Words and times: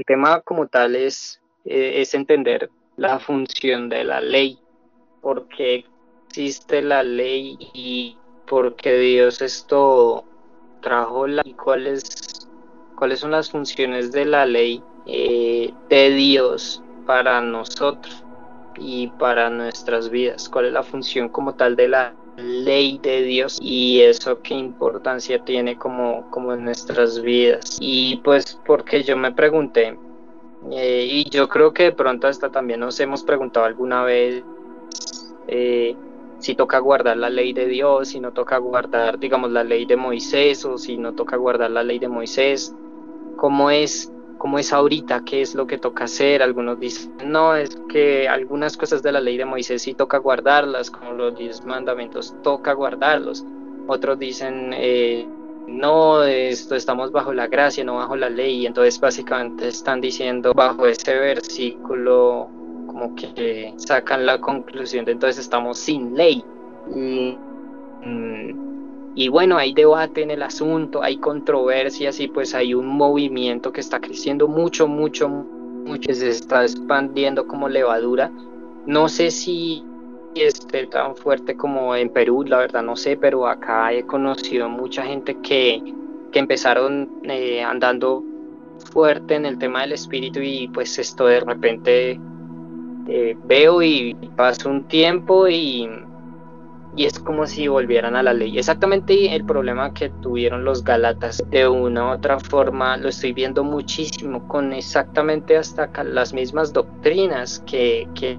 el 0.00 0.04
tema 0.06 0.40
como 0.40 0.66
tal 0.66 0.96
es, 0.96 1.42
eh, 1.66 2.00
es 2.00 2.14
entender 2.14 2.70
la 2.96 3.18
función 3.18 3.90
de 3.90 4.04
la 4.04 4.22
ley, 4.22 4.58
por 5.20 5.46
qué 5.48 5.84
existe 6.26 6.80
la 6.80 7.02
ley 7.02 7.58
y 7.74 8.16
por 8.46 8.76
qué 8.76 8.94
Dios 8.94 9.42
esto 9.42 10.24
trajo 10.80 11.26
la 11.26 11.42
y 11.44 11.52
cuáles 11.52 12.48
cuáles 12.94 13.20
son 13.20 13.32
las 13.32 13.50
funciones 13.50 14.10
de 14.10 14.24
la 14.24 14.46
ley 14.46 14.82
eh, 15.04 15.74
de 15.90 16.10
Dios 16.10 16.82
para 17.04 17.42
nosotros 17.42 18.24
y 18.76 19.08
para 19.08 19.50
nuestras 19.50 20.08
vidas, 20.08 20.48
cuál 20.48 20.66
es 20.66 20.72
la 20.72 20.82
función 20.82 21.28
como 21.28 21.54
tal 21.54 21.76
de 21.76 21.88
la 21.88 22.16
ley 22.40 22.98
de 22.98 23.22
Dios 23.22 23.58
y 23.62 24.00
eso 24.00 24.40
qué 24.42 24.54
importancia 24.54 25.38
tiene 25.44 25.76
como, 25.76 26.28
como 26.30 26.52
en 26.54 26.64
nuestras 26.64 27.20
vidas. 27.20 27.78
Y 27.80 28.16
pues 28.18 28.58
porque 28.66 29.02
yo 29.02 29.16
me 29.16 29.32
pregunté, 29.32 29.98
eh, 30.72 31.06
y 31.10 31.30
yo 31.30 31.48
creo 31.48 31.72
que 31.72 31.84
de 31.84 31.92
pronto 31.92 32.26
hasta 32.26 32.50
también 32.50 32.80
nos 32.80 33.00
hemos 33.00 33.22
preguntado 33.22 33.64
alguna 33.66 34.04
vez 34.04 34.42
eh, 35.48 35.96
si 36.38 36.54
toca 36.54 36.78
guardar 36.78 37.16
la 37.16 37.30
ley 37.30 37.52
de 37.52 37.66
Dios, 37.66 38.08
si 38.08 38.20
no 38.20 38.32
toca 38.32 38.58
guardar, 38.58 39.18
digamos, 39.18 39.50
la 39.50 39.64
ley 39.64 39.84
de 39.84 39.96
Moisés 39.96 40.64
o 40.64 40.78
si 40.78 40.96
no 40.96 41.12
toca 41.12 41.36
guardar 41.36 41.70
la 41.70 41.82
ley 41.82 41.98
de 41.98 42.08
Moisés, 42.08 42.74
cómo 43.36 43.70
es 43.70 44.10
cómo 44.40 44.58
es 44.58 44.72
ahorita, 44.72 45.22
qué 45.26 45.42
es 45.42 45.54
lo 45.54 45.66
que 45.66 45.76
toca 45.76 46.04
hacer. 46.04 46.42
Algunos 46.42 46.80
dicen, 46.80 47.12
no, 47.26 47.54
es 47.54 47.78
que 47.90 48.26
algunas 48.26 48.74
cosas 48.78 49.02
de 49.02 49.12
la 49.12 49.20
ley 49.20 49.36
de 49.36 49.44
Moisés 49.44 49.82
sí 49.82 49.92
toca 49.92 50.16
guardarlas, 50.16 50.90
como 50.90 51.12
los 51.12 51.36
diez 51.36 51.62
mandamientos, 51.66 52.34
toca 52.42 52.72
guardarlos. 52.72 53.44
Otros 53.86 54.18
dicen, 54.18 54.72
eh, 54.74 55.28
no, 55.66 56.24
esto 56.24 56.74
estamos 56.74 57.12
bajo 57.12 57.34
la 57.34 57.48
gracia, 57.48 57.84
no 57.84 57.96
bajo 57.96 58.16
la 58.16 58.30
ley. 58.30 58.62
Y 58.62 58.66
entonces 58.66 58.98
básicamente 58.98 59.68
están 59.68 60.00
diciendo 60.00 60.54
bajo 60.54 60.86
ese 60.86 61.18
versículo 61.18 62.48
como 62.86 63.14
que 63.14 63.74
sacan 63.76 64.24
la 64.24 64.40
conclusión 64.40 65.04
de 65.04 65.12
entonces 65.12 65.38
estamos 65.38 65.78
sin 65.78 66.16
ley. 66.16 66.42
Y, 66.96 67.36
mm, 68.06 68.69
y 69.14 69.28
bueno, 69.28 69.58
hay 69.58 69.72
debate 69.72 70.22
en 70.22 70.30
el 70.30 70.42
asunto, 70.42 71.02
hay 71.02 71.16
controversias 71.16 72.20
y 72.20 72.28
pues 72.28 72.54
hay 72.54 72.74
un 72.74 72.86
movimiento 72.86 73.72
que 73.72 73.80
está 73.80 74.00
creciendo 74.00 74.46
mucho, 74.46 74.86
mucho, 74.86 75.28
mucho, 75.28 76.14
se 76.14 76.28
está 76.28 76.62
expandiendo 76.62 77.46
como 77.46 77.68
levadura. 77.68 78.30
No 78.86 79.08
sé 79.08 79.30
si 79.30 79.84
esté 80.34 80.86
tan 80.86 81.16
fuerte 81.16 81.56
como 81.56 81.96
en 81.96 82.08
Perú, 82.10 82.44
la 82.46 82.58
verdad 82.58 82.82
no 82.82 82.94
sé, 82.94 83.16
pero 83.16 83.48
acá 83.48 83.92
he 83.92 84.04
conocido 84.04 84.68
mucha 84.68 85.02
gente 85.02 85.36
que, 85.42 85.82
que 86.30 86.38
empezaron 86.38 87.10
eh, 87.24 87.62
andando 87.62 88.22
fuerte 88.92 89.34
en 89.34 89.44
el 89.44 89.58
tema 89.58 89.82
del 89.82 89.92
espíritu 89.92 90.40
y 90.40 90.68
pues 90.68 90.98
esto 90.98 91.26
de 91.26 91.40
repente 91.40 92.18
eh, 93.08 93.36
veo 93.44 93.82
y 93.82 94.14
paso 94.36 94.70
un 94.70 94.84
tiempo 94.84 95.48
y 95.48 95.88
y 96.96 97.04
es 97.04 97.18
como 97.18 97.46
si 97.46 97.68
volvieran 97.68 98.16
a 98.16 98.22
la 98.22 98.32
ley. 98.32 98.58
Exactamente 98.58 99.34
el 99.34 99.44
problema 99.44 99.94
que 99.94 100.08
tuvieron 100.08 100.64
los 100.64 100.82
Galatas 100.82 101.42
de 101.50 101.68
una 101.68 102.08
u 102.08 102.14
otra 102.14 102.38
forma 102.40 102.96
lo 102.96 103.08
estoy 103.08 103.32
viendo 103.32 103.62
muchísimo 103.64 104.46
con 104.48 104.72
exactamente 104.72 105.56
hasta 105.56 105.88
las 106.04 106.32
mismas 106.32 106.72
doctrinas 106.72 107.62
que, 107.66 108.08
que, 108.14 108.38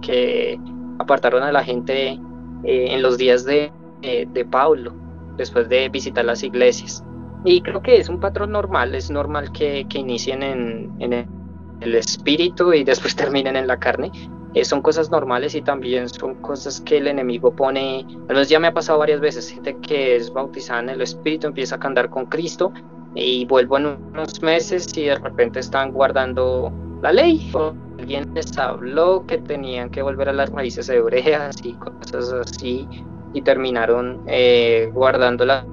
que, 0.00 0.58
apartaron 0.98 1.42
a 1.42 1.52
la 1.52 1.64
gente 1.64 2.18
eh, 2.64 2.86
en 2.90 3.02
los 3.02 3.16
días 3.16 3.44
de, 3.44 3.72
eh, 4.02 4.26
de 4.30 4.44
Pablo 4.44 4.94
después 5.36 5.68
de 5.68 5.88
visitar 5.88 6.24
las 6.24 6.42
iglesias. 6.42 7.04
Y 7.44 7.62
creo 7.62 7.80
que 7.80 7.96
es 7.96 8.10
un 8.10 8.20
patrón 8.20 8.52
normal, 8.52 8.94
es 8.94 9.10
normal 9.10 9.50
que, 9.52 9.86
que 9.88 9.98
inicien 9.98 10.42
en, 10.42 10.92
en 10.98 11.39
el 11.80 11.94
espíritu 11.94 12.72
y 12.72 12.84
después 12.84 13.16
terminen 13.16 13.56
en 13.56 13.66
la 13.66 13.78
carne, 13.78 14.10
eh, 14.54 14.64
son 14.64 14.82
cosas 14.82 15.10
normales 15.10 15.54
y 15.54 15.62
también 15.62 16.08
son 16.08 16.34
cosas 16.36 16.80
que 16.80 16.98
el 16.98 17.06
enemigo 17.06 17.54
pone, 17.54 18.04
al 18.08 18.26
menos 18.26 18.48
ya 18.48 18.58
me 18.58 18.66
ha 18.66 18.74
pasado 18.74 18.98
varias 18.98 19.20
veces, 19.20 19.48
gente 19.48 19.76
que 19.80 20.16
es 20.16 20.32
bautizada 20.32 20.80
en 20.80 20.88
el 20.90 21.02
Espíritu 21.02 21.46
empieza 21.46 21.76
a 21.76 21.86
andar 21.86 22.10
con 22.10 22.26
Cristo 22.26 22.72
y 23.14 23.44
vuelvo 23.46 23.78
en 23.78 23.86
unos 23.86 24.42
meses 24.42 24.96
y 24.96 25.04
de 25.04 25.16
repente 25.16 25.60
están 25.60 25.92
guardando 25.92 26.72
la 27.02 27.12
ley. 27.12 27.50
alguien 27.98 28.32
les 28.34 28.56
habló 28.58 29.24
que 29.26 29.38
tenían 29.38 29.90
que 29.90 30.02
volver 30.02 30.28
a 30.28 30.32
las 30.32 30.50
raíces 30.50 30.88
hebreas 30.88 31.56
y 31.64 31.74
cosas 31.74 32.32
así 32.32 32.88
y 33.32 33.42
terminaron 33.42 34.22
eh, 34.26 34.90
guardando 34.92 35.44
las 35.44 35.64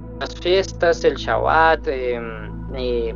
fiestas, 0.42 1.04
el 1.04 1.16
Shabbat, 1.16 1.88
em, 1.88 2.76
eh, 2.76 3.16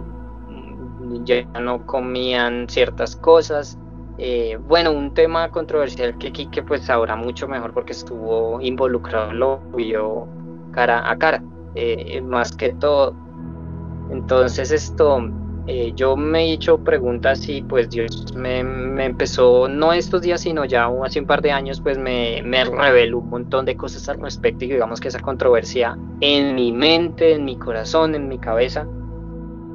ya 1.24 1.44
no 1.60 1.86
comían 1.86 2.68
ciertas 2.70 3.16
cosas 3.16 3.78
eh, 4.24 4.60
bueno, 4.68 4.92
un 4.92 5.16
tema 5.16 5.50
controversial 5.50 6.16
que 6.20 6.32
Kike 6.32 6.62
pues 6.62 6.84
sabrá 6.84 7.16
mucho 7.16 7.48
mejor 7.48 7.74
porque 7.74 7.94
estuvo 7.94 8.62
involucrado, 8.62 9.34
lo 9.34 9.60
vio 9.76 10.28
cara 10.72 11.10
a 11.10 11.18
cara, 11.18 11.44
eh, 11.74 12.22
más 12.22 12.52
que 12.52 12.70
todo. 12.74 13.16
Entonces 14.12 14.70
esto, 14.70 15.28
eh, 15.66 15.92
yo 15.96 16.16
me 16.16 16.44
he 16.44 16.54
hecho 16.54 16.78
preguntas 16.78 17.50
y 17.50 17.64
pues 17.64 17.90
Dios 17.90 18.32
me, 18.36 18.60
empezó, 18.60 19.68
no 19.68 19.92
estos 19.92 20.22
días, 20.22 20.42
sino 20.42 20.66
ya 20.66 20.88
hace 21.04 21.20
un 21.20 21.26
par 21.26 21.42
de 21.42 21.52
años, 21.52 21.82
pues 21.82 21.98
me, 21.98 22.44
me 22.44 22.64
reveló 22.64 23.18
un 23.18 23.30
montón 23.32 23.66
de 23.66 23.76
cosas 23.76 24.08
al 24.08 24.22
respecto 24.22 24.66
y 24.66 24.68
digamos 24.68 25.00
que 25.00 25.08
esa 25.08 25.20
controversia 25.20 25.98
en 26.20 26.54
mi 26.54 26.72
mente, 26.72 27.34
en 27.34 27.46
mi 27.46 27.58
corazón, 27.58 28.14
en 28.14 28.28
mi 28.28 28.38
cabeza, 28.38 28.86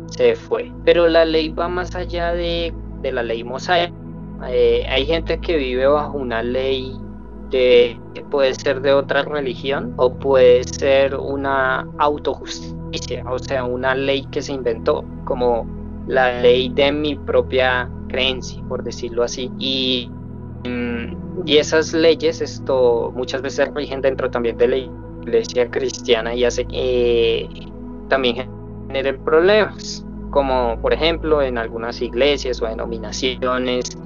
se 0.09 0.34
fue. 0.37 0.72
Pero 0.84 1.09
la 1.09 1.25
ley 1.25 1.49
va 1.49 1.69
más 1.69 1.94
allá 1.94 2.33
de, 2.33 2.72
de 3.03 3.12
la 3.12 3.22
ley 3.22 3.44
mosaica 3.44 3.93
eh, 4.49 4.84
hay 4.89 5.06
gente 5.06 5.39
que 5.39 5.56
vive 5.56 5.87
bajo 5.87 6.19
una 6.19 6.43
ley 6.43 6.94
de 7.50 7.99
puede 8.31 8.55
ser 8.55 8.83
de 8.83 8.93
otra 8.93 9.22
religión 9.22 9.95
o 9.97 10.12
puede 10.12 10.65
ser 10.65 11.15
una 11.15 11.87
autojusticia, 11.99 13.25
o 13.31 13.39
sea, 13.39 13.65
una 13.65 13.95
ley 13.95 14.27
que 14.31 14.43
se 14.43 14.53
inventó, 14.53 15.05
como 15.25 15.66
la 16.06 16.41
ley 16.41 16.69
de 16.69 16.93
mi 16.93 17.15
propia 17.15 17.91
creencia, 18.09 18.62
por 18.69 18.83
decirlo 18.83 19.22
así. 19.22 19.50
Y, 19.59 20.11
mm, 20.69 21.47
y 21.47 21.59
esas 21.59 21.93
leyes 21.93 22.41
esto 22.41 23.12
muchas 23.15 23.43
veces 23.43 23.72
rigen 23.75 24.00
dentro 24.00 24.31
también 24.31 24.56
de 24.59 24.69
la 24.69 24.77
iglesia 24.77 25.71
cristiana 25.71 26.34
y 26.34 26.45
hace 26.45 26.66
que 26.66 27.49
también 28.09 28.49
generen 28.87 29.23
problemas, 29.25 30.05
como 30.31 30.79
por 30.81 30.93
ejemplo 30.93 31.43
en 31.43 31.59
algunas 31.59 32.01
iglesias 32.03 32.61
o 32.63 32.67
denominaciones 32.67 33.97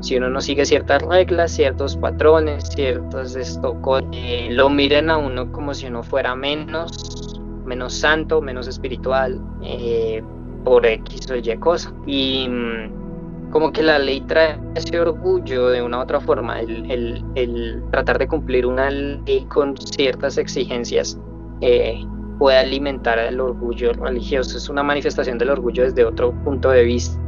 si 0.00 0.16
uno 0.16 0.28
no 0.28 0.40
sigue 0.40 0.64
ciertas 0.66 1.02
reglas, 1.02 1.52
ciertos 1.52 1.96
patrones, 1.96 2.68
ciertos 2.68 3.34
esto, 3.36 3.76
eh, 4.12 4.48
lo 4.50 4.68
miren 4.68 5.10
a 5.10 5.16
uno 5.16 5.50
como 5.52 5.74
si 5.74 5.86
uno 5.86 6.02
fuera 6.02 6.34
menos, 6.34 7.40
menos 7.64 7.94
santo, 7.94 8.40
menos 8.40 8.68
espiritual, 8.68 9.40
eh, 9.62 10.22
por 10.64 10.84
X 10.84 11.30
o 11.30 11.36
Y 11.36 11.56
cosa. 11.58 11.92
Y 12.06 12.46
mm, 12.48 13.50
como 13.50 13.72
que 13.72 13.82
la 13.82 13.98
ley 13.98 14.20
trae 14.22 14.58
ese 14.74 15.00
orgullo 15.00 15.68
de 15.68 15.82
una 15.82 15.98
u 15.98 16.02
otra 16.02 16.20
forma, 16.20 16.60
el, 16.60 17.24
el, 17.34 17.82
tratar 17.90 18.18
de 18.18 18.28
cumplir 18.28 18.66
una 18.66 18.90
ley 18.90 19.46
con 19.48 19.76
ciertas 19.76 20.36
exigencias. 20.36 21.18
Eh, 21.62 22.04
puede 22.38 22.58
alimentar 22.58 23.18
el 23.18 23.40
orgullo 23.40 23.92
religioso, 23.92 24.58
es 24.58 24.68
una 24.68 24.82
manifestación 24.82 25.38
del 25.38 25.50
orgullo 25.50 25.84
desde 25.84 26.04
otro 26.04 26.32
punto 26.44 26.70
de 26.70 26.84
vista 26.84 27.20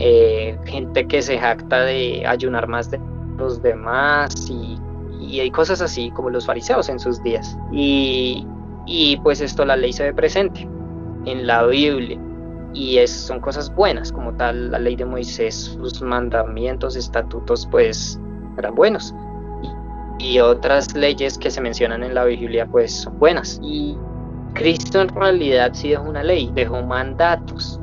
eh, 0.00 0.56
gente 0.64 1.08
que 1.08 1.20
se 1.20 1.36
jacta 1.36 1.80
de 1.80 2.24
ayunar 2.24 2.68
más 2.68 2.88
de 2.88 3.00
los 3.36 3.60
demás 3.60 4.48
y, 4.48 4.78
hay 5.40 5.50
cosas 5.50 5.82
así 5.82 6.10
como 6.12 6.30
los 6.30 6.46
fariseos 6.46 6.88
en 6.88 6.98
sus 6.98 7.22
días. 7.22 7.58
Y, 7.70 8.46
pues 9.22 9.40
esto 9.42 9.66
la 9.66 9.76
ley 9.76 9.92
se 9.92 10.04
ve 10.04 10.14
presente 10.14 10.66
en 11.26 11.46
la 11.46 11.66
Biblia 11.66 12.18
y 12.72 12.98
es, 12.98 13.10
son 13.10 13.40
cosas 13.40 13.74
buenas 13.74 14.10
como 14.10 14.32
tal 14.34 14.70
la 14.70 14.78
ley 14.78 14.96
de 14.96 15.04
Moisés, 15.04 15.54
sus 15.54 16.00
mandamientos, 16.00 16.96
estatutos 16.96 17.68
pues 17.70 18.18
eran 18.56 18.74
buenos. 18.74 19.14
Y, 20.18 20.34
y 20.34 20.40
otras 20.40 20.94
leyes 20.94 21.36
que 21.36 21.50
se 21.50 21.60
mencionan 21.60 22.02
en 22.04 22.14
la 22.14 22.24
Biblia 22.24 22.66
pues 22.66 22.92
son 22.92 23.18
buenas. 23.18 23.60
Y 23.62 23.98
Cristo 24.54 25.00
en 25.00 25.08
realidad 25.08 25.70
sí 25.74 25.90
dejó 25.90 26.04
una 26.04 26.22
ley, 26.22 26.50
dejó 26.54 26.82
mandatos 26.82 27.80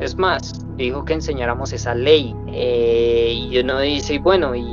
es 0.00 0.16
más, 0.16 0.66
dijo 0.76 1.04
que 1.04 1.12
enseñáramos 1.12 1.72
esa 1.72 1.94
ley. 1.94 2.34
Eh, 2.48 3.32
y 3.36 3.58
uno 3.58 3.80
dice, 3.80 4.18
bueno, 4.18 4.54
¿y, 4.54 4.66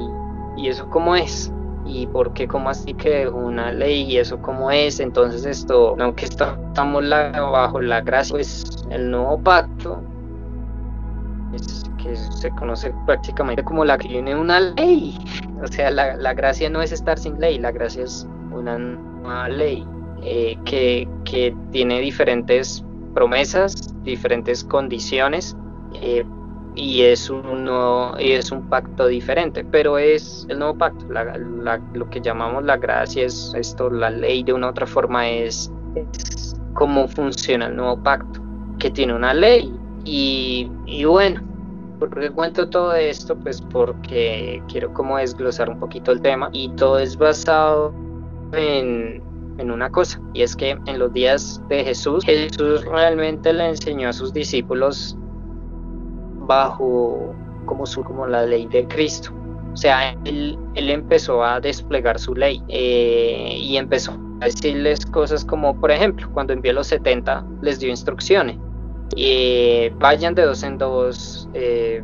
¿y 0.56 0.70
eso 0.70 0.90
cómo 0.90 1.16
es? 1.16 1.52
¿Y 1.86 2.08
por 2.08 2.34
qué 2.34 2.48
cómo 2.48 2.70
así 2.70 2.94
que 2.94 3.28
una 3.28 3.72
ley 3.72 4.04
y 4.04 4.18
eso 4.18 4.42
cómo 4.42 4.72
es? 4.72 5.00
Entonces 5.02 5.46
esto, 5.46 5.96
aunque 6.00 6.26
estamos 6.26 7.04
bajo 7.10 7.82
la 7.82 8.02
gracia, 8.02 8.36
pues 8.36 8.86
el 8.90 9.12
nuevo 9.12 9.38
pacto, 9.42 10.02
es 11.54 11.84
que 12.02 12.16
se 12.16 12.50
conoce 12.52 12.94
prácticamente 13.06 13.64
como 13.64 13.84
la 13.84 13.98
que 13.98 14.08
tiene 14.08 14.34
una 14.34 14.62
ley. 14.62 15.18
O 15.62 15.68
sea, 15.68 15.92
la, 15.92 16.16
la, 16.16 16.34
gracia 16.34 16.70
no 16.70 16.82
es 16.82 16.94
estar 16.94 17.20
sin 17.20 17.40
ley, 17.40 17.60
la 17.60 17.72
gracia 17.72 18.04
es 18.04 18.28
una 18.52 18.78
nueva 18.78 19.50
ley 19.50 19.86
eh, 20.24 20.58
que, 20.66 21.08
que 21.26 21.56
tiene 21.72 22.00
diferentes 22.00 22.84
promesas, 23.14 23.94
diferentes 24.04 24.64
condiciones, 24.64 25.56
eh, 26.02 26.26
y 26.76 27.02
es 27.02 27.30
un 27.30 27.68
y 28.20 28.32
es 28.34 28.52
un 28.52 28.70
pacto 28.70 29.08
diferente, 29.08 29.66
pero 29.66 29.98
es 29.98 30.46
el 30.50 30.60
nuevo 30.60 30.78
pacto, 30.78 31.08
lo 31.94 32.10
que 32.10 32.22
llamamos 32.22 32.64
la 32.64 32.78
gracia 32.78 33.26
es 33.26 33.52
esto, 33.58 33.90
la 33.90 34.12
ley 34.12 34.44
de 34.44 34.54
una 34.54 34.70
otra 34.70 34.86
forma 34.86 35.28
es, 35.28 35.72
cómo 36.74 37.08
funciona 37.08 37.66
el 37.66 37.76
nuevo 37.76 38.02
pacto, 38.04 38.40
que 38.78 38.92
tiene 38.92 39.16
una 39.16 39.34
ley 39.34 39.74
y, 40.06 40.70
y 40.86 41.04
bueno, 41.06 41.42
¿Por 42.00 42.12
qué 42.12 42.30
cuento 42.30 42.70
todo 42.70 42.94
esto? 42.94 43.36
Pues 43.36 43.60
porque 43.60 44.62
quiero 44.68 44.94
como 44.94 45.18
desglosar 45.18 45.70
un 45.70 45.80
poquito 45.80 46.12
el 46.12 46.22
tema 46.22 46.50
y 46.54 46.70
todo 46.70 47.00
es 47.00 47.18
basado 47.18 47.92
en, 48.54 49.24
en 49.58 49.72
una 49.72 49.90
cosa 49.90 50.22
y 50.34 50.44
es 50.44 50.56
que 50.56 50.78
en 50.86 51.00
los 51.00 51.14
días 51.14 51.62
de 51.70 51.84
Jesús, 51.84 52.24
Jesús 52.26 52.86
realmente 52.86 53.54
le 53.54 53.70
enseñó 53.70 54.10
a 54.10 54.14
sus 54.14 54.34
discípulos 54.34 55.18
bajo 56.48 57.34
como, 57.66 57.86
su, 57.86 58.04
como 58.04 58.28
la 58.28 58.46
ley 58.46 58.68
de 58.68 58.88
Cristo. 58.88 59.32
O 59.74 59.78
sea, 59.78 60.12
él, 60.26 60.58
él 60.76 60.90
empezó 60.90 61.44
a 61.44 61.60
desplegar 61.60 62.20
su 62.20 62.34
ley 62.34 62.64
eh, 62.68 63.58
y 63.60 63.78
empezó 63.78 64.18
a 64.42 64.46
decirles 64.46 65.06
cosas 65.06 65.46
como, 65.46 65.80
por 65.80 65.92
ejemplo, 65.92 66.30
cuando 66.34 66.54
envió 66.54 66.74
los 66.74 66.88
70, 66.88 67.46
les 67.62 67.80
dio 67.80 67.90
instrucciones. 67.90 68.58
Eh, 69.16 69.94
vayan 70.00 70.36
de 70.36 70.44
dos 70.44 70.64
en 70.64 70.78
dos, 70.78 71.48
eh, 71.54 72.04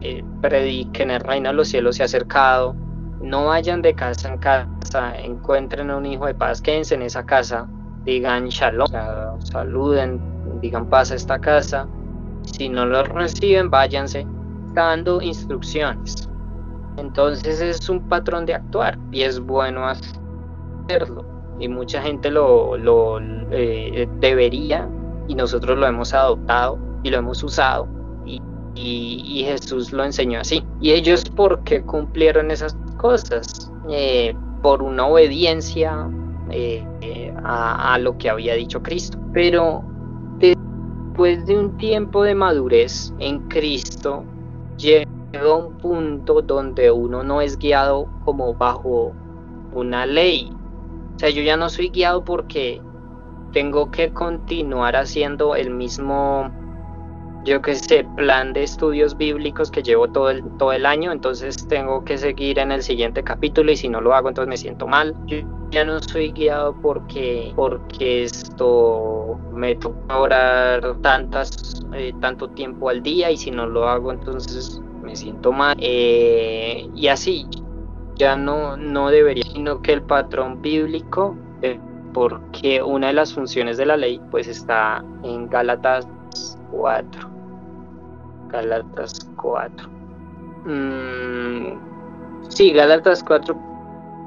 eh, 0.00 0.24
prediquen 0.40 1.10
el 1.10 1.20
reino 1.20 1.50
de 1.50 1.54
los 1.54 1.68
cielos 1.68 1.96
se 1.96 2.02
ha 2.02 2.06
acercado, 2.06 2.74
no 3.20 3.46
vayan 3.46 3.82
de 3.82 3.94
casa 3.94 4.28
en 4.28 4.38
casa, 4.38 5.16
encuentren 5.18 5.90
a 5.90 5.96
un 5.96 6.06
hijo 6.06 6.26
de 6.26 6.34
paz, 6.34 6.60
quédense 6.60 6.94
en 6.94 7.02
esa 7.02 7.24
casa, 7.24 7.66
digan 8.04 8.48
shalom, 8.48 8.88
saluden, 9.40 10.20
digan 10.60 10.86
paz 10.86 11.10
a 11.10 11.16
esta 11.16 11.38
casa, 11.38 11.86
si 12.42 12.68
no 12.68 12.86
lo 12.86 13.02
reciben, 13.04 13.70
váyanse, 13.70 14.26
dando 14.72 15.20
instrucciones. 15.20 16.28
Entonces 16.96 17.60
es 17.60 17.88
un 17.88 18.08
patrón 18.08 18.46
de 18.46 18.54
actuar 18.54 18.98
y 19.12 19.22
es 19.22 19.38
bueno 19.38 19.86
hacerlo. 19.86 21.24
Y 21.60 21.68
mucha 21.68 22.02
gente 22.02 22.30
lo, 22.30 22.76
lo 22.76 23.18
eh, 23.50 24.08
debería 24.20 24.88
y 25.26 25.34
nosotros 25.34 25.78
lo 25.78 25.86
hemos 25.86 26.14
adoptado 26.14 26.78
y 27.02 27.10
lo 27.10 27.18
hemos 27.18 27.42
usado 27.42 27.88
y, 28.24 28.40
y, 29.26 29.44
Jesús 29.44 29.92
lo 29.92 30.04
enseñó 30.04 30.40
así. 30.40 30.64
Y 30.80 30.92
ellos 30.92 31.24
porque 31.34 31.82
cumplieron 31.82 32.50
esas 32.50 32.76
cosas 32.98 33.72
eh, 33.88 34.34
por 34.62 34.82
una 34.82 35.06
obediencia 35.06 36.06
eh, 36.50 36.84
a, 37.42 37.94
a, 37.94 37.98
lo 37.98 38.18
que 38.18 38.28
había 38.28 38.54
dicho 38.54 38.82
Cristo. 38.82 39.18
Pero 39.32 39.82
después 40.38 41.46
de 41.46 41.58
un 41.58 41.76
tiempo 41.78 42.22
de 42.22 42.34
madurez 42.34 43.14
en 43.18 43.48
Cristo, 43.48 44.24
llega 44.76 45.06
un 45.56 45.78
punto 45.78 46.42
donde 46.42 46.90
uno 46.90 47.22
no 47.22 47.40
es 47.40 47.58
guiado 47.58 48.08
como 48.24 48.54
bajo 48.54 49.12
una 49.72 50.06
ley. 50.06 50.52
O 51.16 51.18
sea, 51.18 51.30
yo 51.30 51.42
ya 51.42 51.56
no 51.56 51.68
soy 51.68 51.88
guiado 51.88 52.24
porque 52.24 52.80
tengo 53.52 53.90
que 53.90 54.12
continuar 54.12 54.96
haciendo 54.96 55.56
el 55.56 55.70
mismo, 55.70 56.50
yo 57.48 57.62
que 57.62 57.74
sé, 57.74 58.06
plan 58.16 58.52
de 58.52 58.62
estudios 58.62 59.16
bíblicos 59.16 59.70
que 59.70 59.82
llevo 59.82 60.08
todo 60.08 60.30
el, 60.30 60.44
todo 60.58 60.72
el 60.72 60.86
año, 60.86 61.10
entonces 61.12 61.66
tengo 61.68 62.04
que 62.04 62.18
seguir 62.18 62.58
en 62.58 62.70
el 62.72 62.82
siguiente 62.82 63.22
capítulo 63.22 63.72
y 63.72 63.76
si 63.76 63.88
no 63.88 64.00
lo 64.00 64.14
hago 64.14 64.28
entonces 64.28 64.48
me 64.48 64.56
siento 64.56 64.86
mal. 64.86 65.14
Yo 65.26 65.38
ya 65.70 65.84
no 65.84 66.00
soy 66.00 66.32
guiado 66.32 66.74
porque, 66.80 67.52
porque 67.56 68.24
esto 68.24 69.38
me 69.52 69.74
toca 69.76 70.18
orar 70.18 70.96
tantas, 71.02 71.84
eh, 71.94 72.12
tanto 72.20 72.48
tiempo 72.48 72.88
al 72.88 73.02
día 73.02 73.30
y 73.30 73.36
si 73.36 73.50
no 73.50 73.66
lo 73.66 73.88
hago 73.88 74.12
entonces 74.12 74.80
me 75.02 75.16
siento 75.16 75.52
mal. 75.52 75.76
Eh, 75.80 76.88
y 76.94 77.08
así, 77.08 77.46
ya 78.16 78.36
no, 78.36 78.76
no 78.76 79.10
debería, 79.10 79.44
sino 79.44 79.80
que 79.80 79.94
el 79.94 80.02
patrón 80.02 80.60
bíblico 80.60 81.36
porque 82.12 82.82
una 82.82 83.08
de 83.08 83.12
las 83.12 83.32
funciones 83.32 83.76
de 83.76 83.86
la 83.86 83.96
ley 83.96 84.20
pues 84.30 84.48
está 84.48 85.04
en 85.22 85.48
Gálatas 85.48 86.08
4. 86.72 87.37
Gálatas 88.48 89.28
4. 89.36 89.88
Mm, 90.64 92.48
sí, 92.48 92.72
Gálatas 92.72 93.22
4, 93.24 93.56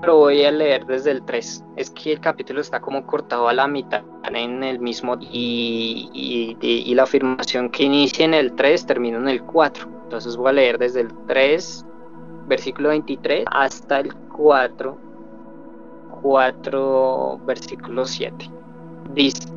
pero 0.01 0.17
voy 0.17 0.43
a 0.43 0.51
leer 0.51 0.85
desde 0.85 1.11
el 1.11 1.23
3. 1.23 1.65
Es 1.75 1.89
que 1.91 2.13
el 2.13 2.19
capítulo 2.19 2.61
está 2.61 2.79
como 2.79 3.05
cortado 3.05 3.47
a 3.47 3.53
la 3.53 3.67
mitad 3.67 4.03
en 4.33 4.63
el 4.63 4.79
mismo 4.79 5.17
y, 5.19 6.09
y, 6.13 6.57
y 6.61 6.95
la 6.95 7.03
afirmación 7.03 7.69
que 7.69 7.83
inicia 7.83 8.25
en 8.25 8.33
el 8.33 8.53
3 8.55 8.85
termina 8.85 9.17
en 9.17 9.27
el 9.27 9.43
4. 9.43 9.87
Entonces 10.03 10.35
voy 10.37 10.49
a 10.49 10.53
leer 10.53 10.77
desde 10.77 11.01
el 11.01 11.13
3, 11.27 11.85
versículo 12.47 12.89
23, 12.89 13.45
hasta 13.51 13.99
el 13.99 14.13
4 14.15 15.11
4, 16.21 17.41
versículo 17.45 18.05
7. 18.05 18.49
Dice 19.13 19.49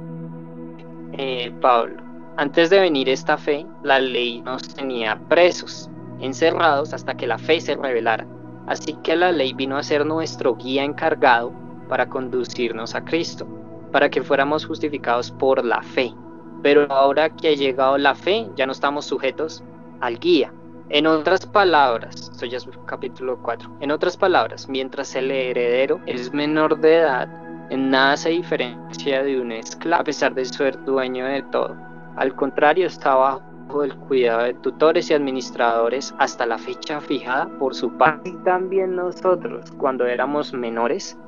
eh, 1.12 1.52
Pablo, 1.60 2.02
antes 2.36 2.70
de 2.70 2.80
venir 2.80 3.08
esta 3.08 3.36
fe, 3.36 3.66
la 3.82 3.98
ley 4.00 4.40
nos 4.42 4.62
tenía 4.74 5.18
presos, 5.28 5.90
encerrados 6.20 6.92
hasta 6.92 7.14
que 7.14 7.26
la 7.26 7.38
fe 7.38 7.60
se 7.60 7.76
revelara. 7.76 8.26
Así 8.66 8.94
que 9.02 9.16
la 9.16 9.32
ley 9.32 9.52
vino 9.52 9.76
a 9.76 9.82
ser 9.82 10.06
nuestro 10.06 10.56
guía 10.56 10.84
encargado 10.84 11.52
para 11.88 12.08
conducirnos 12.08 12.94
a 12.94 13.04
Cristo, 13.04 13.46
para 13.92 14.08
que 14.08 14.22
fuéramos 14.22 14.66
justificados 14.66 15.30
por 15.30 15.64
la 15.64 15.82
fe. 15.82 16.14
Pero 16.62 16.90
ahora 16.90 17.30
que 17.30 17.48
ha 17.48 17.54
llegado 17.54 17.98
la 17.98 18.14
fe, 18.14 18.48
ya 18.56 18.66
no 18.66 18.72
estamos 18.72 19.04
sujetos 19.04 19.62
al 20.00 20.18
guía, 20.18 20.52
en 20.90 21.06
otras 21.06 21.46
palabras, 21.46 22.30
esto 22.30 22.44
ya 22.44 22.58
es 22.58 22.68
capítulo 22.84 23.38
4, 23.42 23.78
en 23.80 23.90
otras 23.90 24.18
palabras, 24.18 24.68
mientras 24.68 25.14
el 25.14 25.30
heredero 25.30 25.98
es 26.04 26.32
menor 26.34 26.78
de 26.78 26.96
edad, 26.96 27.28
en 27.70 27.88
nada 27.88 28.18
se 28.18 28.28
diferencia 28.28 29.22
de 29.22 29.40
un 29.40 29.50
esclavo, 29.50 30.02
a 30.02 30.04
pesar 30.04 30.34
de 30.34 30.44
ser 30.44 30.84
dueño 30.84 31.24
de 31.24 31.42
todo. 31.44 31.74
Al 32.16 32.34
contrario, 32.34 32.86
está 32.86 33.14
bajo 33.14 33.82
el 33.82 33.96
cuidado 33.96 34.44
de 34.44 34.54
tutores 34.54 35.10
y 35.10 35.14
administradores 35.14 36.14
hasta 36.18 36.46
la 36.46 36.58
fecha 36.58 37.00
fijada 37.00 37.48
por 37.58 37.74
su 37.74 37.90
padre. 37.96 38.30
Y 38.30 38.44
también 38.44 38.94
nosotros, 38.94 39.70
cuando 39.78 40.06
éramos 40.06 40.52
menores, 40.52 41.18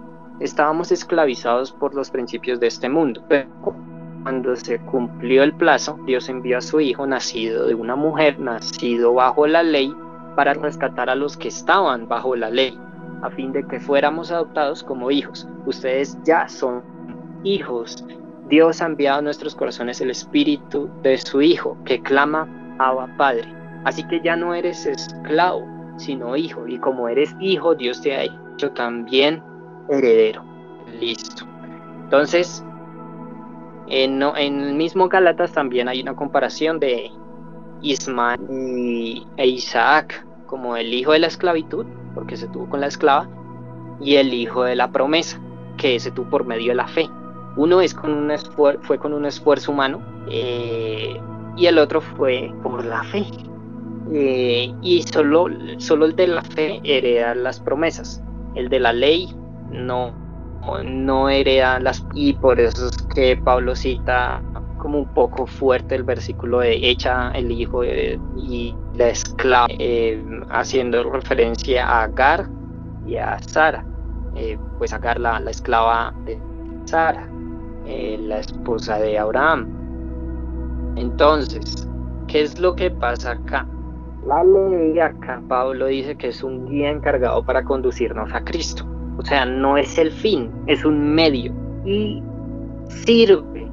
estábamos 0.41 0.93
esclavizados 0.93 1.73
por 1.73 1.94
los 1.94 2.11
principios 2.11 2.61
de 2.61 2.69
este 2.69 2.88
mundo. 2.88 3.23
Pero 3.29 3.49
cuando 4.23 4.55
se 4.56 4.79
cumplió 4.81 5.43
el 5.43 5.55
plazo, 5.55 5.99
Dios 6.06 6.29
envió 6.29 6.59
a 6.59 6.61
su 6.61 6.81
Hijo, 6.81 7.06
nacido 7.06 7.67
de 7.67 7.75
una 7.75 7.97
mujer, 7.97 8.38
nacido 8.38 9.15
bajo 9.15 9.47
la 9.47 9.62
ley, 9.62 9.94
para 10.37 10.53
rescatar 10.53 11.09
a 11.11 11.14
los 11.14 11.37
que 11.37 11.49
estaban 11.49 12.07
bajo 12.07 12.37
la 12.37 12.50
ley, 12.50 12.78
a 13.23 13.31
fin 13.31 13.52
de 13.52 13.66
que 13.66 13.81
fuéramos 13.81 14.31
adoptados 14.31 14.85
como 14.85 15.11
hijos. 15.11 15.49
Ustedes 15.64 16.19
ya 16.25 16.49
son 16.49 16.83
hijos. 17.43 18.05
Dios 18.49 18.81
ha 18.81 18.87
enviado 18.87 19.19
a 19.19 19.23
nuestros 19.23 19.55
corazones 19.55 20.00
el 20.00 20.11
espíritu 20.11 20.88
de 21.03 21.19
su 21.19 21.43
Hijo, 21.43 21.76
que 21.85 22.00
clama, 22.00 22.49
Abba 22.79 23.09
Padre. 23.17 23.53
Así 23.85 24.07
que 24.07 24.21
ya 24.21 24.37
no 24.37 24.55
eres 24.55 24.87
esclavo, 24.87 25.65
sino 25.97 26.37
hijo. 26.37 26.67
Y 26.67 26.79
como 26.79 27.09
eres 27.09 27.35
hijo, 27.41 27.75
Dios 27.75 28.00
te 28.00 28.15
ha 28.15 28.25
hecho 28.25 28.71
también 28.73 29.43
heredero. 29.88 30.45
Listo. 31.00 31.45
Entonces, 32.05 32.65
en, 33.88 34.23
el 34.23 34.75
mismo 34.75 35.09
Galatas 35.09 35.53
también 35.53 35.88
hay 35.88 36.00
una 36.03 36.15
comparación 36.15 36.81
de 36.81 37.11
Ismael 37.83 39.26
e 39.37 39.47
Isaac 39.47 40.26
como 40.47 40.76
el 40.76 40.93
hijo 40.95 41.12
de 41.12 41.21
la 41.21 41.26
esclavitud, 41.26 41.87
porque 42.15 42.37
se 42.37 42.49
tuvo 42.49 42.69
con 42.69 42.81
la 42.81 42.87
esclava, 42.87 43.29
y 44.00 44.17
el 44.17 44.33
hijo 44.33 44.65
de 44.65 44.76
la 44.76 44.91
promesa, 44.91 45.41
que 45.76 45.99
se 46.00 46.11
tuvo 46.11 46.31
por 46.31 46.45
medio 46.45 46.69
de 46.69 46.76
la 46.76 46.88
fe. 46.88 47.09
Uno 47.56 47.80
es 47.80 47.94
con 47.94 48.12
un 48.12 48.32
fue 48.82 48.98
con 48.98 49.12
un 49.12 49.25
esfuerzo 49.25 49.72
humano 49.72 50.02
eh, 50.30 51.18
y 51.56 51.66
el 51.66 51.78
otro 51.78 52.00
fue 52.00 52.52
por 52.62 52.84
la 52.84 53.02
fe. 53.04 53.25
Eh, 54.12 54.72
y 54.82 55.02
solo, 55.02 55.48
solo 55.78 56.06
el 56.06 56.14
de 56.14 56.28
la 56.28 56.42
fe 56.42 56.80
hereda 56.84 57.34
las 57.34 57.58
promesas. 57.58 58.22
El 58.54 58.68
de 58.68 58.78
la 58.78 58.92
ley 58.92 59.34
no, 59.70 60.12
no 60.84 61.28
hereda 61.28 61.80
las 61.80 62.06
y 62.14 62.34
por 62.34 62.60
eso 62.60 62.88
es 62.88 62.96
que 63.14 63.36
Pablo 63.36 63.75
cita 63.75 64.42
como 64.78 64.98
un 64.98 65.14
poco 65.14 65.46
fuerte 65.46 65.94
el 65.94 66.04
versículo 66.04 66.60
de 66.60 66.75
echa 66.90 67.30
el 67.32 67.50
hijo 67.50 67.82
y 67.84 68.75
la 68.94 69.08
esclava 69.08 69.66
eh, 69.70 70.22
haciendo 70.50 71.10
referencia 71.10 71.86
a 71.86 72.04
Agar 72.04 72.48
y 73.06 73.16
a 73.16 73.38
Sara 73.42 73.84
eh, 74.36 74.58
pues 74.78 74.92
Agar 74.92 75.18
la, 75.18 75.40
la, 75.40 75.50
esclava 75.50 76.14
de 76.25 76.38
Sara 76.84 77.28
eh, 77.87 78.19
la 78.21 78.40
esposa 78.40 78.99
de 78.99 79.19
Abraham 79.19 79.69
entonces 80.97 81.88
¿qué 82.26 82.43
es 82.43 82.59
lo 82.59 82.75
que 82.75 82.90
pasa 82.90 83.33
acá? 83.33 83.66
La 84.26 84.43
ley 84.43 84.99
acá 84.99 85.43
Pablo 85.49 85.87
dice 85.87 86.16
que 86.16 86.28
es 86.28 86.43
un 86.43 86.66
guía 86.66 86.90
encargado 86.90 87.45
para 87.45 87.64
conducirnos 87.64 88.33
a 88.33 88.43
Cristo 88.45 88.87
o 89.19 89.23
sea, 89.25 89.47
no 89.47 89.76
es 89.76 89.99
el 89.99 90.12
fin, 90.12 90.50
es 90.66 90.85
un 90.85 91.14
medio. 91.14 91.52
Y 91.85 92.23
sirve, 92.88 93.71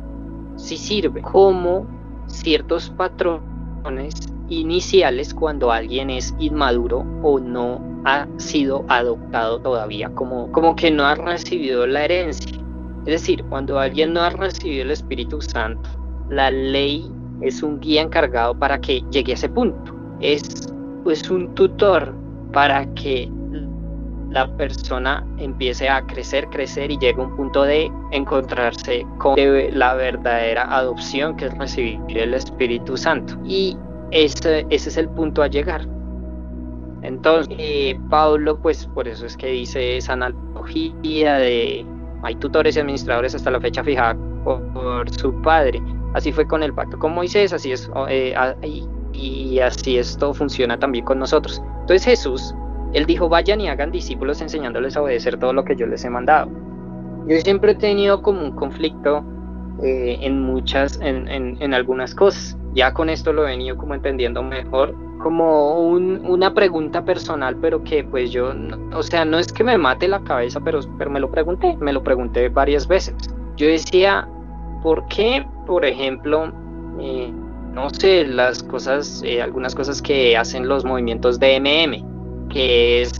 sí 0.56 0.78
sirve, 0.78 1.22
como 1.22 1.86
ciertos 2.28 2.90
patrones 2.92 4.16
iniciales 4.48 5.34
cuando 5.34 5.72
alguien 5.72 6.10
es 6.10 6.34
inmaduro 6.40 7.06
o 7.22 7.40
no 7.40 7.82
ha 8.06 8.28
sido 8.38 8.86
adoptado 8.88 9.60
todavía, 9.60 10.10
como, 10.14 10.52
como 10.52 10.76
que 10.76 10.92
no 10.92 11.06
ha 11.06 11.16
recibido 11.16 11.86
la 11.88 12.06
herencia. 12.06 12.63
Es 13.06 13.22
decir, 13.22 13.44
cuando 13.46 13.80
alguien 13.80 14.14
no 14.14 14.22
ha 14.22 14.30
recibido 14.30 14.84
el 14.84 14.92
Espíritu 14.92 15.42
Santo, 15.42 15.90
la 16.30 16.50
ley 16.50 17.12
es 17.42 17.62
un 17.62 17.80
guía 17.80 18.02
encargado 18.02 18.58
para 18.58 18.80
que 18.80 19.04
llegue 19.12 19.34
a 19.34 19.36
ese 19.36 19.50
punto. 19.50 19.94
Es 20.22 20.74
pues 21.04 21.30
un 21.30 21.54
tutor 21.54 22.14
para 22.54 22.86
que 22.94 23.30
la 24.30 24.48
persona 24.58 25.26
empiece 25.38 25.88
a 25.90 26.02
crecer, 26.08 26.48
crecer 26.48 26.92
y 26.92 26.98
llegue 26.98 27.22
a 27.22 27.26
un 27.26 27.36
punto 27.36 27.64
de 27.64 27.92
encontrarse 28.12 29.06
con 29.20 29.36
la 29.38 29.94
verdadera 29.94 30.64
adopción 30.76 31.36
que 31.36 31.46
es 31.46 31.58
recibir 31.58 32.00
el 32.18 32.34
Espíritu 32.34 32.98
Santo. 32.98 33.38
Y 33.46 33.78
ese, 34.12 34.66
ese 34.70 34.90
es 34.90 34.98
el 34.98 35.10
punto 35.10 35.44
a 35.44 35.48
llegar. 35.48 35.88
Entonces, 37.04 37.54
eh, 37.60 38.00
Pablo, 38.10 38.58
pues 38.60 38.88
por 38.88 39.08
eso 39.08 39.26
es 39.26 39.36
que 39.36 39.48
dice 39.48 39.98
esa 39.98 40.14
analogía 40.14 41.36
de 41.36 41.86
hay 42.24 42.36
tutores 42.36 42.76
y 42.76 42.80
administradores 42.80 43.36
hasta 43.36 43.52
la 43.52 43.60
fecha 43.60 43.84
fijada 43.84 44.18
por, 44.44 45.10
su 45.12 45.34
padre. 45.42 45.82
Así 46.14 46.32
fue 46.32 46.48
con 46.48 46.64
el 46.64 46.74
pacto 46.74 46.98
con 47.00 47.14
Moisés, 47.14 47.54
así 47.54 47.72
es, 47.72 47.90
eh, 48.10 48.36
y, 48.62 48.88
y 49.14 49.60
así 49.60 49.98
esto 49.98 50.34
funciona 50.34 50.78
también 50.78 51.06
con 51.06 51.20
nosotros. 51.20 51.62
Entonces 51.82 52.06
Jesús, 52.06 52.56
él 52.94 53.06
dijo, 53.06 53.30
vayan 53.30 53.62
y 53.62 53.68
hagan 53.68 53.92
discípulos 53.92 54.42
enseñándoles 54.42 54.96
a 54.96 55.02
obedecer 55.02 55.38
todo 55.38 55.54
lo 55.54 55.66
que 55.66 55.76
yo 55.76 55.86
les 55.86 56.06
he 56.06 56.10
mandado. 56.10 56.50
Yo 57.28 57.40
siempre 57.42 57.72
he 57.72 57.76
tenido 57.76 58.22
como 58.22 58.42
un 58.42 58.52
conflicto 58.52 59.24
eh, 59.82 60.20
en 60.22 60.42
muchas, 60.42 61.00
en, 61.02 61.28
en, 61.28 61.58
en, 61.62 61.74
algunas 61.74 62.14
cosas. 62.14 62.58
Ya 62.74 62.94
con 62.94 63.10
esto 63.10 63.34
lo 63.34 63.44
he 63.46 63.52
venido 63.52 63.78
como 63.78 63.96
entendiendo 63.96 64.44
mejor, 64.44 64.96
como 65.24 65.80
un, 65.80 66.22
una 66.26 66.54
pregunta 66.54 67.04
personal, 67.06 67.56
pero 67.62 67.84
que 67.84 68.04
pues 68.04 68.32
yo, 68.32 68.54
o 68.94 69.02
sea, 69.02 69.24
no 69.24 69.40
es 69.40 69.52
que 69.52 69.64
me 69.64 69.78
mate 69.78 70.08
la 70.08 70.22
cabeza, 70.24 70.60
pero, 70.60 70.82
pero 70.98 71.10
me 71.10 71.22
lo 71.22 71.32
pregunté, 71.32 71.78
me 71.80 71.94
lo 71.94 72.04
pregunté 72.04 72.50
varias 72.50 72.88
veces. 72.88 73.16
Yo 73.56 73.68
decía, 73.68 74.28
¿por 74.84 75.08
qué, 75.08 75.48
por 75.66 75.86
ejemplo, 75.86 76.52
eh, 77.00 77.32
no 77.74 77.90
sé, 77.90 78.26
las 78.28 78.62
cosas, 78.64 79.24
eh, 79.26 79.42
algunas 79.42 79.74
cosas 79.74 80.02
que 80.02 80.36
hacen 80.36 80.68
los 80.68 80.84
movimientos 80.84 81.40
de 81.40 81.58
MM, 81.58 82.50
que 82.50 83.02
es, 83.02 83.14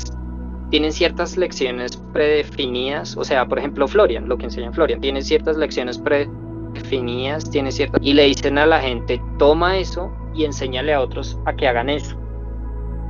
tienen 0.70 0.92
ciertas 0.92 1.38
lecciones 1.38 1.96
predefinidas, 2.12 3.16
o 3.16 3.24
sea, 3.24 3.48
por 3.48 3.60
ejemplo, 3.60 3.88
Florian, 3.88 4.28
lo 4.28 4.38
que 4.38 4.46
enseña 4.46 4.74
Florian, 4.74 5.00
tiene 5.00 5.22
ciertas 5.22 5.56
lecciones 5.56 5.98
predefinidas 5.98 6.44
definidas, 6.74 7.50
tiene 7.50 7.72
ciertas... 7.72 8.02
Y 8.04 8.14
le 8.14 8.24
dicen 8.24 8.58
a 8.58 8.66
la 8.66 8.82
gente, 8.82 9.22
toma 9.38 9.78
eso 9.78 10.12
y 10.34 10.46
enséñale 10.46 10.94
a 10.94 11.02
otros 11.02 11.38
a 11.46 11.54
que 11.54 11.68
hagan 11.68 11.90
eso. 11.90 12.16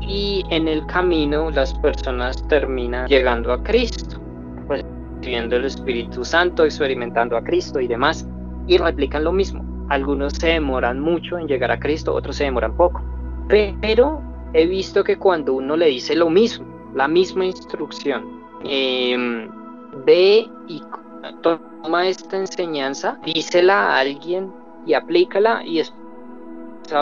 Y 0.01 0.45
en 0.49 0.67
el 0.67 0.85
camino 0.87 1.49
las 1.49 1.73
personas 1.75 2.45
terminan 2.47 3.07
llegando 3.07 3.53
a 3.53 3.63
Cristo, 3.63 4.19
pues, 4.67 4.83
recibiendo 5.17 5.55
el 5.55 5.65
Espíritu 5.65 6.25
Santo, 6.25 6.65
experimentando 6.65 7.37
a 7.37 7.43
Cristo 7.43 7.79
y 7.79 7.87
demás, 7.87 8.27
y 8.67 8.77
replican 8.77 9.23
lo 9.23 9.31
mismo. 9.31 9.63
Algunos 9.89 10.33
se 10.33 10.47
demoran 10.47 10.99
mucho 10.99 11.37
en 11.37 11.47
llegar 11.47 11.71
a 11.71 11.79
Cristo, 11.79 12.13
otros 12.13 12.35
se 12.35 12.45
demoran 12.45 12.75
poco. 12.75 13.01
Pero 13.47 14.21
he 14.53 14.65
visto 14.65 15.03
que 15.03 15.17
cuando 15.17 15.53
uno 15.53 15.75
le 15.75 15.87
dice 15.87 16.15
lo 16.15 16.29
mismo, 16.29 16.65
la 16.93 17.07
misma 17.07 17.45
instrucción, 17.45 18.23
eh, 18.63 19.47
ve 20.05 20.47
y 20.67 20.81
toma 21.41 22.07
esta 22.07 22.37
enseñanza, 22.37 23.19
dísela 23.25 23.87
a 23.87 23.99
alguien 23.99 24.51
y 24.85 24.93
aplícala 24.93 25.63
y 25.65 25.79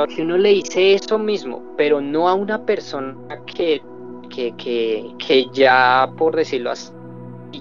si 0.10 0.22
uno 0.22 0.38
le 0.38 0.50
dice 0.50 0.94
eso 0.94 1.18
mismo, 1.18 1.64
pero 1.78 2.02
no 2.02 2.30
a 2.30 2.34
una 2.34 2.64
persona 2.66 3.16
que, 3.46 3.82
que, 4.30 4.54
que, 4.56 5.14
que 5.18 5.48
ya, 5.52 6.10
por 6.18 6.36
decirlo 6.36 6.72
así, 6.72 6.92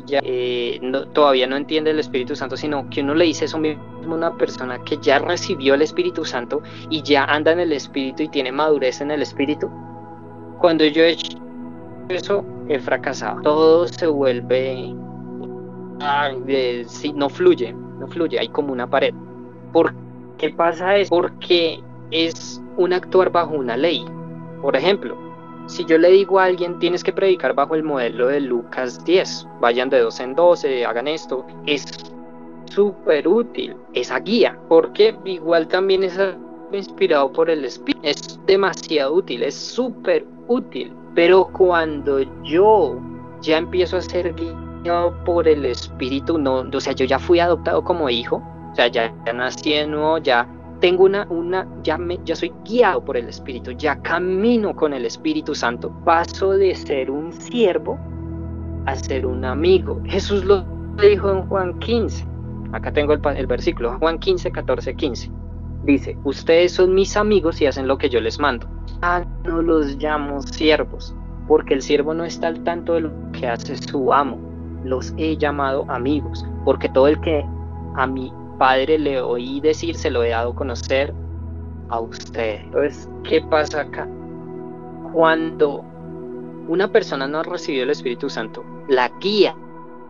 ya, 0.06 0.20
eh, 0.22 0.78
no, 0.82 1.06
todavía 1.08 1.46
no 1.46 1.56
entiende 1.56 1.90
el 1.90 1.98
Espíritu 1.98 2.36
Santo, 2.36 2.56
sino 2.56 2.88
que 2.90 3.00
uno 3.00 3.14
le 3.14 3.24
dice 3.24 3.46
eso 3.46 3.58
mismo 3.58 3.82
a 4.04 4.14
una 4.14 4.36
persona 4.36 4.78
que 4.84 4.96
ya 4.98 5.18
recibió 5.18 5.74
el 5.74 5.82
Espíritu 5.82 6.24
Santo 6.24 6.62
y 6.88 7.02
ya 7.02 7.24
anda 7.24 7.52
en 7.52 7.60
el 7.60 7.72
Espíritu 7.72 8.22
y 8.22 8.28
tiene 8.28 8.52
madurez 8.52 9.00
en 9.00 9.10
el 9.10 9.22
Espíritu. 9.22 9.68
Cuando 10.58 10.84
yo 10.84 11.02
he 11.02 11.12
hecho 11.12 11.38
eso, 12.08 12.44
he 12.68 12.78
fracasado. 12.78 13.40
Todo 13.42 13.88
se 13.88 14.06
vuelve 14.06 14.94
si 16.86 17.12
no 17.12 17.28
fluye, 17.28 17.72
no 17.72 18.06
fluye, 18.08 18.38
hay 18.38 18.48
como 18.48 18.72
una 18.72 18.88
pared. 18.88 19.14
¿Por 19.72 19.94
qué 20.38 20.50
pasa 20.50 20.96
eso? 20.96 21.10
Porque 21.10 21.80
es 22.10 22.60
un 22.76 22.92
actuar 22.92 23.30
bajo 23.30 23.54
una 23.54 23.76
ley. 23.76 24.04
Por 24.62 24.76
ejemplo, 24.76 25.16
si 25.66 25.84
yo 25.84 25.98
le 25.98 26.10
digo 26.10 26.38
a 26.38 26.44
alguien 26.44 26.78
tienes 26.78 27.04
que 27.04 27.12
predicar 27.12 27.54
bajo 27.54 27.74
el 27.74 27.82
modelo 27.82 28.26
de 28.26 28.40
Lucas 28.40 29.04
10, 29.04 29.46
vayan 29.60 29.90
de 29.90 30.00
12 30.00 30.22
en 30.22 30.34
12, 30.34 30.84
hagan 30.84 31.08
esto, 31.08 31.46
es 31.66 31.86
súper 32.66 33.26
útil 33.28 33.76
esa 33.92 34.18
guía, 34.20 34.58
porque 34.68 35.16
igual 35.24 35.68
también 35.68 36.02
es 36.02 36.18
inspirado 36.72 37.32
por 37.32 37.50
el 37.50 37.64
Espíritu, 37.64 38.00
es 38.02 38.38
demasiado 38.46 39.14
útil, 39.14 39.42
es 39.42 39.54
súper 39.54 40.26
útil, 40.48 40.92
pero 41.14 41.46
cuando 41.52 42.20
yo 42.44 42.98
ya 43.42 43.58
empiezo 43.58 43.96
a 43.96 44.02
ser 44.02 44.34
guía, 44.34 44.56
por 45.24 45.46
el 45.46 45.66
Espíritu, 45.66 46.38
no, 46.38 46.64
o 46.72 46.80
sea, 46.80 46.94
yo 46.94 47.04
ya 47.04 47.18
fui 47.18 47.38
adoptado 47.38 47.84
como 47.84 48.08
hijo, 48.08 48.42
o 48.72 48.74
sea, 48.74 48.88
ya, 48.88 49.12
nací 49.34 49.74
de 49.74 49.86
nuevo, 49.86 50.18
ya 50.18 50.48
tengo 50.80 51.04
una, 51.04 51.26
una, 51.28 51.68
ya 51.82 51.98
me, 51.98 52.18
ya 52.24 52.34
soy 52.34 52.52
guiado 52.64 53.04
por 53.04 53.16
el 53.16 53.28
Espíritu, 53.28 53.72
ya 53.72 54.00
camino 54.02 54.74
con 54.74 54.92
el 54.92 55.04
Espíritu 55.04 55.54
Santo, 55.54 55.90
paso 56.04 56.52
de 56.52 56.74
ser 56.74 57.10
un 57.10 57.32
siervo 57.32 57.98
a 58.86 58.96
ser 58.96 59.26
un 59.26 59.44
amigo. 59.44 60.00
Jesús 60.06 60.44
lo 60.44 60.64
dijo 61.00 61.30
en 61.30 61.42
Juan 61.46 61.78
15, 61.78 62.26
acá 62.72 62.92
tengo 62.92 63.12
el, 63.12 63.20
el 63.36 63.46
versículo, 63.46 63.96
Juan 63.98 64.18
15, 64.18 64.50
14, 64.50 64.94
15. 64.94 65.30
Dice, 65.84 66.16
ustedes 66.24 66.72
son 66.72 66.94
mis 66.94 67.16
amigos 67.16 67.60
y 67.60 67.66
hacen 67.66 67.86
lo 67.86 67.96
que 67.96 68.08
yo 68.08 68.20
les 68.20 68.38
mando. 68.38 68.66
Ah, 69.02 69.24
no 69.44 69.62
los 69.62 69.96
llamo 69.96 70.42
siervos, 70.42 71.14
porque 71.46 71.74
el 71.74 71.82
siervo 71.82 72.14
no 72.14 72.24
está 72.24 72.48
al 72.48 72.62
tanto 72.64 72.94
de 72.94 73.02
lo 73.02 73.12
que 73.32 73.46
hace 73.46 73.76
su 73.76 74.12
amo, 74.12 74.38
los 74.84 75.14
he 75.16 75.36
llamado 75.36 75.84
amigos, 75.88 76.44
porque 76.64 76.88
todo 76.88 77.08
el 77.08 77.20
que 77.20 77.44
a 77.96 78.06
mi 78.06 78.32
padre 78.60 78.98
le 78.98 79.22
oí 79.22 79.58
decir 79.60 79.96
se 79.96 80.10
lo 80.10 80.22
he 80.22 80.28
dado 80.28 80.50
a 80.50 80.54
conocer 80.54 81.14
a 81.88 81.98
usted. 81.98 82.60
Entonces, 82.60 83.08
¿qué 83.24 83.40
pasa 83.40 83.80
acá? 83.80 84.06
Cuando 85.14 85.82
una 86.68 86.92
persona 86.92 87.26
no 87.26 87.38
ha 87.38 87.42
recibido 87.42 87.84
el 87.84 87.90
Espíritu 87.90 88.28
Santo, 88.28 88.62
la 88.86 89.08
guía, 89.18 89.56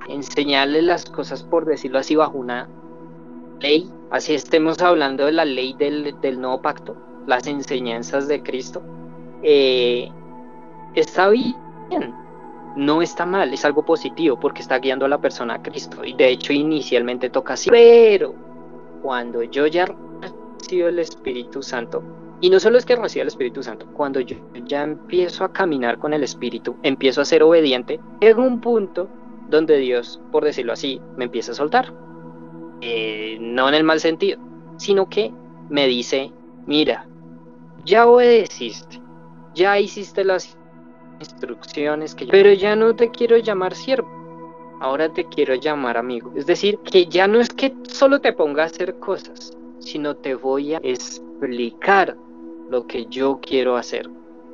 enseñarle 0.09 0.83
las 0.83 1.05
cosas, 1.05 1.45
por 1.45 1.65
decirlo 1.65 2.01
así, 2.01 2.17
bajo 2.17 2.39
una 2.39 2.69
ley, 3.61 3.89
así 4.11 4.35
estemos 4.35 4.83
hablando 4.83 5.27
de 5.27 5.33
la 5.33 5.45
ley 5.45 5.73
del, 5.75 6.41
nuevo 6.41 6.61
pacto, 6.61 6.97
las 7.29 7.47
enseñanzas 7.47 8.27
de 8.27 8.43
Cristo, 8.43 8.83
eh, 9.45 10.11
está 10.97 11.29
bien, 11.29 11.55
no 12.77 13.03
está 13.03 13.27
mal, 13.27 13.53
es 13.53 13.65
algo 13.65 13.85
positivo 13.85 14.39
porque 14.39 14.63
está 14.63 14.79
guiando 14.79 15.05
a 15.07 15.09
la 15.09 15.19
persona 15.19 15.55
a 15.55 15.63
Cristo. 15.63 16.05
Y 16.05 16.15
de 16.15 16.29
hecho 16.29 16.53
inicialmente 16.53 17.31
toca 17.31 17.55
así. 17.55 17.71
Pero 17.71 18.35
cuando 19.03 19.43
yo 19.43 19.67
ya 19.67 19.87
recibo 19.87 20.89
el 20.89 20.99
Espíritu 20.99 21.63
Santo, 21.63 22.03
y 22.41 22.49
no 22.49 22.59
solo 22.61 22.79
es 22.79 22.87
que 22.87 22.97
reciba 22.97 23.23
el 23.23 23.29
Espíritu 23.29 23.63
Santo, 23.63 23.87
cuando 23.93 24.21
yo 24.21 24.37
ya 24.65 24.83
empiezo 24.83 25.45
a 25.45 25.53
caminar 25.53 25.99
con 25.99 26.15
el 26.15 26.23
Espíritu, 26.23 26.77
empiezo 26.83 27.21
a 27.21 27.25
ser 27.25 27.43
obediente, 27.43 28.01
llega 28.21 28.43
un 28.43 28.61
punto 28.61 29.09
donde 29.49 29.79
Dios, 29.79 30.21
por 30.31 30.45
decirlo 30.45 30.73
así, 30.73 31.01
me 31.17 31.25
empieza 31.25 31.53
a 31.53 31.57
soltar. 31.57 31.93
Eh, 32.81 33.37
no 33.41 33.69
en 33.69 33.75
el 33.75 33.85
mal 33.85 34.01
sentido, 34.01 34.39
sino 34.79 35.09
que 35.09 35.33
me 35.69 35.87
dice, 35.87 36.33
mira, 36.67 37.07
ya 37.85 38.07
obedeciste, 38.07 39.01
ya 39.55 39.79
hiciste 39.79 40.25
las 40.25 40.57
instrucciones 41.21 42.15
que 42.15 42.27
yo... 42.27 42.33
Pero 42.33 42.53
ya 42.53 42.75
no 42.75 42.97
te 42.97 43.11
quiero 43.11 43.37
llamar 43.37 43.75
siervo, 43.75 44.09
ahora 44.81 45.13
te 45.13 45.25
quiero 45.25 45.55
llamar 45.55 45.97
amigo. 45.97 46.33
Es 46.35 46.47
decir, 46.47 46.79
que 46.79 47.07
ya 47.07 47.29
no 47.29 47.39
es 47.39 47.51
que 47.51 47.75
solo 47.89 48.21
te 48.21 48.33
ponga 48.33 48.65
a 48.65 48.67
hacer 48.67 48.99
cosas, 48.99 49.57
sino 49.79 50.17
te 50.17 50.35
voy 50.35 50.75
a 50.75 50.81
explicar 50.83 52.17
lo 52.69 52.87
que 52.87 53.07
yo 53.07 53.39
quiero 53.41 53.77
hacer. 53.77 54.09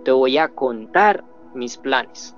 Te 0.04 0.12
voy 0.12 0.38
a 0.38 0.48
contar 0.48 1.24
mis 1.54 1.76
planes. 1.78 2.36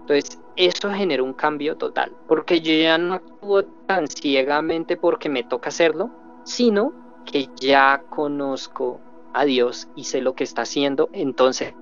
Entonces, 0.00 0.40
eso 0.56 0.90
genera 0.90 1.22
un 1.22 1.34
cambio 1.34 1.76
total, 1.76 2.12
porque 2.26 2.60
yo 2.60 2.72
ya 2.72 2.96
no 2.96 3.14
actúo 3.14 3.64
tan 3.86 4.08
ciegamente 4.08 4.96
porque 4.96 5.28
me 5.28 5.42
toca 5.42 5.68
hacerlo, 5.68 6.10
sino 6.44 6.92
que 7.26 7.48
ya 7.56 8.02
conozco 8.08 9.00
a 9.34 9.44
Dios 9.44 9.88
y 9.96 10.04
sé 10.04 10.22
lo 10.22 10.34
que 10.34 10.44
está 10.44 10.62
haciendo, 10.62 11.10
entonces 11.12 11.74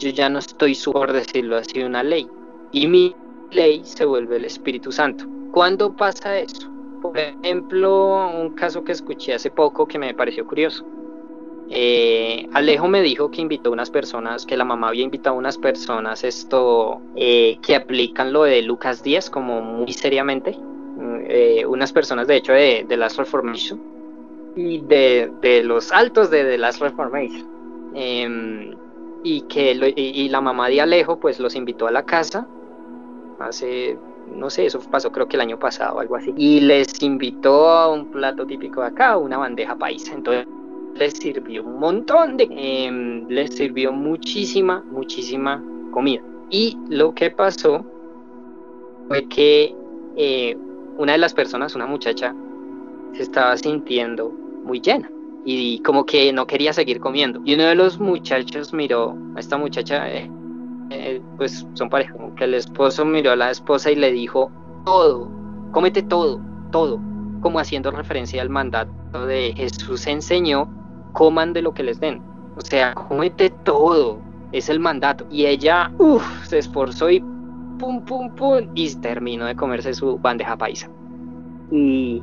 yo 0.00 0.10
ya 0.10 0.28
no 0.28 0.38
estoy 0.38 0.76
por 0.92 1.12
decirlo 1.12 1.56
así, 1.56 1.82
una 1.82 2.02
ley. 2.02 2.26
Y 2.72 2.86
mi 2.86 3.14
ley 3.50 3.82
se 3.84 4.04
vuelve 4.04 4.36
el 4.36 4.44
Espíritu 4.44 4.90
Santo. 4.90 5.26
¿Cuándo 5.52 5.94
pasa 5.94 6.38
eso? 6.38 6.68
Por 7.02 7.16
ejemplo, 7.18 8.28
un 8.28 8.50
caso 8.50 8.82
que 8.82 8.92
escuché 8.92 9.34
hace 9.34 9.50
poco 9.50 9.86
que 9.86 9.98
me 9.98 10.14
pareció 10.14 10.46
curioso. 10.46 10.84
Eh, 11.68 12.48
Alejo 12.52 12.88
me 12.88 13.00
dijo 13.00 13.30
que 13.30 13.42
invitó 13.42 13.70
unas 13.70 13.90
personas, 13.90 14.44
que 14.44 14.56
la 14.56 14.64
mamá 14.64 14.88
había 14.88 15.04
invitado 15.04 15.36
unas 15.36 15.56
personas 15.56 16.24
esto 16.24 17.00
eh, 17.14 17.58
que 17.62 17.76
aplican 17.76 18.32
lo 18.32 18.42
de 18.42 18.62
Lucas 18.62 19.02
10 19.02 19.30
como 19.30 19.60
muy 19.60 19.92
seriamente. 19.92 20.56
Mm, 20.58 21.68
unas 21.68 21.92
personas 21.92 22.26
de 22.26 22.36
hecho 22.36 22.52
de, 22.52 22.84
de 22.88 22.96
Last 22.96 23.18
Reformation 23.18 23.80
y 24.56 24.78
de, 24.80 25.30
de, 25.40 25.62
los 25.62 25.92
altos 25.92 26.30
de 26.30 26.44
The 26.44 26.58
Last 26.58 26.80
Reformation. 26.80 27.48
Y 29.22 29.42
que 29.42 29.72
y, 29.96 30.28
la 30.28 30.40
mamá 30.40 30.68
de 30.68 30.80
Alejo 30.80 31.18
pues 31.18 31.38
los 31.38 31.54
invitó 31.54 31.86
a 31.86 31.90
la 31.90 32.04
casa 32.04 32.46
hace 33.38 33.98
no 34.34 34.48
sé, 34.48 34.66
eso 34.66 34.80
pasó 34.90 35.10
creo 35.10 35.26
que 35.26 35.36
el 35.36 35.42
año 35.42 35.58
pasado 35.58 35.96
o 35.96 36.00
algo 36.00 36.16
así. 36.16 36.32
Y 36.36 36.60
les 36.60 37.02
invitó 37.02 37.68
a 37.68 37.90
un 37.90 38.06
plato 38.10 38.46
típico 38.46 38.80
de 38.80 38.88
acá, 38.88 39.16
una 39.16 39.38
bandeja 39.38 39.76
paisa. 39.76 40.14
Entonces 40.14 40.46
les 40.94 41.14
sirvió 41.14 41.64
un 41.64 41.78
montón 41.78 42.36
de... 42.36 42.48
Em, 42.50 43.26
les 43.28 43.54
sirvió 43.54 43.92
muchísima, 43.92 44.84
muchísima 44.90 45.62
comida. 45.90 46.22
Y 46.50 46.76
lo 46.88 47.14
que 47.14 47.30
pasó 47.30 47.84
fue 49.08 49.26
que 49.28 49.74
eh, 50.16 50.56
una 50.96 51.12
de 51.12 51.18
las 51.18 51.34
personas, 51.34 51.74
una 51.74 51.86
muchacha, 51.86 52.34
se 53.14 53.22
estaba 53.22 53.56
sintiendo 53.56 54.30
muy 54.64 54.80
llena 54.80 55.10
y 55.44 55.80
como 55.82 56.04
que 56.04 56.32
no 56.32 56.46
quería 56.46 56.72
seguir 56.72 57.00
comiendo. 57.00 57.40
Y 57.44 57.54
uno 57.54 57.64
de 57.64 57.74
los 57.74 57.98
muchachos 57.98 58.72
miró 58.72 59.16
a 59.36 59.40
esta 59.40 59.56
muchacha, 59.56 60.08
eh, 60.10 60.30
eh, 60.90 61.20
pues 61.36 61.66
son 61.74 61.88
pareja, 61.88 62.12
como 62.12 62.34
que 62.34 62.44
el 62.44 62.54
esposo 62.54 63.04
miró 63.04 63.32
a 63.32 63.36
la 63.36 63.50
esposa 63.50 63.90
y 63.90 63.96
le 63.96 64.12
dijo, 64.12 64.50
todo, 64.84 65.30
cómete 65.72 66.02
todo, 66.02 66.40
todo, 66.70 67.00
como 67.40 67.58
haciendo 67.58 67.90
referencia 67.90 68.42
al 68.42 68.50
mandato 68.50 69.26
de 69.26 69.52
Jesús 69.56 70.06
enseñó, 70.06 70.68
coman 71.12 71.52
de 71.52 71.62
lo 71.62 71.72
que 71.74 71.82
les 71.82 72.00
den. 72.00 72.22
O 72.56 72.60
sea, 72.60 72.94
cómete 72.94 73.50
todo, 73.64 74.18
es 74.52 74.68
el 74.68 74.80
mandato. 74.80 75.26
Y 75.30 75.46
ella, 75.46 75.90
uff, 75.98 76.22
se 76.46 76.58
esforzó 76.58 77.10
y 77.10 77.20
pum, 77.78 78.04
pum, 78.04 78.34
pum, 78.34 78.68
y 78.74 78.94
terminó 78.96 79.46
de 79.46 79.56
comerse 79.56 79.94
su 79.94 80.18
bandeja 80.18 80.56
paisa. 80.56 80.88
Y 81.70 82.22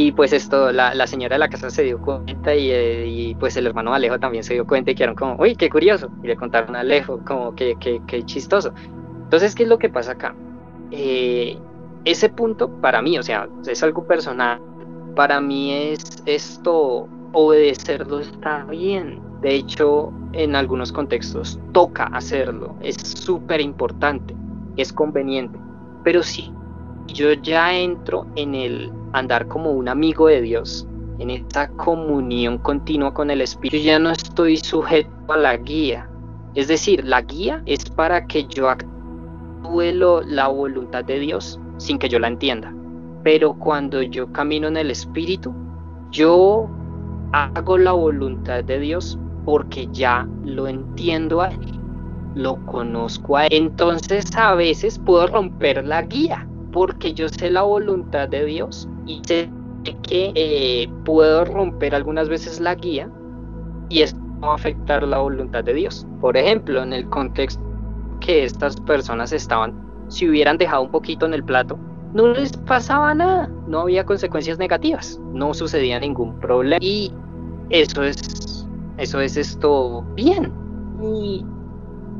y 0.00 0.12
pues 0.12 0.32
esto, 0.32 0.70
la, 0.70 0.94
la, 0.94 1.08
señora 1.08 1.34
de 1.34 1.40
la 1.40 1.48
casa 1.48 1.70
se 1.70 1.82
dio 1.82 2.00
cuenta 2.00 2.54
eh, 2.54 3.04
y, 3.04 3.34
pues 3.34 3.56
el 3.56 3.66
hermano 3.66 3.92
Alejo 3.92 4.20
también 4.20 4.44
se 4.44 4.54
dio 4.54 4.64
cuenta 4.64 4.92
y 4.92 4.94
quedaron 4.94 5.16
como, 5.16 5.34
uy, 5.42 5.56
qué 5.56 5.68
curioso. 5.68 6.08
Y 6.22 6.28
le 6.28 6.36
contaron 6.36 6.76
a 6.76 6.80
Alejo 6.80 7.18
como 7.26 7.56
que, 7.56 7.76
que, 7.80 8.24
chistoso. 8.24 8.72
Entonces, 9.24 9.56
¿qué 9.56 9.64
es 9.64 9.68
lo 9.68 9.76
que 9.80 9.88
pasa 9.88 10.12
acá? 10.12 10.36
Eh, 10.92 11.58
ese 12.04 12.28
punto 12.28 12.70
para 12.80 13.02
mí, 13.02 13.18
o 13.18 13.24
sea, 13.24 13.48
es 13.66 13.82
algo 13.82 14.06
personal. 14.06 14.60
Para 15.16 15.40
mí 15.40 15.72
es 15.72 16.22
esto, 16.26 17.08
obedecerlo 17.32 18.20
está 18.20 18.66
bien. 18.66 19.20
De 19.40 19.52
hecho, 19.52 20.12
en 20.32 20.54
algunos 20.54 20.92
contextos 20.92 21.58
toca 21.72 22.04
hacerlo. 22.12 22.76
Es 22.82 22.94
súper 22.98 23.60
importante, 23.60 24.32
es 24.76 24.92
conveniente. 24.92 25.58
Pero 26.04 26.22
si 26.22 26.52
yo 27.08 27.32
ya 27.32 27.74
entro 27.76 28.26
en 28.36 28.54
el 28.54 28.92
andar 29.12 29.48
como 29.48 29.72
un 29.72 29.88
amigo 29.88 30.28
de 30.28 30.42
Dios, 30.42 30.86
en 31.18 31.30
esta 31.30 31.68
comunión 31.68 32.58
continua 32.58 33.12
con 33.12 33.30
el 33.30 33.40
Espíritu, 33.40 33.84
ya 33.84 33.98
no 33.98 34.10
estoy 34.10 34.56
sujeto 34.56 35.10
a 35.28 35.36
la 35.36 35.56
guía. 35.56 36.08
Es 36.54 36.68
decir, 36.68 37.04
la 37.04 37.22
guía 37.22 37.62
es 37.66 37.84
para 37.90 38.26
que 38.26 38.46
yo 38.46 38.68
actúe 38.68 39.92
la 40.26 40.48
voluntad 40.48 41.04
de 41.04 41.18
Dios 41.18 41.58
sin 41.78 41.98
que 41.98 42.08
yo 42.08 42.18
la 42.18 42.28
entienda. 42.28 42.72
Pero 43.24 43.54
cuando 43.54 44.00
yo 44.02 44.32
camino 44.32 44.68
en 44.68 44.76
el 44.76 44.90
Espíritu, 44.90 45.52
yo 46.10 46.68
hago 47.32 47.78
la 47.78 47.92
voluntad 47.92 48.64
de 48.64 48.78
Dios 48.78 49.18
porque 49.44 49.88
ya 49.92 50.28
lo 50.44 50.68
entiendo 50.68 51.40
a 51.40 51.48
Él, 51.48 51.80
lo 52.34 52.64
conozco 52.66 53.36
a 53.36 53.46
Él. 53.46 53.52
Entonces 53.52 54.24
a 54.36 54.54
veces 54.54 54.98
puedo 54.98 55.26
romper 55.26 55.84
la 55.84 56.02
guía 56.02 56.46
porque 56.72 57.14
yo 57.14 57.28
sé 57.28 57.50
la 57.50 57.62
voluntad 57.62 58.28
de 58.28 58.44
Dios 58.44 58.88
y 59.06 59.20
sé 59.24 59.50
que 60.02 60.32
eh, 60.34 60.88
puedo 61.04 61.44
romper 61.44 61.94
algunas 61.94 62.28
veces 62.28 62.60
la 62.60 62.74
guía 62.74 63.10
y 63.88 64.02
esto 64.02 64.20
va 64.42 64.52
a 64.52 64.54
afectar 64.54 65.02
la 65.02 65.18
voluntad 65.18 65.64
de 65.64 65.74
Dios. 65.74 66.06
Por 66.20 66.36
ejemplo, 66.36 66.82
en 66.82 66.92
el 66.92 67.08
contexto 67.08 67.62
que 68.20 68.44
estas 68.44 68.78
personas 68.80 69.32
estaban, 69.32 69.74
si 70.08 70.28
hubieran 70.28 70.58
dejado 70.58 70.82
un 70.82 70.90
poquito 70.90 71.26
en 71.26 71.34
el 71.34 71.44
plato, 71.44 71.78
no 72.14 72.28
les 72.28 72.56
pasaba 72.56 73.14
nada, 73.14 73.50
no 73.66 73.80
había 73.80 74.04
consecuencias 74.04 74.58
negativas, 74.58 75.20
no 75.32 75.54
sucedía 75.54 76.00
ningún 76.00 76.38
problema 76.40 76.78
y 76.80 77.12
eso 77.70 78.02
es 78.02 78.66
eso 78.96 79.20
es 79.20 79.36
esto 79.36 80.04
bien. 80.14 80.52
Y 81.00 81.44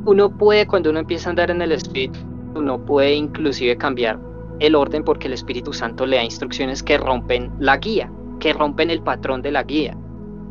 uno 0.04 0.30
puede 0.30 0.66
cuando 0.66 0.90
uno 0.90 1.00
empieza 1.00 1.28
a 1.28 1.30
andar 1.30 1.50
en 1.50 1.61
el 1.61 1.72
espíritu, 1.72 2.20
uno 2.54 2.78
puede 2.78 3.14
inclusive 3.14 3.76
cambiar 3.76 4.28
el 4.61 4.75
orden 4.75 5.05
porque 5.05 5.27
el 5.27 5.35
Espíritu 5.35 5.73
Santo 5.73 6.07
le 6.07 6.16
da 6.16 6.25
instrucciones 6.25 6.83
que 6.83 6.99
rompen 6.99 7.53
la 7.59 7.77
guía, 7.77 8.11
que 8.40 8.53
rompen 8.53 8.90
el 8.90 9.03
patrón 9.03 9.42
de 9.42 9.53
la 9.53 9.62
guía. 9.62 9.97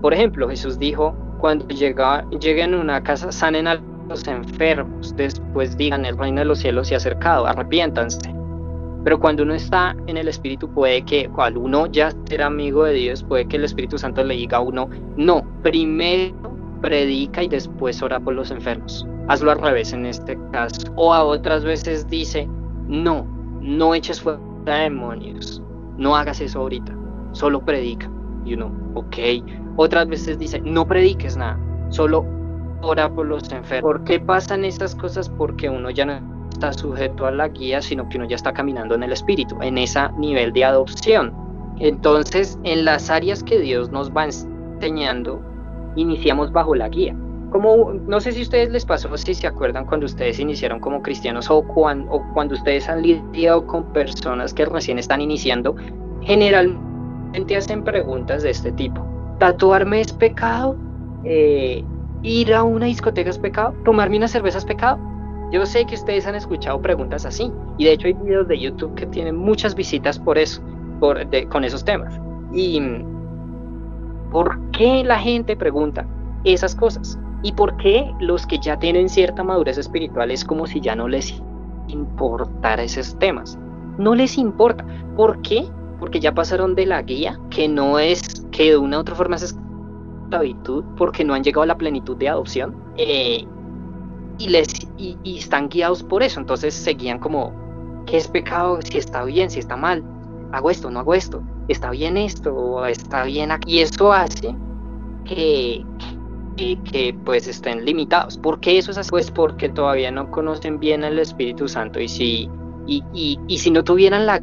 Por 0.02 0.14
ejemplo, 0.14 0.50
Jesús 0.50 0.78
dijo, 0.78 1.16
cuando 1.40 1.68
llega, 1.68 2.28
lleguen 2.30 2.74
a 2.74 2.80
una 2.80 3.04
casa, 3.04 3.32
sanen 3.32 3.68
a 3.68 3.82
los 4.08 4.28
enfermos, 4.28 5.16
después 5.16 5.78
digan, 5.78 6.06
el 6.06 6.18
reino 6.18 6.40
de 6.40 6.46
los 6.46 6.60
cielos 6.60 6.88
se 6.88 6.94
ha 6.94 6.98
acercado, 6.98 7.46
arrepiéntanse. 7.46 8.34
Pero 9.04 9.20
cuando 9.20 9.44
uno 9.44 9.54
está 9.54 9.96
en 10.08 10.18
el 10.18 10.28
Espíritu, 10.28 10.70
puede 10.70 11.02
que, 11.04 11.30
cuando 11.30 11.62
uno 11.62 11.88
ya 11.88 12.12
será 12.26 12.48
amigo 12.48 12.84
de 12.84 12.94
Dios, 12.94 13.24
puede 13.24 13.48
que 13.48 13.58
el 13.58 13.64
Espíritu 13.64 13.98
Santo 13.98 14.24
le 14.24 14.36
diga 14.36 14.58
a 14.58 14.62
uno, 14.62 14.90
no, 15.16 15.44
primero 15.64 16.36
predica 16.82 17.44
y 17.44 17.48
después 17.48 18.02
ora 18.02 18.20
por 18.20 18.34
los 18.34 18.52
enfermos. 18.52 19.08
Hazlo 19.28 19.52
al 19.52 19.62
revés 19.62 19.94
en 19.94 20.06
este 20.06 20.38
caso. 20.52 20.92
O 20.96 21.14
a 21.14 21.24
otras 21.24 21.64
veces 21.64 22.08
dice, 22.08 22.48
no, 22.88 23.26
no 23.68 23.94
eches 23.94 24.22
fuera 24.22 24.40
demonios, 24.64 25.62
no 25.98 26.16
hagas 26.16 26.40
eso 26.40 26.60
ahorita, 26.60 26.96
solo 27.34 27.64
predica. 27.64 28.10
Y 28.46 28.54
uno, 28.54 28.72
ok. 28.96 29.18
Otras 29.76 30.08
veces 30.08 30.40
dice, 30.40 30.62
no 30.62 30.88
prediques 30.88 31.36
nada, 31.36 31.60
solo 31.90 32.26
ora 32.82 33.10
por 33.10 33.26
los 33.26 33.52
enfermos. 33.52 33.92
¿Por 33.92 34.04
qué 34.06 34.20
pasan 34.20 34.64
esas 34.64 34.96
cosas? 34.96 35.30
Porque 35.30 35.70
uno 35.70 35.90
ya 35.90 36.06
no 36.06 36.48
está 36.50 36.72
sujeto 36.72 37.26
a 37.26 37.32
la 37.32 37.50
guía, 37.50 37.82
sino 37.82 38.08
que 38.08 38.18
uno 38.18 38.28
ya 38.28 38.38
está 38.38 38.54
caminando 38.54 38.96
en 38.96 39.04
el 39.04 39.12
espíritu, 39.12 39.58
en 39.62 39.78
ese 39.78 40.00
nivel 40.18 40.54
de 40.54 40.64
adopción. 40.64 41.34
Entonces, 41.80 42.58
en 42.64 42.86
las 42.86 43.10
áreas 43.10 43.44
que 43.44 43.60
Dios 43.60 43.92
nos 43.92 44.10
va 44.12 44.26
enseñando, 44.26 45.42
iniciamos 45.96 46.52
bajo 46.52 46.74
la 46.74 46.88
guía 46.88 47.16
no 47.60 48.20
sé 48.20 48.32
si 48.32 48.40
a 48.40 48.44
ustedes 48.44 48.70
les 48.70 48.86
pasó, 48.86 49.16
si 49.18 49.34
se 49.34 49.48
acuerdan 49.48 49.86
cuando 49.86 50.06
ustedes 50.06 50.40
iniciaron 50.40 50.80
como 50.80 51.02
cristianos 51.02 51.50
o 51.50 51.64
cuando 51.64 52.56
ustedes 52.56 52.88
han 52.90 53.02
lidiado 53.02 53.66
con 53.66 53.84
personas 53.94 54.54
que 54.54 54.66
recién 54.66 55.00
están 55.00 55.22
iniciando, 55.22 55.76
generalmente 56.22 57.56
hacen 57.56 57.84
preguntas 57.84 58.44
de 58.44 58.52
este 58.52 58.72
tipo. 58.72 59.06
¿Tatuarme 59.40 60.02
es 60.02 60.12
pecado? 60.14 60.76
Eh, 61.24 61.84
¿Ir 62.24 62.54
a 62.54 62.64
una 62.64 62.88
discoteca 62.88 63.30
es 63.30 63.38
pecado? 63.38 63.74
¿Tomarme 63.86 64.18
una 64.18 64.28
cerveza 64.28 64.58
es 64.58 64.66
pecado? 64.66 65.00
Yo 65.52 65.66
sé 65.66 65.86
que 65.86 65.96
ustedes 65.96 66.28
han 66.28 66.36
escuchado 66.36 66.82
preguntas 66.82 67.26
así 67.26 67.52
y 67.78 67.86
de 67.86 67.94
hecho 67.94 68.08
hay 68.08 68.14
videos 68.14 68.48
de 68.48 68.60
YouTube 68.60 68.96
que 68.96 69.06
tienen 69.06 69.36
muchas 69.36 69.76
visitas 69.76 70.20
por 70.20 70.38
eso, 70.38 70.62
por, 71.00 71.20
con 71.50 71.64
esos 71.64 71.86
temas. 71.86 72.20
¿Y 72.54 72.82
por 74.32 74.60
qué 74.72 75.04
la 75.04 75.20
gente 75.20 75.56
pregunta 75.56 76.06
esas 76.44 76.76
cosas? 76.76 77.18
¿Y 77.44 77.52
por 77.52 77.78
qué 77.78 78.12
los 78.20 78.46
que 78.48 78.60
ya 78.60 78.78
tienen 78.80 79.10
cierta 79.10 79.44
madurez 79.44 79.78
espiritual 79.78 80.32
es 80.32 80.44
como 80.44 80.66
si 80.66 80.82
ya 80.82 80.96
no 80.96 81.08
les 81.08 81.42
importara 81.88 82.84
esos 82.84 83.18
temas? 83.20 83.58
No 83.98 84.16
les 84.16 84.38
importa. 84.38 84.86
¿Por 85.16 85.42
qué? 85.42 85.68
Porque 86.00 86.20
ya 86.20 86.34
pasaron 86.34 86.76
de 86.76 86.86
la 86.86 87.02
guía, 87.02 87.40
que 87.50 87.68
no 87.68 88.00
es, 88.00 88.46
que 88.52 88.72
de 88.72 88.78
una 88.78 88.98
u 88.98 89.02
otra 89.02 89.16
forma 89.16 89.36
es 89.36 89.56
esclavitud, 90.28 90.84
porque 90.98 91.24
no 91.24 91.34
han 91.34 91.44
llegado 91.44 91.64
a 91.64 91.68
la 91.68 91.78
plenitud 91.78 92.18
de 92.18 92.30
adopción, 92.30 92.76
eh, 92.98 93.46
y, 94.40 94.50
les, 94.50 94.68
y, 94.98 95.18
están 95.38 95.70
guiados 95.70 96.04
por 96.04 96.24
eso. 96.24 96.40
Entonces 96.40 96.74
seguían 96.74 97.20
como, 97.20 97.54
¿qué 98.06 98.18
es 98.18 98.28
pecado? 98.28 98.80
Si 98.82 98.98
está 98.98 99.24
bien, 99.24 99.50
si 99.50 99.60
está 99.60 99.76
mal. 99.76 100.04
Hago 100.52 100.70
esto, 100.70 100.90
no 100.90 101.00
hago 101.00 101.14
esto. 101.14 101.42
Está 101.68 101.90
bien 101.92 102.18
esto, 102.18 102.86
está 102.86 103.24
bien 103.24 103.52
aquí. 103.52 103.78
Y 103.78 103.80
eso 103.80 104.14
hace 104.14 104.56
que, 105.26 105.84
que 106.58 107.16
pues 107.24 107.48
estén 107.48 107.86
limitados. 107.86 108.38
¿Por 108.38 108.60
qué 108.60 108.78
eso 108.78 108.92
es 108.92 108.98
así? 108.98 109.10
Pues 109.10 109.32
porque 109.32 109.70
todavía 109.70 110.12
no 110.12 110.30
conocen 110.32 110.80
bien 110.80 111.04
al 111.04 111.20
Espíritu 111.20 111.68
Santo 111.68 112.00
y 112.00 112.08
si, 112.08 112.50
y, 112.88 113.04
y, 113.48 113.58
si 113.58 113.72
no 113.72 113.84
tuvieran 113.84 114.26
la 114.26 114.42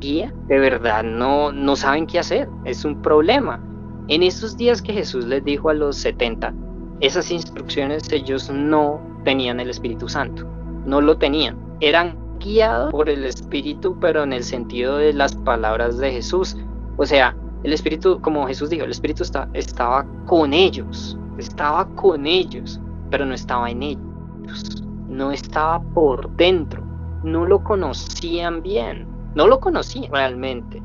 guía, 0.00 0.32
de 0.48 0.58
verdad 0.58 1.04
no, 1.04 1.52
no 1.52 1.76
saben 1.76 2.06
qué 2.06 2.18
hacer. 2.18 2.48
Es 2.64 2.84
un 2.84 3.00
problema. 3.02 3.62
En 4.08 4.22
esos 4.22 4.56
días 4.56 4.82
que 4.82 4.92
Jesús 4.92 5.26
les 5.26 5.44
dijo 5.44 5.68
a 5.68 5.74
los 5.74 5.96
70, 5.96 6.52
esas 7.00 7.30
instrucciones 7.30 8.10
ellos 8.10 8.50
no 8.50 9.00
tenían 9.24 9.60
el 9.60 9.70
Espíritu 9.70 10.08
Santo, 10.08 10.46
no 10.86 11.00
lo 11.00 11.16
tenían. 11.16 11.56
Eran 11.80 12.16
guiados 12.40 12.90
por 12.90 13.08
el 13.08 13.24
Espíritu, 13.24 13.96
pero 14.00 14.22
en 14.22 14.32
el 14.32 14.42
sentido 14.42 14.96
de 14.96 15.12
las 15.12 15.36
palabras 15.36 15.98
de 15.98 16.10
Jesús. 16.10 16.56
O 16.96 17.06
sea, 17.06 17.36
el 17.62 17.72
Espíritu, 17.72 18.20
como 18.20 18.46
Jesús 18.46 18.70
dijo, 18.70 18.84
el 18.84 18.90
Espíritu 18.90 19.22
está, 19.22 19.48
estaba 19.52 20.06
con 20.26 20.52
ellos, 20.54 21.18
estaba 21.38 21.86
con 21.94 22.26
ellos, 22.26 22.80
pero 23.10 23.26
no 23.26 23.34
estaba 23.34 23.70
en 23.70 23.82
ellos, 23.82 24.82
no 25.08 25.30
estaba 25.30 25.82
por 25.94 26.30
dentro, 26.36 26.82
no 27.22 27.44
lo 27.44 27.62
conocían 27.62 28.62
bien, 28.62 29.06
no 29.34 29.46
lo 29.46 29.60
conocían 29.60 30.10
realmente, 30.10 30.82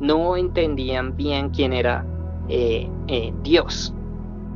no 0.00 0.36
entendían 0.36 1.14
bien 1.16 1.50
quién 1.50 1.72
era 1.72 2.04
eh, 2.48 2.88
eh, 3.08 3.32
Dios. 3.42 3.92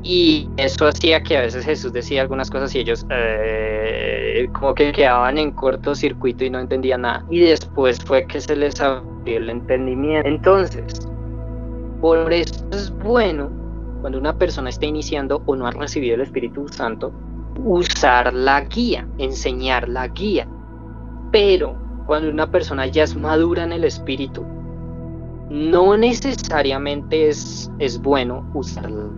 Y 0.03 0.49
eso 0.57 0.87
hacía 0.87 1.23
que 1.23 1.37
a 1.37 1.43
veces 1.43 1.65
Jesús 1.65 1.93
decía 1.93 2.23
algunas 2.23 2.51
cosas 2.51 2.75
y 2.75 2.79
ellos 2.79 3.07
eh, 3.11 4.49
como 4.59 4.75
que 4.75 4.93
quedaban 4.93 5.37
en 5.37 5.51
cortocircuito 5.53 6.45
y 6.45 6.51
no 6.51 6.59
entendían 6.59 7.03
nada. 7.03 7.25
Y 7.31 7.41
después 7.41 7.99
fue 8.05 8.27
que 8.27 8.41
se 8.41 8.57
les 8.57 8.81
abrió 8.81 9.37
el 9.37 9.51
entendimiento. 9.51 10.27
Entonces, 10.27 11.10
por 12.01 12.33
eso 12.33 12.67
es 12.73 12.91
bueno 12.91 13.51
cuando 14.01 14.19
una 14.19 14.37
persona 14.37 14.71
está 14.71 14.87
iniciando 14.87 15.43
o 15.47 15.57
no 15.57 15.67
ha 15.67 15.71
recibido 15.73 16.15
el 16.15 16.23
Espíritu 16.23 16.67
Santo, 16.69 17.13
usar 17.65 18.33
la 18.33 18.63
guía, 18.63 19.07
enseñar 19.19 19.89
la 19.89 20.09
guía. 20.09 20.49
Pero 21.31 21.77
cuando 22.07 22.31
una 22.31 22.51
persona 22.51 22.87
ya 22.87 23.05
es 23.05 23.15
madura 23.15 23.65
en 23.65 23.73
el 23.73 23.85
Espíritu, 23.85 24.45
no 25.51 25.97
necesariamente 25.97 27.29
es, 27.29 27.71
es 27.79 28.01
bueno 28.01 28.49
usarla 28.55 29.11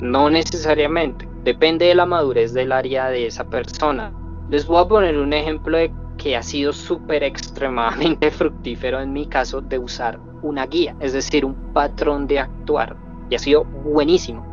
no 0.00 0.30
necesariamente, 0.30 1.28
depende 1.44 1.86
de 1.86 1.94
la 1.94 2.06
madurez 2.06 2.52
del 2.52 2.72
área 2.72 3.08
de 3.08 3.26
esa 3.26 3.44
persona. 3.44 4.12
Les 4.50 4.66
voy 4.66 4.82
a 4.82 4.88
poner 4.88 5.18
un 5.18 5.32
ejemplo 5.32 5.76
de 5.76 5.92
que 6.16 6.36
ha 6.36 6.42
sido 6.42 6.72
súper 6.72 7.22
extremadamente 7.22 8.30
fructífero 8.32 9.00
en 9.00 9.12
mi 9.12 9.26
caso 9.26 9.60
de 9.60 9.78
usar 9.78 10.18
una 10.42 10.66
guía, 10.66 10.96
es 11.00 11.12
decir, 11.12 11.44
un 11.44 11.54
patrón 11.72 12.26
de 12.26 12.40
actuar. 12.40 12.96
Y 13.30 13.34
ha 13.34 13.38
sido 13.38 13.64
buenísimo. 13.64 14.44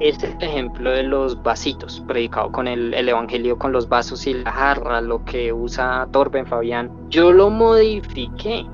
Este 0.00 0.26
es 0.26 0.36
el 0.36 0.42
ejemplo 0.42 0.90
de 0.90 1.02
los 1.04 1.40
vasitos, 1.42 2.02
predicado 2.06 2.50
con 2.50 2.66
el, 2.66 2.92
el, 2.94 3.08
Evangelio 3.08 3.58
con 3.58 3.72
los 3.72 3.88
vasos 3.88 4.26
y 4.26 4.34
la 4.34 4.50
jarra, 4.50 5.00
lo 5.00 5.24
que 5.24 5.52
usa 5.52 6.08
Torben 6.10 6.46
Fabián. 6.46 6.90
Yo 7.08 7.30
lo 7.30 7.50
modifiqué 7.50 8.66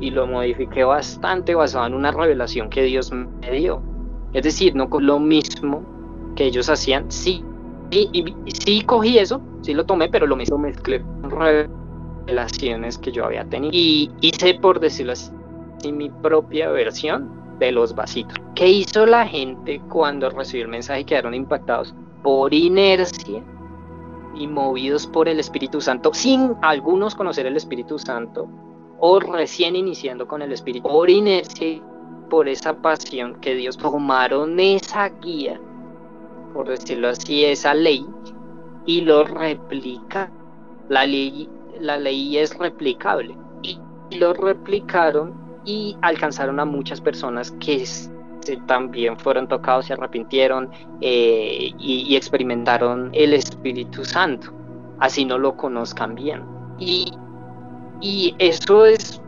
y 0.00 0.10
lo 0.10 0.26
modifiqué 0.26 0.84
bastante 0.84 1.54
basado 1.54 1.86
en 1.86 1.94
una 1.94 2.10
revelación 2.10 2.68
que 2.68 2.82
Dios 2.82 3.12
me 3.12 3.50
dio. 3.50 3.82
Es 4.32 4.42
decir, 4.42 4.74
no 4.74 4.90
con 4.90 5.06
lo 5.06 5.18
mismo 5.18 5.82
que 6.34 6.46
ellos 6.46 6.68
hacían, 6.68 7.10
sí, 7.10 7.44
y, 7.90 8.34
sí 8.48 8.82
cogí 8.82 9.18
eso, 9.18 9.40
sí 9.62 9.74
lo 9.74 9.84
tomé, 9.84 10.08
pero 10.08 10.26
lo 10.26 10.36
mismo 10.36 10.58
mezclé 10.58 11.02
con 11.02 11.30
revelaciones 11.30 12.98
que 12.98 13.12
yo 13.12 13.24
había 13.24 13.44
tenido. 13.44 13.70
Y 13.72 14.10
hice, 14.20 14.54
por 14.54 14.80
decirlo 14.80 15.12
así, 15.12 15.30
mi 15.92 16.10
propia 16.10 16.70
versión 16.70 17.30
de 17.58 17.72
los 17.72 17.94
vasitos. 17.94 18.36
¿Qué 18.54 18.68
hizo 18.68 19.06
la 19.06 19.26
gente 19.26 19.80
cuando 19.88 20.30
recibió 20.30 20.64
el 20.64 20.70
mensaje 20.70 21.00
y 21.00 21.04
quedaron 21.04 21.34
impactados? 21.34 21.94
Por 22.22 22.52
inercia 22.52 23.42
y 24.34 24.46
movidos 24.46 25.06
por 25.06 25.28
el 25.28 25.40
Espíritu 25.40 25.80
Santo, 25.80 26.12
sin 26.12 26.54
algunos 26.62 27.14
conocer 27.14 27.46
el 27.46 27.56
Espíritu 27.56 27.98
Santo, 27.98 28.48
o 28.98 29.20
recién 29.20 29.76
iniciando 29.76 30.26
con 30.26 30.42
el 30.42 30.52
Espíritu, 30.52 30.88
por 30.88 31.08
inercia 31.08 31.80
por 32.28 32.48
esa 32.48 32.74
pasión 32.74 33.36
que 33.40 33.54
Dios 33.54 33.76
tomaron 33.76 34.58
esa 34.58 35.08
guía, 35.08 35.60
por 36.56 36.68
decirlo 36.68 37.10
así, 37.10 37.44
esa 37.44 37.74
ley, 37.74 38.06
y 38.86 39.02
lo 39.02 39.24
replica. 39.24 40.32
La 40.88 41.04
ley, 41.04 41.48
la 41.78 41.98
ley 41.98 42.38
es 42.38 42.56
replicable. 42.56 43.36
Y 43.62 43.78
lo 44.16 44.32
replicaron 44.32 45.34
y 45.66 45.96
alcanzaron 46.00 46.58
a 46.58 46.64
muchas 46.64 47.00
personas 47.00 47.50
que 47.60 47.84
también 48.66 49.18
fueron 49.18 49.48
tocados, 49.48 49.86
se 49.86 49.92
arrepintieron 49.92 50.70
eh, 51.00 51.72
y, 51.78 52.06
y, 52.08 52.16
experimentaron 52.16 53.10
el 53.12 53.34
Espíritu 53.34 54.04
Santo, 54.04 54.52
así 55.00 55.24
no 55.24 55.36
lo 55.36 55.56
conozcan 55.56 56.14
bien. 56.14 56.44
Y, 56.78 57.12
y 58.00 58.34
eso 58.38 58.86
es 58.86 59.20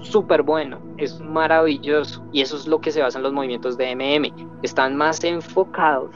súper 0.00 0.42
bueno, 0.42 0.80
es 0.98 1.20
maravilloso 1.20 2.24
y 2.32 2.40
eso 2.40 2.56
es 2.56 2.66
lo 2.66 2.80
que 2.80 2.90
se 2.90 3.00
basa 3.00 3.18
en 3.18 3.22
los 3.22 3.32
movimientos 3.32 3.78
de 3.78 3.94
MM. 3.94 4.34
Están 4.62 4.96
más 4.96 5.22
enfocados 5.22 6.10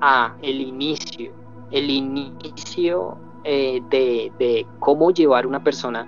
a 0.00 0.34
el 0.42 0.60
inicio, 0.60 1.32
el 1.70 1.90
inicio 1.90 3.18
eh, 3.44 3.80
de, 3.90 4.66
cómo 4.78 5.10
llevar 5.10 5.46
una 5.46 5.62
persona 5.62 6.06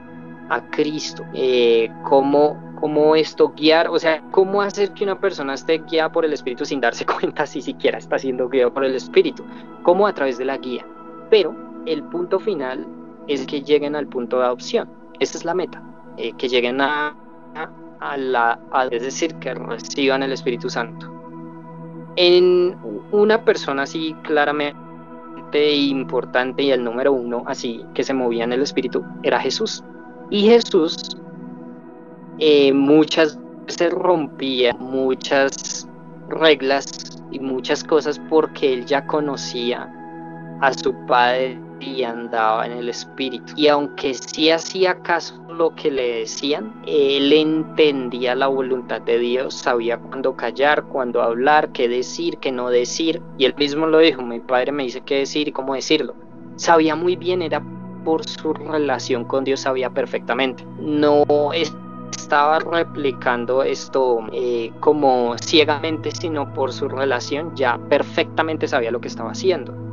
a 0.51 0.61
Cristo, 0.71 1.25
eh, 1.35 1.91
cómo, 2.05 2.75
cómo 2.81 3.15
esto 3.15 3.53
guiar, 3.57 3.89
o 3.89 3.99
sea, 3.99 4.23
cómo 4.31 4.63
hacer 4.63 4.93
que 4.93 5.05
una 5.05 5.21
persona 5.21 5.55
esté 5.55 5.79
guiada 5.79 6.11
por 6.11 6.25
el 6.25 6.33
Espíritu 6.33 6.65
sin 6.65 6.81
darse 6.81 7.05
cuenta 7.21 7.47
si 7.47 7.61
siquiera 7.61 7.99
está 7.99 8.19
siendo 8.19 8.49
guiado 8.49 8.73
por 8.73 8.85
el 8.85 8.95
Espíritu, 8.95 9.45
como 9.83 10.07
a 10.07 10.13
través 10.13 10.39
de 10.39 10.47
la 10.47 10.57
guía. 10.57 10.87
Pero 11.31 11.55
el 11.87 12.03
punto 12.05 12.39
final 12.39 12.87
es 13.27 13.47
que 13.47 13.63
lleguen 13.63 13.95
al 13.95 14.07
punto 14.07 14.39
de 14.39 14.47
adopción. 14.47 14.89
Esa 15.21 15.39
es 15.39 15.45
la 15.45 15.55
meta. 15.55 15.83
Eh, 16.17 16.33
que 16.37 16.49
lleguen 16.49 16.81
a, 16.81 17.15
a 18.01 18.17
la, 18.17 18.59
es 18.91 19.03
decir, 19.03 19.35
que 19.37 19.55
reciban 19.55 20.23
el 20.23 20.33
Espíritu 20.33 20.69
Santo. 20.69 21.18
En 22.21 22.77
una 23.13 23.45
persona 23.45 23.85
así 23.85 24.13
claramente 24.25 25.73
importante 25.73 26.65
y 26.65 26.73
el 26.73 26.83
número 26.83 27.13
uno 27.13 27.45
así 27.47 27.85
que 27.95 28.03
se 28.03 28.13
movía 28.13 28.43
en 28.43 28.53
el 28.53 28.63
Espíritu 28.63 29.05
era 29.23 29.39
Jesús. 29.39 29.85
Y 30.29 30.49
Jesús 30.49 31.17
eh, 32.41 32.73
muchas 32.73 33.39
veces 33.67 33.93
rompía 33.93 34.75
muchas 34.81 35.89
reglas 36.29 37.23
y 37.31 37.39
muchas 37.39 37.85
cosas 37.85 38.21
porque 38.29 38.73
él 38.73 38.85
ya 38.85 39.07
conocía 39.07 39.89
a 40.61 40.75
su 40.75 40.93
Padre 41.07 41.57
y 41.81 42.03
andaba 42.03 42.67
en 42.67 42.73
el 42.73 42.89
espíritu. 42.89 43.53
Y 43.57 43.69
aunque 43.69 44.15
sí 44.15 44.51
hacía 44.51 45.01
caso 45.03 45.35
lo 45.49 45.75
que 45.75 45.91
le 45.91 46.21
decían, 46.21 46.73
él 46.87 47.33
entendía 47.33 48.35
la 48.35 48.47
voluntad 48.47 49.01
de 49.01 49.19
Dios, 49.19 49.55
sabía 49.55 49.99
cuándo 49.99 50.37
callar, 50.37 50.85
cuándo 50.85 51.23
hablar, 51.23 51.73
qué 51.73 51.89
decir, 51.89 52.39
qué 52.39 52.53
no 52.53 52.71
decir. 52.71 53.21
Y 53.39 53.45
él 53.45 53.55
mismo 53.57 53.87
lo 53.87 53.99
dijo, 53.99 54.23
mi 54.23 54.41
padre 54.41 54.73
me 54.73 54.85
dice 54.85 55.01
qué 55.01 55.17
decir 55.17 55.49
y 55.49 55.53
cómo 55.53 55.75
decirlo. 55.75 56.15
Sabía 56.57 56.95
muy 56.95 57.17
bien, 57.17 57.43
era 57.43 57.63
por 58.05 58.25
su 58.25 58.53
relación 58.53 59.25
con 59.25 59.45
Dios, 59.45 59.61
sabía 59.61 59.91
perfectamente. 59.91 60.65
No 60.81 61.25
estaba 62.29 62.59
replicando 62.59 63.63
esto 63.63 64.21
eh, 64.33 64.73
como 64.81 65.37
ciegamente, 65.39 66.11
sino 66.11 66.53
por 66.53 66.73
su 66.73 66.89
relación 66.89 67.55
ya 67.57 67.79
perfectamente 67.89 68.69
sabía 68.69 68.91
lo 68.91 69.01
que 69.01 69.09
estaba 69.09 69.31
haciendo. 69.31 69.88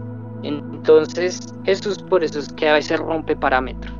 Entonces, 0.45 1.55
Jesús 1.65 1.97
por 1.97 2.23
eso 2.23 2.37
es 2.37 2.53
que 2.53 2.69
a 2.69 2.73
veces 2.73 2.99
rompe 2.99 3.35
parámetros 3.35 3.91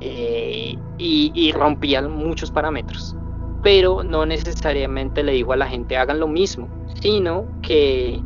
eh, 0.00 0.74
y, 0.96 1.52
rompía 1.52 2.00
muchos 2.08 2.50
parámetros, 2.50 3.14
pero 3.62 4.02
no 4.02 4.24
necesariamente 4.24 5.22
le 5.22 5.32
dijo 5.32 5.52
a 5.52 5.56
la 5.56 5.66
gente 5.66 5.98
hagan 5.98 6.18
lo 6.18 6.26
mismo, 6.26 6.68
sino 7.02 7.44
que, 7.60 8.18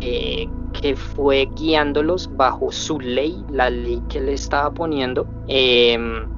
que, 0.00 0.94
fue 0.94 1.48
guiándolos 1.56 2.30
bajo 2.36 2.70
su 2.70 3.00
ley, 3.00 3.44
la 3.50 3.70
ley 3.70 4.00
que 4.08 4.20
le 4.20 4.34
estaba 4.34 4.70
poniendo. 4.70 5.26
Em, 5.48 6.28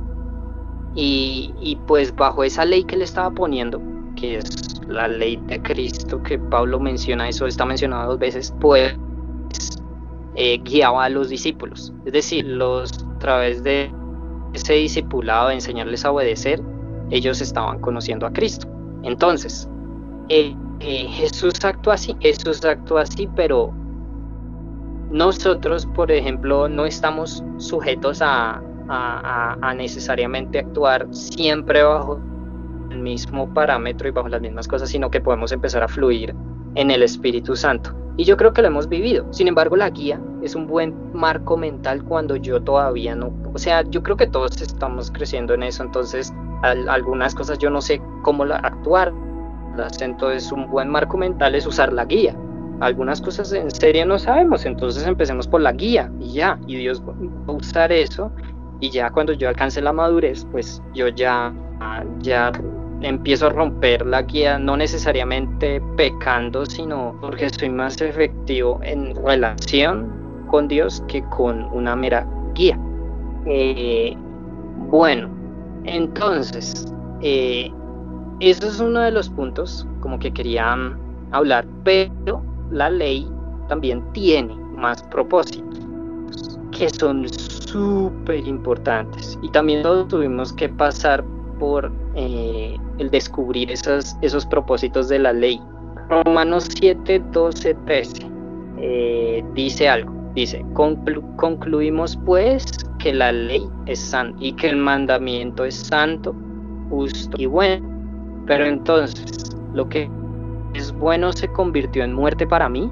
y, 0.94 1.52
y, 1.60 1.76
pues 1.86 2.16
bajo 2.16 2.44
esa 2.44 2.64
ley 2.64 2.82
que 2.84 2.96
le 2.96 3.04
estaba 3.04 3.30
poniendo, 3.30 3.78
que 4.16 4.38
es 4.38 4.80
la 4.88 5.06
ley 5.06 5.36
de 5.48 5.60
Cristo, 5.60 6.22
que 6.22 6.38
Pablo 6.38 6.80
menciona, 6.80 7.28
eso 7.28 7.46
está 7.46 7.66
mencionado 7.66 8.12
dos 8.12 8.18
veces, 8.18 8.54
pues 8.58 8.96
eh, 10.40 10.60
guiaba 10.62 11.06
a 11.06 11.08
los 11.08 11.30
discípulos. 11.30 11.92
Es 12.06 12.12
decir, 12.12 12.46
los 12.46 12.92
a 12.92 13.18
través 13.18 13.64
de 13.64 13.90
ese 14.52 14.74
discipulado, 14.74 15.48
de 15.48 15.54
enseñarles 15.54 16.04
a 16.04 16.12
obedecer, 16.12 16.62
ellos 17.10 17.40
estaban 17.40 17.80
conociendo 17.80 18.24
a 18.24 18.32
Cristo. 18.32 18.68
Entonces, 19.02 19.68
eh, 20.28 20.54
eh, 20.78 21.08
Jesús 21.08 21.54
actúa 21.64 21.94
así, 21.94 22.14
Jesús 22.20 22.64
actúa 22.64 23.00
así, 23.00 23.28
pero 23.34 23.72
nosotros, 25.10 25.86
por 25.86 26.12
ejemplo, 26.12 26.68
no 26.68 26.86
estamos 26.86 27.42
sujetos 27.56 28.22
a, 28.22 28.62
a, 28.88 29.74
necesariamente 29.74 30.60
actuar 30.60 31.08
siempre 31.10 31.82
bajo 31.82 32.20
el 32.90 33.00
mismo 33.00 33.52
parámetro 33.52 34.06
y 34.06 34.12
bajo 34.12 34.28
las 34.28 34.40
mismas 34.40 34.68
cosas, 34.68 34.88
sino 34.88 35.10
que 35.10 35.20
podemos 35.20 35.50
empezar 35.50 35.82
a 35.82 35.88
fluir 35.88 36.32
en 36.74 36.90
el 36.90 37.02
Espíritu 37.02 37.56
Santo. 37.56 37.94
Y 38.16 38.24
yo 38.24 38.36
creo 38.36 38.52
que 38.52 38.62
lo 38.62 38.68
hemos 38.68 38.88
vivido. 38.88 39.26
Sin 39.32 39.46
embargo, 39.46 39.76
la 39.76 39.90
guía 39.90 40.20
es 40.42 40.54
un 40.56 40.66
buen 40.66 40.94
marco 41.12 41.56
mental 41.56 42.02
cuando 42.02 42.36
yo 42.36 42.60
todavía 42.60 43.14
no... 43.14 43.32
O 43.54 43.58
sea, 43.58 43.82
yo 43.82 44.02
creo 44.02 44.16
que 44.16 44.26
todos 44.26 44.60
estamos 44.60 45.10
creciendo 45.10 45.54
en 45.54 45.62
eso, 45.62 45.84
entonces 45.84 46.32
algunas 46.62 47.34
cosas 47.34 47.58
yo 47.58 47.70
no 47.70 47.80
sé 47.80 48.02
cómo 48.22 48.42
actuar. 48.44 49.12
Entonces, 50.00 50.50
un 50.50 50.68
buen 50.68 50.88
marco 50.88 51.16
mental 51.16 51.54
es 51.54 51.64
usar 51.64 51.92
la 51.92 52.04
guía. 52.04 52.36
Algunas 52.80 53.20
cosas 53.20 53.52
en 53.52 53.70
serio 53.70 54.06
no 54.06 54.18
sabemos, 54.18 54.64
entonces 54.64 55.06
empecemos 55.06 55.46
por 55.46 55.60
la 55.60 55.72
guía 55.72 56.10
y 56.20 56.32
ya. 56.32 56.58
Y 56.66 56.76
Dios 56.76 57.00
va 57.02 57.14
a 57.46 57.52
usar 57.52 57.92
eso 57.92 58.32
y 58.80 58.90
ya 58.90 59.10
cuando 59.10 59.32
yo 59.32 59.48
alcance 59.48 59.80
la 59.80 59.92
madurez, 59.92 60.46
pues 60.50 60.82
yo 60.94 61.08
ya, 61.08 61.52
ya 62.20 62.52
empiezo 63.02 63.46
a 63.46 63.50
romper 63.50 64.04
la 64.06 64.22
guía, 64.22 64.58
no 64.58 64.76
necesariamente 64.76 65.80
pecando, 65.96 66.66
sino 66.66 67.16
porque 67.20 67.50
soy 67.50 67.70
más 67.70 68.00
efectivo 68.00 68.80
en 68.82 69.14
relación 69.24 70.10
con 70.48 70.68
Dios 70.68 71.02
que 71.08 71.22
con 71.30 71.64
una 71.72 71.94
mera 71.94 72.26
guía. 72.54 72.78
Eh, 73.46 74.16
bueno, 74.90 75.28
entonces, 75.84 76.92
eh, 77.20 77.70
eso 78.40 78.66
es 78.66 78.80
uno 78.80 79.00
de 79.00 79.10
los 79.10 79.28
puntos 79.30 79.86
como 80.00 80.18
que 80.18 80.32
quería 80.32 80.76
hablar, 81.32 81.66
pero 81.84 82.42
la 82.70 82.90
ley 82.90 83.28
también 83.68 84.02
tiene 84.12 84.54
más 84.76 85.02
propósitos 85.04 85.88
que 86.70 86.88
son 86.90 87.28
súper 87.28 88.46
importantes 88.46 89.38
y 89.42 89.50
también 89.50 89.82
todos 89.82 90.08
tuvimos 90.08 90.52
que 90.52 90.68
pasar 90.68 91.24
por 91.58 91.92
eh, 92.14 92.76
el 92.98 93.10
descubrir 93.10 93.70
esos, 93.70 94.16
esos 94.22 94.46
propósitos 94.46 95.08
de 95.08 95.18
la 95.18 95.32
ley. 95.32 95.60
Romanos 96.08 96.68
7, 96.80 97.22
12, 97.32 97.74
13 97.86 98.38
dice 99.54 99.88
algo, 99.88 100.12
dice, 100.34 100.64
concluimos 100.74 102.16
pues 102.24 102.64
que 102.98 103.12
la 103.12 103.32
ley 103.32 103.68
es 103.86 103.98
santa 103.98 104.36
y 104.40 104.52
que 104.52 104.68
el 104.68 104.76
mandamiento 104.76 105.64
es 105.64 105.74
santo, 105.74 106.34
justo 106.90 107.36
y 107.38 107.46
bueno. 107.46 107.86
Pero 108.46 108.64
entonces, 108.64 109.56
lo 109.74 109.88
que 109.88 110.10
es 110.74 110.92
bueno 110.92 111.32
se 111.32 111.48
convirtió 111.48 112.04
en 112.04 112.14
muerte 112.14 112.46
para 112.46 112.68
mí? 112.68 112.90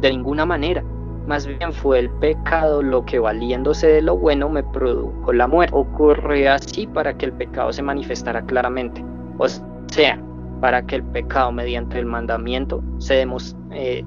De 0.00 0.10
ninguna 0.10 0.44
manera. 0.44 0.84
Más 1.26 1.46
bien 1.46 1.72
fue 1.72 2.00
el 2.00 2.10
pecado 2.10 2.82
lo 2.82 3.04
que 3.04 3.18
valiéndose 3.18 3.86
de 3.86 4.02
lo 4.02 4.16
bueno 4.16 4.48
me 4.48 4.62
produjo 4.62 5.32
la 5.32 5.46
muerte. 5.46 5.74
Ocurre 5.74 6.48
así 6.48 6.86
para 6.86 7.16
que 7.16 7.26
el 7.26 7.32
pecado 7.32 7.72
se 7.72 7.82
manifestara 7.82 8.42
claramente. 8.42 9.04
O 9.38 9.46
sea, 9.48 10.20
para 10.60 10.84
que 10.84 10.96
el 10.96 11.04
pecado 11.04 11.52
mediante 11.52 11.98
el 11.98 12.06
mandamiento 12.06 12.82
se 12.98 13.22
eh, 13.22 14.04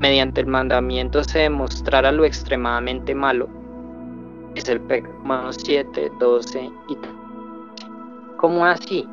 demostrara 1.39 2.11
lo 2.11 2.25
extremadamente 2.25 3.15
malo. 3.15 3.47
Es 4.55 4.67
el 4.67 4.81
pecado 4.81 5.51
7, 5.51 6.11
12 6.19 6.69
y 6.89 6.97
¿Cómo 8.37 8.65
así? 8.65 9.07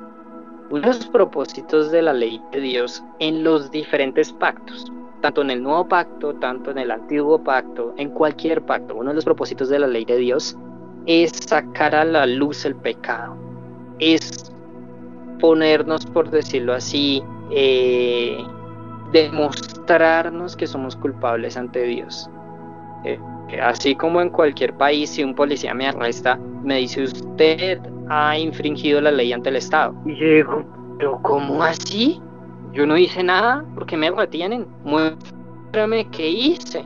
Los 0.71 1.07
propósitos 1.07 1.93
de 1.93 2.03
la 2.03 2.13
ley 2.13 2.41
de 2.51 2.61
Dios 2.61 3.03
en 3.21 3.45
los 3.45 3.71
diferentes 3.71 4.33
pactos 4.33 4.93
tanto 5.23 5.41
en 5.41 5.51
el 5.51 5.63
nuevo 5.63 5.89
pacto, 5.89 6.35
tanto 6.35 6.71
en 6.73 6.79
el 6.79 6.91
antiguo 6.91 7.43
pacto, 7.43 7.95
en 7.97 8.11
cualquier 8.11 8.61
pacto, 8.61 8.97
uno 8.97 9.11
de 9.11 9.15
los 9.15 9.25
propósitos 9.25 9.71
de 9.71 9.79
la 9.79 9.87
ley 9.87 10.05
de 10.05 10.17
Dios 10.19 10.59
es 11.07 11.31
sacar 11.31 11.95
a 11.95 12.05
la 12.05 12.27
luz 12.27 12.67
el 12.67 12.77
pecado, 12.77 13.37
es 13.99 14.53
ponernos, 15.41 16.05
por 16.07 16.29
decirlo 16.31 16.75
así, 16.75 17.23
eh, 17.51 18.37
demostrarnos 19.13 20.57
que 20.57 20.67
somos 20.67 20.97
culpables 20.97 21.57
ante 21.57 21.85
Dios. 21.85 22.29
Eh, 23.05 23.19
así 23.63 23.95
como 23.95 24.21
en 24.21 24.31
cualquier 24.31 24.75
país, 24.75 25.11
si 25.11 25.25
un 25.25 25.35
policía 25.35 25.73
me 25.75 25.87
arresta, 25.87 26.39
me 26.63 26.79
dice 26.79 27.05
usted 27.05 27.81
ha 28.09 28.39
infringido 28.39 29.01
la 29.01 29.11
ley 29.11 29.33
ante 29.33 29.51
el 29.51 29.57
Estado. 29.57 29.95
Y 30.05 30.17
yo 30.17 30.27
digo, 30.27 30.65
pero 30.99 31.21
¿cómo 31.23 31.63
así? 31.63 32.21
Yo 32.73 32.87
no 32.87 32.97
hice 32.97 33.23
nada 33.23 33.65
porque 33.75 33.97
me 33.97 34.11
retienen. 34.11 34.67
Muéstrame 34.85 36.09
qué 36.11 36.29
hice. 36.29 36.85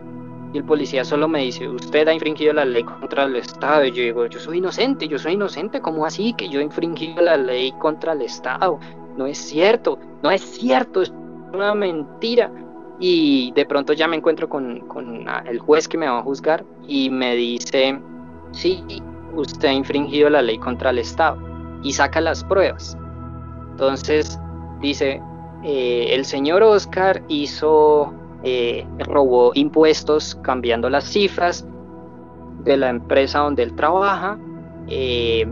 Y 0.52 0.58
el 0.58 0.64
policía 0.64 1.04
solo 1.04 1.28
me 1.28 1.40
dice, 1.42 1.68
usted 1.68 2.08
ha 2.08 2.14
infringido 2.14 2.52
la 2.52 2.64
ley 2.64 2.82
contra 2.82 3.24
el 3.24 3.36
Estado. 3.36 3.84
Y 3.84 3.92
yo 3.92 4.02
digo, 4.02 4.26
yo 4.26 4.38
soy 4.40 4.58
inocente, 4.58 5.06
yo 5.06 5.18
soy 5.18 5.32
inocente. 5.32 5.80
¿Cómo 5.80 6.04
así 6.04 6.32
que 6.34 6.48
yo 6.48 6.60
he 6.60 6.64
infringido 6.64 7.22
la 7.22 7.36
ley 7.36 7.72
contra 7.78 8.12
el 8.12 8.22
Estado? 8.22 8.78
No 9.16 9.26
es 9.26 9.38
cierto, 9.38 9.98
no 10.22 10.30
es 10.30 10.42
cierto, 10.42 11.02
es 11.02 11.12
una 11.52 11.74
mentira. 11.74 12.50
Y 12.98 13.52
de 13.52 13.66
pronto 13.66 13.92
ya 13.92 14.08
me 14.08 14.16
encuentro 14.16 14.48
con, 14.48 14.80
con 14.88 15.26
el 15.46 15.58
juez 15.58 15.86
que 15.86 15.98
me 15.98 16.08
va 16.08 16.18
a 16.18 16.22
juzgar 16.22 16.64
y 16.88 17.10
me 17.10 17.36
dice, 17.36 18.00
sí, 18.52 18.82
usted 19.34 19.68
ha 19.68 19.72
infringido 19.72 20.30
la 20.30 20.42
ley 20.42 20.58
contra 20.58 20.90
el 20.90 20.98
Estado. 20.98 21.38
Y 21.82 21.92
saca 21.92 22.20
las 22.20 22.42
pruebas. 22.42 22.96
Entonces 23.72 24.38
dice, 24.80 25.20
eh, 25.68 26.14
el 26.14 26.24
señor 26.24 26.62
Oscar 26.62 27.24
hizo, 27.26 28.14
eh, 28.44 28.86
robó 29.00 29.50
impuestos 29.54 30.36
cambiando 30.36 30.88
las 30.88 31.02
cifras 31.02 31.66
de 32.62 32.76
la 32.76 32.90
empresa 32.90 33.40
donde 33.40 33.64
él 33.64 33.74
trabaja, 33.74 34.38
eh, 34.86 35.44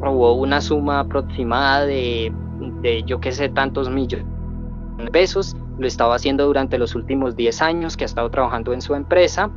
robó 0.00 0.32
una 0.32 0.62
suma 0.62 1.00
aproximada 1.00 1.84
de, 1.84 2.32
yo 3.04 3.20
qué 3.20 3.30
sé, 3.30 3.50
tantos 3.50 3.90
millones 3.90 4.24
de 4.96 5.10
pesos, 5.10 5.54
lo 5.78 5.86
estaba 5.86 6.14
haciendo 6.14 6.46
durante 6.46 6.78
los 6.78 6.94
últimos 6.94 7.36
10 7.36 7.60
años 7.60 7.98
que 7.98 8.04
ha 8.04 8.06
estado 8.06 8.30
trabajando 8.30 8.72
en 8.72 8.80
su 8.80 8.94
empresa, 8.94 9.50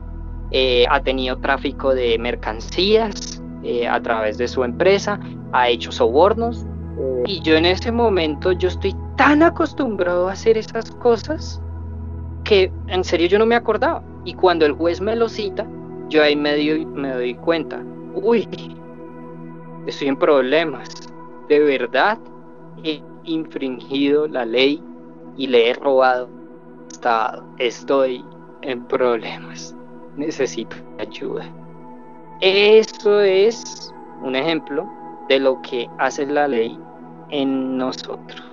ha 0.90 1.00
tenido 1.04 1.38
tráfico 1.38 1.96
de 1.96 2.20
mercancías 2.20 3.42
a 3.90 4.02
través 4.02 4.38
de 4.38 4.50
su 4.50 4.66
empresa, 4.66 5.22
ha 5.54 5.70
hecho 5.70 5.94
sobornos, 5.94 6.66
y 7.26 7.42
yo 7.42 7.56
en 7.56 7.66
ese 7.66 7.92
momento 7.92 8.52
yo 8.52 8.68
estoy 8.68 8.96
tan 9.16 9.44
acostumbrado 9.44 10.28
a 10.28 10.34
hacer 10.34 10.58
esas 10.58 10.92
cosas 10.92 11.62
que 12.44 12.72
en 12.88 13.04
serio 13.04 13.28
yo 13.28 13.40
no 13.40 13.46
me 13.46 13.56
acordaba. 13.56 14.04
Y 14.26 14.34
cuando 14.34 14.66
el 14.66 14.74
juez 14.74 15.02
me 15.02 15.16
lo 15.16 15.30
cita, 15.30 15.68
yo 16.10 16.24
ahí 16.24 16.36
me, 16.36 16.56
me 16.86 17.14
doy 17.14 17.36
cuenta, 17.36 17.84
uy, 18.16 18.48
estoy 19.86 20.10
en 20.10 20.18
problemas. 20.18 20.90
De 21.48 21.60
verdad 21.60 22.18
he 22.84 23.02
infringido 23.24 24.28
la 24.28 24.46
ley 24.46 24.84
y 25.38 25.48
le 25.48 25.70
he 25.70 25.74
robado. 25.74 26.30
Estoy 27.58 28.24
en 28.62 28.84
problemas. 28.86 29.76
Necesito 30.18 30.76
ayuda. 31.00 31.46
Eso 32.42 33.22
es 33.22 33.94
un 34.24 34.36
ejemplo 34.36 34.88
de 35.32 35.40
lo 35.40 35.62
que 35.62 35.90
hace 35.98 36.26
la 36.26 36.46
ley 36.46 36.78
en 37.30 37.78
nosotros. 37.78 38.44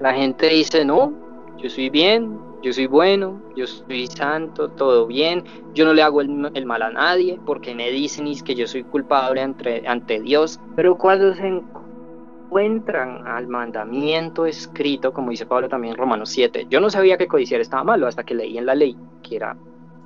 La 0.00 0.14
gente 0.14 0.48
dice, 0.48 0.84
no, 0.84 1.12
yo 1.56 1.68
soy 1.68 1.90
bien, 1.90 2.38
yo 2.62 2.72
soy 2.72 2.86
bueno, 2.86 3.42
yo 3.56 3.66
soy 3.66 4.06
santo, 4.06 4.68
todo 4.68 5.08
bien, 5.08 5.42
yo 5.74 5.84
no 5.84 5.92
le 5.92 6.02
hago 6.02 6.20
el, 6.20 6.66
mal 6.66 6.82
a 6.82 6.90
nadie 6.90 7.40
porque 7.44 7.74
me 7.74 7.90
dicen 7.90 8.32
que 8.44 8.54
yo 8.54 8.68
soy 8.68 8.84
culpable 8.84 9.40
ante, 9.40 9.88
ante 9.88 10.20
Dios. 10.20 10.60
Pero 10.76 10.96
cuando 10.96 11.34
se 11.34 11.48
encuentran 11.48 13.26
al 13.26 13.48
mandamiento 13.48 14.46
escrito, 14.46 15.12
como 15.12 15.30
dice 15.32 15.46
Pablo 15.46 15.68
también 15.68 15.94
en 15.94 15.98
Romanos 15.98 16.28
7, 16.28 16.68
yo 16.70 16.78
no 16.78 16.90
sabía 16.90 17.18
que 17.18 17.26
codiciar 17.26 17.60
estaba 17.60 17.82
malo 17.82 18.06
hasta 18.06 18.22
que 18.22 18.36
leí 18.36 18.56
en 18.56 18.66
la 18.66 18.76
ley 18.76 18.96
que 19.24 19.34
era, 19.34 19.56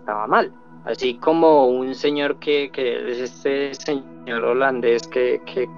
estaba 0.00 0.26
mal. 0.26 0.55
Así 0.85 1.14
como 1.14 1.68
un 1.68 1.95
señor 1.95 2.38
que, 2.38 2.71
que 2.73 3.11
es 3.11 3.18
este 3.18 3.75
señor 3.75 4.45
holandés 4.45 5.07
que, 5.07 5.40
que, 5.47 5.68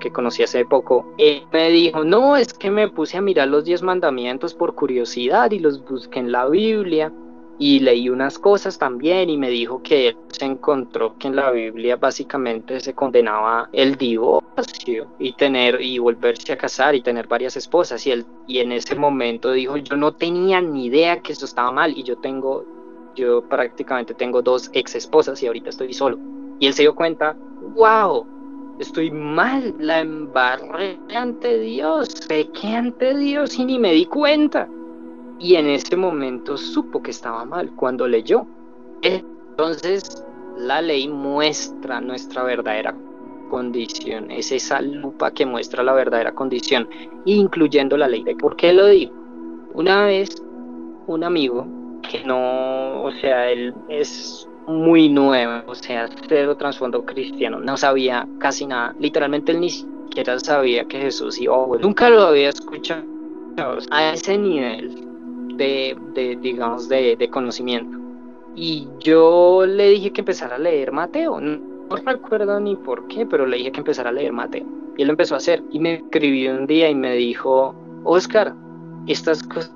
que, 0.00 0.12
conocí 0.12 0.42
hace 0.42 0.64
poco, 0.64 1.14
me 1.52 1.70
dijo, 1.70 2.04
no, 2.04 2.36
es 2.36 2.54
que 2.54 2.70
me 2.70 2.88
puse 2.88 3.18
a 3.18 3.20
mirar 3.20 3.48
los 3.48 3.64
diez 3.64 3.82
mandamientos 3.82 4.54
por 4.54 4.74
curiosidad 4.74 5.50
y 5.50 5.58
los 5.58 5.84
busqué 5.84 6.20
en 6.20 6.32
la 6.32 6.48
Biblia 6.48 7.12
y 7.58 7.80
leí 7.80 8.08
unas 8.08 8.38
cosas 8.38 8.78
también 8.78 9.30
y 9.30 9.36
me 9.36 9.48
dijo 9.50 9.82
que 9.82 10.08
él 10.08 10.16
se 10.28 10.44
encontró 10.44 11.16
que 11.18 11.28
en 11.28 11.36
la 11.36 11.50
Biblia 11.50 11.96
básicamente 11.96 12.80
se 12.80 12.94
condenaba 12.94 13.68
el 13.72 13.96
divorcio 13.96 15.06
y 15.18 15.32
tener 15.32 15.80
y 15.80 15.98
volverse 15.98 16.52
a 16.52 16.58
casar 16.58 16.94
y 16.94 17.02
tener 17.02 17.26
varias 17.26 17.56
esposas 17.56 18.06
y 18.06 18.10
él 18.10 18.26
y 18.46 18.58
en 18.58 18.72
ese 18.72 18.94
momento 18.94 19.52
dijo 19.52 19.76
yo 19.78 19.96
no 19.96 20.12
tenía 20.12 20.60
ni 20.60 20.86
idea 20.86 21.20
que 21.20 21.32
eso 21.32 21.46
estaba 21.46 21.72
mal 21.72 21.96
y 21.96 22.02
yo 22.02 22.16
tengo 22.18 22.75
yo 23.16 23.42
prácticamente 23.42 24.14
tengo 24.14 24.42
dos 24.42 24.70
ex 24.72 24.94
esposas 24.94 25.42
y 25.42 25.46
ahorita 25.46 25.70
estoy 25.70 25.92
solo. 25.92 26.18
Y 26.60 26.66
él 26.66 26.74
se 26.74 26.82
dio 26.82 26.94
cuenta, 26.94 27.36
wow, 27.74 28.24
estoy 28.78 29.10
mal, 29.10 29.74
la 29.78 30.00
embarré 30.00 30.98
ante 31.14 31.58
Dios, 31.58 32.08
pequé 32.28 32.68
ante 32.68 33.16
Dios 33.16 33.58
y 33.58 33.64
ni 33.64 33.78
me 33.78 33.92
di 33.92 34.06
cuenta. 34.06 34.68
Y 35.38 35.56
en 35.56 35.66
ese 35.66 35.96
momento 35.96 36.56
supo 36.56 37.02
que 37.02 37.10
estaba 37.10 37.44
mal 37.44 37.72
cuando 37.74 38.06
leyó. 38.06 38.46
Entonces 39.02 40.24
la 40.58 40.80
ley 40.80 41.08
muestra 41.08 42.00
nuestra 42.00 42.42
verdadera 42.42 42.94
condición, 43.50 44.30
es 44.30 44.50
esa 44.50 44.80
lupa 44.80 45.30
que 45.30 45.46
muestra 45.46 45.82
la 45.82 45.92
verdadera 45.92 46.32
condición, 46.32 46.88
incluyendo 47.24 47.96
la 47.96 48.08
ley 48.08 48.24
de 48.24 48.34
por 48.34 48.56
qué 48.56 48.72
lo 48.72 48.86
digo. 48.86 49.12
Una 49.74 50.06
vez 50.06 50.42
un 51.06 51.22
amigo 51.22 51.66
que 52.10 52.24
no, 52.24 53.02
o 53.02 53.12
sea, 53.20 53.50
él 53.50 53.74
es 53.88 54.48
muy 54.66 55.08
nuevo, 55.08 55.70
o 55.70 55.74
sea, 55.74 56.08
cero 56.28 56.56
trasfondo 56.56 57.04
cristiano, 57.04 57.60
no 57.60 57.76
sabía 57.76 58.26
casi 58.38 58.66
nada, 58.66 58.94
literalmente 58.98 59.52
él 59.52 59.60
ni 59.60 59.70
siquiera 59.70 60.38
sabía 60.40 60.84
que 60.84 60.98
Jesús 60.98 61.40
iba 61.40 61.54
a 61.54 61.78
nunca 61.78 62.10
lo 62.10 62.22
había 62.22 62.48
escuchado 62.48 63.02
a 63.90 64.12
ese 64.12 64.36
nivel 64.38 65.06
de, 65.56 65.96
de 66.14 66.36
digamos, 66.36 66.88
de, 66.88 67.16
de, 67.16 67.30
conocimiento. 67.30 67.96
Y 68.54 68.88
yo 68.98 69.64
le 69.66 69.90
dije 69.90 70.12
que 70.12 70.22
empezara 70.22 70.56
a 70.56 70.58
leer 70.58 70.92
Mateo, 70.92 71.40
no, 71.40 71.58
no 71.88 71.96
recuerdo 71.96 72.58
ni 72.60 72.76
por 72.76 73.06
qué, 73.08 73.26
pero 73.26 73.46
le 73.46 73.58
dije 73.58 73.72
que 73.72 73.80
empezara 73.80 74.10
a 74.10 74.12
leer 74.12 74.32
Mateo. 74.32 74.66
Y 74.96 75.02
él 75.02 75.08
lo 75.08 75.12
empezó 75.12 75.34
a 75.34 75.38
hacer 75.38 75.62
y 75.70 75.78
me 75.78 75.94
escribió 75.94 76.54
un 76.54 76.66
día 76.66 76.88
y 76.88 76.94
me 76.94 77.14
dijo, 77.14 77.74
Oscar, 78.04 78.54
estas 79.06 79.42
cosas 79.42 79.75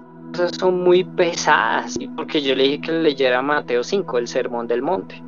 son 0.59 0.83
muy 0.83 1.05
pesadas, 1.05 1.99
porque 2.17 2.41
yo 2.41 2.55
le 2.55 2.65
dije 2.65 2.81
que 2.81 2.93
leyera 2.93 3.43
Mateo 3.43 3.83
5, 3.83 4.19
el 4.19 4.29
Sermón 4.29 4.67
del 4.67 4.83
Monte. 4.83 5.23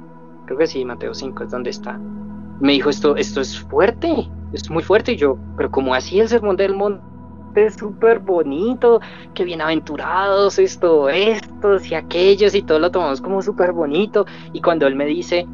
Creo 0.47 0.59
que 0.59 0.67
sí, 0.67 0.85
Mateo 0.85 1.15
5 1.15 1.45
es 1.45 1.51
donde 1.51 1.71
está. 1.71 1.99
Me 2.61 2.73
dijo, 2.73 2.91
esto, 2.91 3.17
esto 3.17 3.41
es 3.41 3.59
fuerte, 3.59 4.29
es 4.53 4.71
muy 4.71 4.83
fuerte. 4.83 5.13
Y 5.13 5.17
yo, 5.17 5.37
pero 5.57 5.71
como 5.71 5.95
así 5.95 6.21
el 6.21 6.29
Sermón 6.29 6.57
del 6.57 6.75
Monte 6.75 7.03
es 7.55 7.75
súper 7.75 8.21
bonito, 8.21 9.01
que 9.35 9.45
bienaventurados 9.45 10.59
esto, 10.59 11.09
estos 11.09 11.91
y 11.91 11.95
aquellos 11.95 12.55
y 12.55 12.63
todo 12.63 12.79
lo 12.79 12.91
tomamos 12.91 13.21
como 13.21 13.43
súper 13.43 13.73
bonito. 13.73 14.27
Y 14.53 14.61
cuando 14.61 14.87
él 14.87 14.95
me 14.95 15.07
dice, 15.07 15.47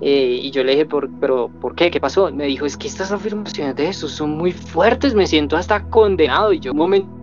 eh, 0.00 0.40
y 0.42 0.50
yo 0.50 0.64
le 0.64 0.72
dije, 0.72 0.88
pero 1.20 1.48
¿por 1.48 1.74
qué? 1.74 1.90
¿Qué 1.90 2.00
pasó? 2.00 2.30
Me 2.32 2.46
dijo, 2.46 2.66
es 2.66 2.76
que 2.76 2.88
estas 2.88 3.12
afirmaciones 3.12 3.76
de 3.76 3.86
Jesús 3.86 4.12
son 4.12 4.30
muy 4.30 4.52
fuertes, 4.52 5.14
me 5.14 5.26
siento 5.26 5.56
hasta 5.56 5.82
condenado. 5.84 6.52
Y 6.52 6.60
yo, 6.60 6.72
un 6.72 6.78
momento, 6.78 7.19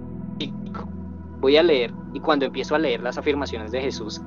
voy 1.40 1.58
a 1.58 1.64
leer. 1.64 1.94
Y 2.14 2.20
cuando 2.20 2.46
empiezo 2.46 2.76
a 2.76 2.80
leer 2.80 3.02
las 3.02 3.18
afirmaciones 3.18 3.72
de 3.72 3.82
Jesús, 3.82 4.22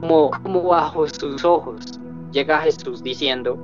como, 0.00 0.30
bajo 0.62 1.06
sus 1.08 1.44
ojos, 1.44 2.00
llega 2.32 2.60
Jesús 2.60 3.02
diciendo, 3.02 3.58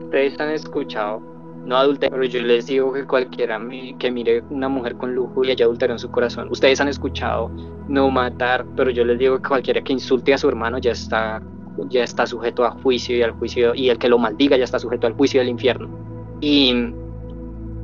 ustedes 0.00 0.38
han 0.40 0.50
escuchado, 0.50 1.20
no 1.64 1.76
adulterio, 1.76 2.16
pero 2.16 2.24
yo 2.24 2.42
les 2.42 2.66
digo 2.66 2.92
que 2.92 3.06
cualquiera 3.06 3.60
que 3.98 4.10
mire 4.10 4.42
una 4.50 4.68
mujer 4.68 4.96
con 4.96 5.14
lujo 5.14 5.44
y 5.44 5.50
haya 5.50 5.64
adulterado 5.64 5.96
en 5.96 5.98
su 5.98 6.10
corazón, 6.10 6.48
ustedes 6.50 6.80
han 6.80 6.88
escuchado 6.88 7.50
no 7.88 8.10
matar, 8.10 8.64
pero 8.76 8.90
yo 8.90 9.04
les 9.04 9.18
digo 9.18 9.36
que 9.36 9.48
cualquiera 9.48 9.82
que 9.82 9.92
insulte 9.92 10.32
a 10.34 10.38
su 10.38 10.48
hermano 10.48 10.78
ya 10.78 10.92
está 10.92 11.42
ya 11.88 12.04
está 12.04 12.26
sujeto 12.26 12.64
a 12.64 12.72
juicio 12.82 13.16
y 13.16 13.22
al 13.22 13.32
juicio 13.32 13.74
y 13.74 13.88
el 13.88 13.98
que 13.98 14.08
lo 14.08 14.18
maldiga 14.18 14.56
ya 14.56 14.64
está 14.64 14.78
sujeto 14.78 15.06
al 15.06 15.14
juicio 15.14 15.40
del 15.40 15.48
infierno. 15.48 15.88
Y, 16.40 16.92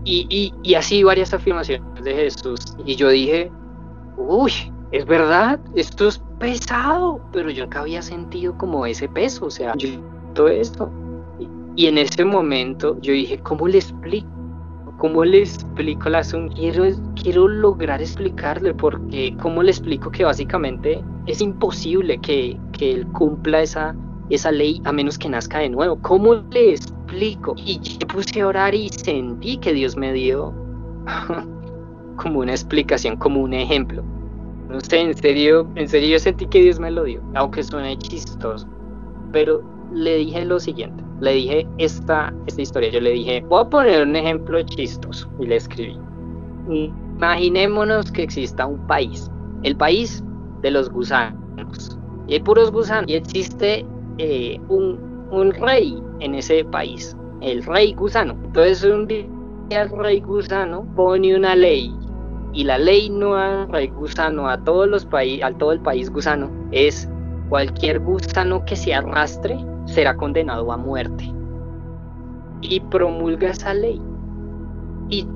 y, 0.05 0.53
y, 0.63 0.75
así 0.75 1.03
varias 1.03 1.33
afirmaciones 1.35 2.05
de 2.05 2.15
Jesús. 2.15 2.61
Y 2.85 2.97
yo 2.97 3.09
dije, 3.09 3.51
uy, 4.17 4.53
es 4.93 5.07
verdad, 5.07 5.61
esto 5.75 6.09
es 6.09 6.23
pesado, 6.39 7.21
pero 7.33 7.51
yo 7.51 7.65
nunca 7.65 7.81
había 7.81 8.03
sentido 8.03 8.57
como 8.57 8.87
ese 8.87 9.09
peso, 9.09 9.47
o 9.47 9.51
sea, 9.51 9.75
yo 9.77 9.89
todo 10.35 10.49
esto. 10.49 10.91
Y, 11.77 11.87
en 11.87 11.99
ese 11.99 12.25
momento 12.25 12.99
yo 13.01 13.13
dije, 13.13 13.39
¿cómo 13.41 13.69
le 13.69 13.79
explico? 13.79 14.29
¿Cómo 14.99 15.25
le 15.25 15.41
explico 15.41 16.09
la 16.09 16.21
asunto? 16.21 16.55
Quiero, 16.57 16.85
quiero 17.21 17.49
lograr 17.49 18.01
explicarle, 18.01 18.73
porque 18.73 19.37
¿cómo 19.43 19.63
le 19.63 19.71
explico 19.71 20.11
que 20.11 20.25
básicamente 20.25 21.03
es 21.27 21.43
imposible 21.43 22.19
que, 22.19 22.59
que 22.73 22.93
él 22.93 23.07
cumpla 23.09 23.61
esa, 23.61 23.95
esa 24.31 24.51
ley 24.51 24.81
a 24.85 24.93
menos 24.93 25.19
que 25.19 25.29
nazca 25.29 25.59
de 25.59 25.69
nuevo. 25.69 25.99
¿Cómo 26.03 26.35
le 26.35 26.71
explico? 26.71 27.55
Y 27.57 27.79
yo 27.81 28.07
puse 28.07 28.41
a 28.41 28.47
orar 28.47 28.75
y 28.75 28.89
sentí 28.89 29.59
que 29.59 29.73
Dios 29.73 29.97
me 29.97 30.13
dio 30.13 30.55
como 32.17 32.41
una 32.41 32.53
explicación, 32.53 33.17
como 33.17 33.41
un 33.41 33.55
ejemplo. 33.55 34.03
No 34.69 34.81
sé, 34.81 35.01
en 35.01 35.17
serio, 35.17 35.69
en 35.77 35.89
serio 35.89 36.11
yo 36.11 36.19
sentí 36.19 36.47
que 36.47 36.61
Dios 36.61 36.81
me 36.81 36.91
lo 36.91 37.05
dio, 37.05 37.23
aunque 37.35 37.63
suene 37.63 37.97
chistoso. 37.99 38.67
Pero 39.33 39.63
le 39.93 40.17
dije 40.17 40.45
lo 40.45 40.59
siguiente, 40.59 41.03
le 41.21 41.33
dije 41.35 41.69
esta, 41.79 42.35
esta 42.47 42.63
historia, 42.63 42.91
yo 42.91 43.01
le 43.01 43.11
dije, 43.11 43.45
voy 43.49 43.63
a 43.63 43.71
poner 43.71 44.03
un 44.03 44.17
ejemplo 44.17 44.61
chistoso 44.63 45.29
y 45.39 45.47
le 45.47 45.57
escribí. 45.57 45.99
Imaginémonos 46.69 48.11
que 48.11 48.25
exista 48.25 48.67
un 48.67 48.85
país, 48.87 49.31
el 49.63 49.77
país 49.77 50.23
de 50.63 50.73
los 50.73 50.91
gusanos. 50.91 51.41
Y 52.27 52.35
hay 52.35 52.41
puros 52.41 52.73
gusanos. 52.73 53.09
Y 53.09 53.15
existe 53.15 53.87
eh, 54.19 54.61
un, 54.69 54.99
un, 55.31 55.53
rey 55.53 56.03
en 56.21 56.35
ese 56.35 56.65
país, 56.65 57.17
el 57.41 57.65
rey 57.65 57.95
gusano. 57.95 58.33
Entonces 58.45 58.85
un 58.85 59.07
día 59.07 59.27
el 59.71 59.91
rey 59.91 60.21
gusano 60.21 60.85
pone 60.97 61.37
una 61.37 61.55
ley 61.55 61.95
y 62.57 62.65
la 62.65 62.79
ley 62.79 63.11
no 63.11 63.37
al 63.37 63.69
rey 63.69 63.89
gusano 63.89 64.49
a 64.49 64.57
todos 64.65 64.89
los 64.89 65.05
países, 65.05 65.45
al 65.45 65.57
todo 65.59 65.73
el 65.73 65.81
país 65.81 66.11
gusano 66.11 66.51
es 66.73 67.07
cualquier 67.51 68.01
gusano 68.01 68.65
que 68.65 68.75
se 68.75 68.95
arrastre 68.95 69.59
será 69.85 70.17
condenado 70.17 70.73
a 70.73 70.79
muerte. 70.79 71.31
Y 72.63 72.81
promulga 72.81 73.51
esa 73.51 73.75
ley. 73.75 74.01
Y 75.11 75.29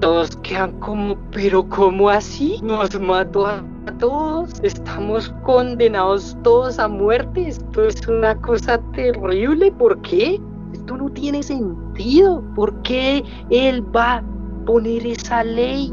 todos 0.00 0.34
quedan 0.36 0.72
como, 0.80 1.16
pero 1.30 1.68
¿cómo 1.68 2.08
así? 2.08 2.58
Nos 2.62 2.98
mató 2.98 3.46
a 3.46 3.62
todos, 3.98 4.58
estamos 4.62 5.28
condenados 5.44 6.34
todos 6.42 6.78
a 6.78 6.88
muerte, 6.88 7.48
esto 7.48 7.84
es 7.84 8.08
una 8.08 8.34
cosa 8.36 8.78
terrible, 8.92 9.70
¿por 9.72 10.00
qué? 10.00 10.40
Esto 10.72 10.96
no 10.96 11.10
tiene 11.10 11.42
sentido, 11.42 12.42
¿por 12.54 12.74
qué 12.82 13.22
él 13.50 13.84
va 13.94 14.14
a 14.14 14.24
poner 14.64 15.06
esa 15.06 15.44
ley? 15.44 15.92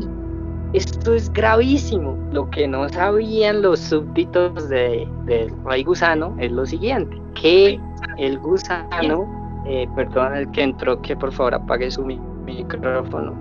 Esto 0.74 1.16
es 1.16 1.32
gravísimo. 1.34 2.16
Lo 2.32 2.50
que 2.52 2.68
no 2.68 2.88
sabían 2.90 3.64
los 3.64 3.80
súbditos 3.80 4.70
de, 4.70 5.08
del 5.26 5.52
rey 5.66 5.84
gusano 5.84 6.36
es 6.40 6.52
lo 6.52 6.66
siguiente, 6.66 7.20
que 7.34 7.80
el 8.18 8.38
gusano, 8.38 9.28
eh, 9.66 9.88
perdón, 9.96 10.36
el 10.36 10.52
que 10.52 10.64
entró, 10.64 11.02
que 11.02 11.16
por 11.16 11.32
favor 11.32 11.56
apague 11.56 11.90
su 11.90 12.06
micrófono 12.06 13.34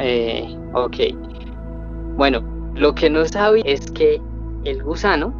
eh, 0.00 0.56
ok. 0.72 0.96
Bueno, 2.16 2.42
lo 2.74 2.94
que 2.94 3.10
no 3.10 3.24
sabía 3.26 3.62
es 3.64 3.90
que 3.92 4.20
el 4.64 4.82
gusano 4.82 5.32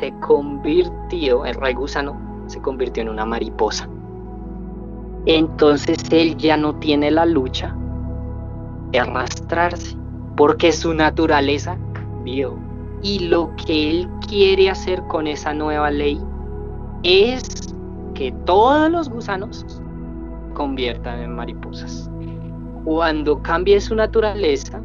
se 0.00 0.12
convirtió, 0.20 1.44
el 1.44 1.54
rey 1.54 1.74
gusano 1.74 2.16
se 2.46 2.60
convirtió 2.60 3.02
en 3.02 3.08
una 3.08 3.24
mariposa. 3.24 3.88
Entonces 5.26 5.98
él 6.10 6.36
ya 6.36 6.56
no 6.56 6.74
tiene 6.74 7.10
la 7.10 7.24
lucha 7.24 7.74
arrastrarse, 8.98 9.96
porque 10.36 10.72
su 10.72 10.94
naturaleza 10.94 11.78
cambió. 11.92 12.58
Y 13.02 13.28
lo 13.28 13.54
que 13.66 13.90
él 13.90 14.08
quiere 14.26 14.70
hacer 14.70 15.02
con 15.08 15.26
esa 15.26 15.52
nueva 15.52 15.90
ley 15.90 16.20
es 17.02 17.42
que 18.14 18.32
todos 18.46 18.90
los 18.90 19.08
gusanos 19.08 19.66
conviertan 20.54 21.20
en 21.20 21.34
mariposas 21.34 22.08
cuando 22.84 23.40
cambie 23.42 23.80
su 23.80 23.94
naturaleza, 23.94 24.80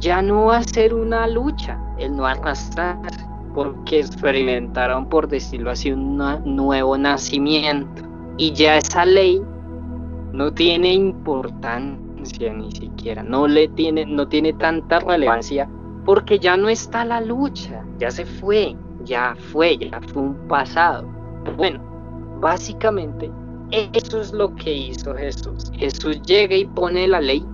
ya 0.00 0.22
no 0.22 0.46
va 0.46 0.58
a 0.58 0.62
ser 0.62 0.94
una 0.94 1.26
lucha, 1.26 1.78
el 1.98 2.16
no 2.16 2.26
arrastrarse, 2.26 3.26
porque 3.54 4.00
experimentaron, 4.00 5.08
por 5.08 5.28
decirlo 5.28 5.70
así, 5.70 5.92
un 5.92 6.16
nuevo 6.44 6.98
nacimiento. 6.98 8.02
Y 8.38 8.52
ya 8.52 8.78
esa 8.78 9.04
ley 9.04 9.42
no 10.32 10.52
tiene 10.52 10.94
importancia 10.94 12.05
ni 12.52 12.72
siquiera, 12.72 13.22
no 13.22 13.46
le 13.46 13.68
tiene, 13.68 14.06
no 14.06 14.28
tiene 14.28 14.52
tanta 14.54 15.00
relevancia, 15.00 15.68
porque 16.04 16.38
ya 16.38 16.56
no 16.56 16.68
está 16.68 17.04
la 17.04 17.20
lucha, 17.20 17.84
ya 17.98 18.10
se 18.10 18.24
fue, 18.24 18.76
ya 19.04 19.36
fue, 19.52 19.78
ya 19.78 20.00
fue 20.12 20.22
un 20.22 20.48
pasado. 20.48 21.06
Bueno, 21.56 21.80
básicamente 22.40 23.30
eso 23.70 24.20
es 24.20 24.32
lo 24.32 24.54
que 24.54 24.72
hizo 24.72 25.14
Jesús. 25.14 25.70
Jesús 25.74 26.20
llega 26.22 26.54
y 26.54 26.64
pone 26.64 27.08
la 27.08 27.20
ley 27.20 27.44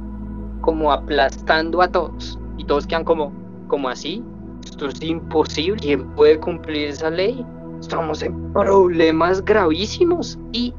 como 0.60 0.92
aplastando 0.92 1.80
a 1.80 1.88
todos. 1.88 2.38
Y 2.58 2.64
todos 2.64 2.86
quedan 2.86 3.04
como, 3.04 3.32
como 3.68 3.88
así. 3.88 4.22
Esto 4.64 4.88
es 4.88 5.02
imposible. 5.02 5.80
¿Quién 5.80 6.08
puede 6.14 6.38
cumplir 6.38 6.88
esa 6.88 7.10
ley? 7.10 7.44
Estamos 7.80 8.22
en 8.22 8.52
problemas 8.52 9.42
gravísimos. 9.44 10.38
Y 10.52 10.74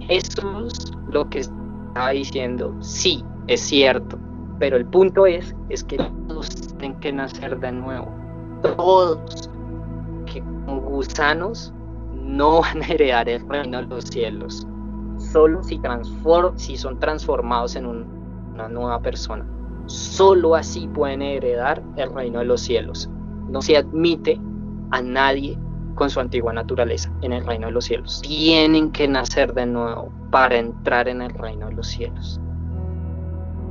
Jesús 0.00 0.92
lo 1.10 1.28
que 1.30 1.40
estaba 1.40 2.10
diciendo, 2.10 2.74
sí, 2.80 3.24
es 3.46 3.60
cierto. 3.60 4.18
Pero 4.58 4.76
el 4.76 4.86
punto 4.86 5.26
es, 5.26 5.54
es 5.68 5.82
que 5.82 5.96
todos 6.28 6.48
tienen 6.78 6.98
que 7.00 7.12
nacer 7.12 7.58
de 7.58 7.72
nuevo. 7.72 8.08
Todos. 8.62 9.50
Que 10.26 10.40
como 10.40 10.80
gusanos 10.80 11.72
no 12.12 12.60
van 12.62 12.82
a 12.82 12.86
heredar 12.86 13.28
el 13.28 13.46
reino 13.48 13.78
de 13.78 13.86
los 13.86 14.04
cielos 14.04 14.66
solo 15.18 15.62
si, 15.62 15.80
si 16.56 16.76
son 16.76 16.98
transformados 16.98 17.76
en 17.76 17.86
una 17.86 18.68
nueva 18.68 19.00
persona. 19.00 19.46
Solo 19.86 20.54
así 20.54 20.88
pueden 20.88 21.22
heredar 21.22 21.82
el 21.96 22.12
reino 22.14 22.38
de 22.38 22.46
los 22.46 22.60
cielos. 22.60 23.08
No 23.48 23.60
se 23.60 23.76
admite 23.76 24.40
a 24.90 25.02
nadie 25.02 25.58
con 25.94 26.10
su 26.10 26.20
antigua 26.20 26.52
naturaleza 26.52 27.12
en 27.22 27.32
el 27.32 27.44
reino 27.44 27.66
de 27.66 27.72
los 27.72 27.84
cielos. 27.84 28.20
Tienen 28.22 28.90
que 28.90 29.06
nacer 29.06 29.52
de 29.54 29.66
nuevo 29.66 30.12
para 30.30 30.56
entrar 30.56 31.08
en 31.08 31.22
el 31.22 31.30
reino 31.30 31.66
de 31.66 31.74
los 31.74 31.86
cielos. 31.86 32.40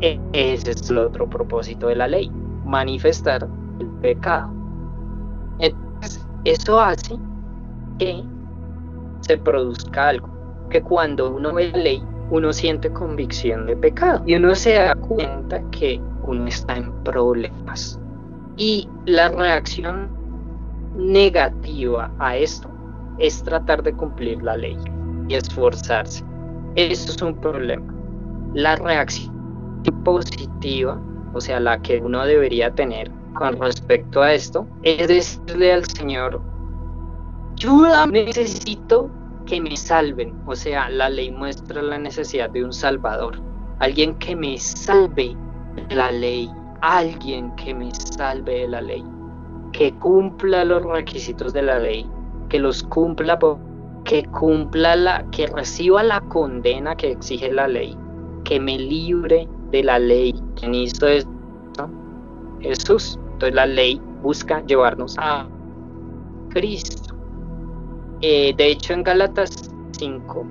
Ese 0.04 0.72
es 0.72 0.90
el 0.90 0.98
otro 0.98 1.30
propósito 1.30 1.88
de 1.88 1.96
la 1.96 2.10
ley, 2.10 2.30
manifestar 2.66 3.48
el 3.80 3.88
pecado. 4.02 4.52
Entonces, 5.60 6.28
eso 6.44 6.78
hace 6.78 7.16
que 8.00 8.22
se 9.22 9.38
produzca 9.38 10.10
algo 10.10 10.28
que 10.70 10.82
cuando 10.82 11.34
uno 11.34 11.54
ve 11.54 11.72
la 11.72 11.78
ley, 11.78 12.04
uno 12.32 12.52
siente 12.52 12.92
convicción 12.92 13.66
de 13.66 13.78
pecado 13.78 14.22
y 14.26 14.36
uno 14.36 14.54
se 14.56 14.74
da 14.74 14.94
cuenta 14.94 15.62
que 15.72 16.02
uno 16.24 16.48
está 16.48 16.76
en 16.76 16.92
problemas. 17.04 17.98
Y 18.58 18.90
la 19.06 19.30
reacción 19.30 20.10
negativa 20.98 22.12
a 22.20 22.36
esto 22.36 22.70
es 23.20 23.42
tratar 23.42 23.82
de 23.82 23.94
cumplir 23.94 24.44
la 24.44 24.58
ley 24.58 24.78
y 25.30 25.36
esforzarse. 25.36 26.26
Eso 26.76 27.12
es 27.12 27.22
un 27.22 27.36
problema. 27.36 27.94
La 28.54 28.76
reacción 28.76 29.33
positiva 29.92 31.00
o 31.34 31.42
sea, 31.42 31.60
la 31.60 31.82
que 31.82 32.00
uno 32.00 32.26
debería 32.26 32.74
tener 32.74 33.12
con 33.34 33.60
respecto 33.60 34.22
a 34.22 34.34
esto, 34.34 34.68
es 34.84 35.08
decirle 35.08 35.74
al 35.74 35.86
Señor, 35.86 36.40
ayuda, 37.54 38.06
necesito 38.06 39.10
que 39.48 39.60
me 39.60 39.76
salven. 39.76 40.40
O 40.46 40.56
sea, 40.56 40.90
la 40.90 41.10
ley 41.10 41.32
muestra 41.32 41.82
la 41.82 41.98
necesidad 41.98 42.52
de 42.52 42.64
un 42.64 42.72
salvador, 42.72 43.42
alguien 43.80 44.14
que 44.20 44.36
me 44.36 44.58
salve 44.60 45.36
de 45.90 45.96
la 45.96 46.12
ley, 46.12 46.52
alguien 46.82 47.54
que 47.56 47.74
me 47.74 47.90
salve 47.96 48.60
de 48.60 48.68
la 48.68 48.82
ley, 48.82 49.04
que 49.72 49.92
cumpla 49.96 50.64
los 50.64 50.84
requisitos 50.84 51.52
de 51.54 51.64
la 51.64 51.80
ley, 51.80 52.08
que 52.50 52.60
los 52.60 52.84
cumpla, 52.84 53.40
que 54.06 54.24
cumpla 54.26 54.96
la, 54.96 55.26
que 55.32 55.48
reciba 55.48 56.04
la 56.04 56.22
condena 56.22 56.96
que 56.96 57.12
exige 57.12 57.52
la 57.52 57.68
ley, 57.68 57.98
que 58.44 58.60
me 58.60 58.78
libre 58.78 59.48
de 59.74 59.84
la 59.84 60.00
ley. 60.00 60.34
¿Quién 60.56 60.76
hizo 60.76 61.08
esto? 61.08 61.90
Jesús. 62.62 63.20
Entonces 63.34 63.56
la 63.56 63.66
ley 63.66 64.00
busca 64.22 64.64
llevarnos 64.66 65.16
a 65.18 65.48
Cristo. 66.50 67.16
Eh, 68.22 68.54
de 68.56 68.68
hecho, 68.68 68.94
en 68.94 69.04
Gálatas 69.04 69.70
5, 69.98 70.46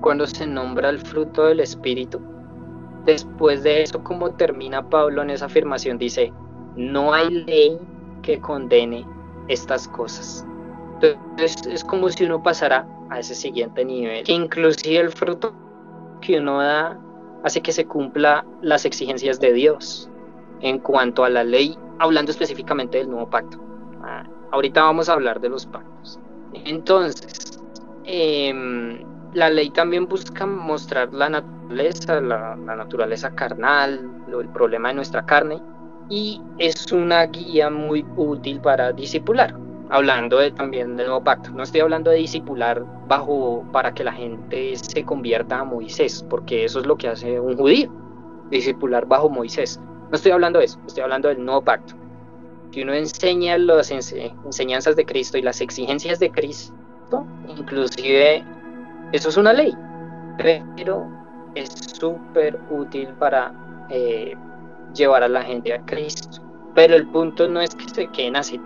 cuando 0.00 0.26
se 0.26 0.46
nombra 0.46 0.90
el 0.90 1.00
fruto 1.00 1.46
del 1.46 1.60
Espíritu, 1.60 2.20
después 3.04 3.62
de 3.64 3.82
eso, 3.82 4.04
como 4.04 4.30
termina 4.32 4.88
Pablo 4.88 5.22
en 5.22 5.30
esa 5.30 5.46
afirmación, 5.46 5.98
dice, 5.98 6.32
no 6.76 7.14
hay 7.14 7.30
ley 7.30 7.78
que 8.22 8.38
condene 8.40 9.04
estas 9.48 9.88
cosas. 9.88 10.46
Entonces 11.00 11.66
es 11.66 11.82
como 11.82 12.10
si 12.10 12.24
uno 12.24 12.42
pasara 12.42 12.86
a 13.10 13.20
ese 13.20 13.34
siguiente 13.34 13.84
nivel, 13.84 14.24
que 14.24 14.32
inclusive 14.32 14.98
el 14.98 15.10
fruto 15.10 15.54
que 16.20 16.38
uno 16.38 16.58
da 16.58 16.98
hace 17.46 17.60
que 17.60 17.70
se 17.70 17.86
cumpla 17.86 18.44
las 18.60 18.84
exigencias 18.84 19.38
de 19.38 19.52
Dios 19.52 20.10
en 20.62 20.80
cuanto 20.80 21.24
a 21.24 21.28
la 21.28 21.44
ley, 21.44 21.78
hablando 22.00 22.32
específicamente 22.32 22.98
del 22.98 23.08
nuevo 23.08 23.30
pacto. 23.30 23.60
Ah, 24.02 24.24
ahorita 24.50 24.82
vamos 24.82 25.08
a 25.08 25.12
hablar 25.12 25.40
de 25.40 25.48
los 25.48 25.64
pactos. 25.64 26.18
Entonces, 26.64 27.62
em, 28.02 28.98
la 29.32 29.48
ley 29.48 29.70
también 29.70 30.08
busca 30.08 30.44
mostrar 30.44 31.14
la 31.14 31.28
naturaleza, 31.28 32.20
la, 32.20 32.56
naturaleza 32.56 33.32
carnal, 33.36 34.10
el 34.26 34.48
problema 34.48 34.88
de 34.88 34.94
nuestra 34.94 35.24
carne, 35.24 35.62
y 36.08 36.42
es 36.58 36.90
una 36.90 37.26
guía 37.26 37.70
muy 37.70 38.04
útil 38.16 38.60
para 38.60 38.92
discipular. 38.92 39.54
Hablando 39.88 40.38
de, 40.38 40.50
también 40.50 40.96
del 40.96 41.06
nuevo 41.06 41.22
pacto, 41.22 41.50
no 41.50 41.62
estoy 41.62 41.80
hablando 41.80 42.10
de 42.10 42.18
discipular 42.18 42.84
bajo 43.06 43.64
para 43.72 43.94
que 43.94 44.02
la 44.02 44.12
gente 44.12 44.74
se 44.76 45.04
convierta 45.04 45.60
a 45.60 45.64
Moisés, 45.64 46.24
porque 46.28 46.64
eso 46.64 46.80
es 46.80 46.86
lo 46.86 46.96
que 46.96 47.08
hace 47.08 47.38
un 47.38 47.56
judío, 47.56 47.90
discipular 48.50 49.06
bajo 49.06 49.28
Moisés. 49.28 49.80
No 50.10 50.16
estoy 50.16 50.32
hablando 50.32 50.58
de 50.58 50.64
eso, 50.64 50.80
estoy 50.86 51.04
hablando 51.04 51.28
del 51.28 51.44
nuevo 51.44 51.62
pacto 51.62 51.94
que 52.76 52.82
uno 52.82 52.92
enseña 52.92 53.56
las 53.56 53.90
enseñanzas 53.90 54.96
de 54.96 55.06
Cristo 55.06 55.38
y 55.38 55.42
las 55.42 55.62
exigencias 55.62 56.18
de 56.18 56.30
Cristo, 56.30 57.26
inclusive 57.48 58.44
eso 59.12 59.28
es 59.28 59.36
una 59.36 59.52
ley, 59.52 59.74
pero 60.36 61.08
es 61.54 61.70
súper 61.98 62.58
útil 62.70 63.08
para 63.18 63.52
eh, 63.88 64.36
llevar 64.94 65.22
a 65.22 65.28
la 65.28 65.42
gente 65.42 65.72
a 65.72 65.80
Cristo. 65.86 66.42
Pero 66.74 66.94
el 66.94 67.06
punto 67.08 67.48
no 67.48 67.62
es 67.62 67.74
que 67.74 67.88
se 67.88 68.06
queden 68.08 68.36
así 68.36 68.60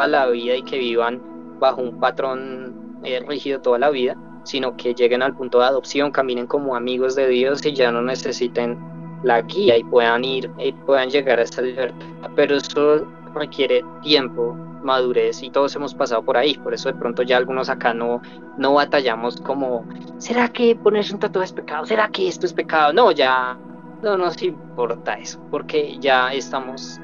toda 0.00 0.08
la 0.08 0.26
vida 0.30 0.56
y 0.56 0.62
que 0.62 0.78
vivan 0.78 1.20
bajo 1.58 1.82
un 1.82 2.00
patrón 2.00 3.00
eh, 3.04 3.20
rígido 3.28 3.60
toda 3.60 3.78
la 3.78 3.90
vida, 3.90 4.16
sino 4.44 4.74
que 4.74 4.94
lleguen 4.94 5.20
al 5.22 5.36
punto 5.36 5.58
de 5.58 5.66
adopción, 5.66 6.10
caminen 6.10 6.46
como 6.46 6.74
amigos 6.74 7.14
de 7.16 7.28
Dios 7.28 7.64
y 7.66 7.74
ya 7.74 7.92
no 7.92 8.00
necesiten 8.00 8.78
la 9.22 9.42
guía 9.42 9.76
y 9.76 9.84
puedan 9.84 10.24
ir 10.24 10.50
y 10.58 10.72
puedan 10.72 11.10
llegar 11.10 11.38
a 11.38 11.42
esa 11.42 11.60
libertad. 11.60 12.06
Pero 12.34 12.56
eso 12.56 13.06
requiere 13.34 13.84
tiempo, 14.02 14.56
madurez 14.82 15.42
y 15.42 15.50
todos 15.50 15.76
hemos 15.76 15.94
pasado 15.94 16.22
por 16.22 16.38
ahí, 16.38 16.54
por 16.54 16.72
eso 16.72 16.88
de 16.88 16.98
pronto 16.98 17.22
ya 17.22 17.36
algunos 17.36 17.68
acá 17.68 17.92
no, 17.92 18.22
no 18.56 18.72
batallamos 18.72 19.38
como, 19.42 19.84
¿será 20.16 20.48
que 20.48 20.74
ponerse 20.76 21.12
un 21.12 21.20
tatuaje 21.20 21.48
es 21.48 21.52
pecado? 21.52 21.84
¿Será 21.84 22.08
que 22.08 22.26
esto 22.26 22.46
es 22.46 22.54
pecado? 22.54 22.94
No, 22.94 23.12
ya 23.12 23.58
no 24.02 24.16
nos 24.16 24.42
importa 24.42 25.12
eso, 25.14 25.38
porque 25.50 25.98
ya 26.00 26.32
estamos, 26.32 26.98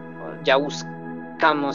ya 0.44 0.56
buscamos 0.56 0.95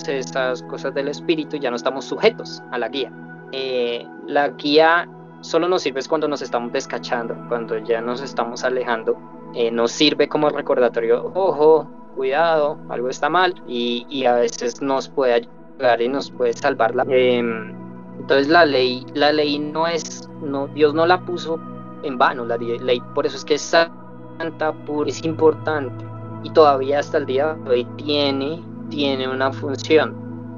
estas 0.07 0.63
cosas 0.63 0.93
del 0.93 1.07
espíritu, 1.07 1.57
ya 1.57 1.69
no 1.69 1.75
estamos 1.75 2.05
sujetos 2.05 2.61
a 2.71 2.77
la 2.77 2.89
guía. 2.89 3.11
Eh, 3.51 4.05
la 4.27 4.49
guía 4.49 5.07
solo 5.41 5.67
nos 5.67 5.81
sirve 5.81 6.01
cuando 6.07 6.27
nos 6.27 6.41
estamos 6.41 6.71
descachando, 6.71 7.35
cuando 7.47 7.77
ya 7.77 8.01
nos 8.01 8.21
estamos 8.21 8.63
alejando, 8.63 9.17
eh, 9.53 9.71
nos 9.71 9.91
sirve 9.91 10.27
como 10.27 10.49
recordatorio, 10.49 11.31
ojo, 11.33 11.87
cuidado, 12.15 12.77
algo 12.89 13.09
está 13.09 13.29
mal 13.29 13.55
y, 13.67 14.25
a 14.25 14.35
veces 14.35 14.81
nos 14.81 15.09
puede 15.09 15.33
ayudar 15.33 16.01
y 16.01 16.07
nos 16.07 16.31
puede 16.31 16.53
salvar 16.53 16.95
la 16.95 17.03
em, 17.09 17.73
entonces 18.19 18.47
la 18.47 18.65
ley 18.65 19.05
la 19.15 19.31
ley 19.31 19.57
no 19.57 19.87
es 19.87 20.29
no 20.41 20.67
Dios 20.67 20.93
no 20.93 21.07
la 21.07 21.19
puso 21.21 21.59
en 22.03 22.17
vano 22.17 22.45
la 22.45 22.57
ley 22.57 23.01
por 23.15 23.25
eso 23.25 23.37
es 23.37 23.45
que 23.45 23.55
es 23.55 23.61
santa 23.61 24.73
pura 24.85 25.09
es 25.09 25.23
importante 25.23 26.05
y 26.43 26.51
todavía 26.51 26.99
hasta 26.99 27.17
el 27.17 27.25
día 27.25 27.55
de 27.65 27.69
hoy 27.71 27.85
tiene 27.97 28.63
tiene 28.91 29.27
una 29.27 29.51
función. 29.51 30.15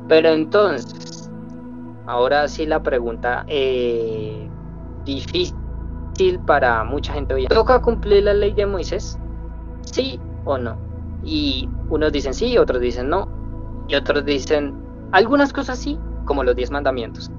Pero 0.10 0.30
entonces 0.30 1.32
ahora 2.06 2.50
sí 2.50 2.66
la 2.66 2.84
pregunta 2.84 3.46
eh, 3.48 4.50
difícil 5.06 5.56
para 6.46 6.84
mucha 6.84 7.14
gente 7.14 7.34
hoy. 7.34 7.48
Toca 7.48 7.82
cumplir 7.82 8.24
la 8.24 8.34
ley 8.34 8.54
de 8.54 8.66
Moisés 8.66 9.18
sí 9.86 10.20
o 10.44 10.58
no 10.58 10.78
y 11.24 11.70
unos 11.90 12.12
dicen 12.12 12.34
sí, 12.34 12.58
otros 12.58 12.82
dicen 12.82 13.10
no, 13.10 13.28
y 13.88 13.96
otros 13.96 14.26
dicen 14.26 14.76
algunas 15.12 15.54
cosas 15.54 15.80
sí, 15.80 15.98
como 16.26 16.44
los 16.44 16.56
diez 16.56 16.70
mandamientos, 16.70 17.32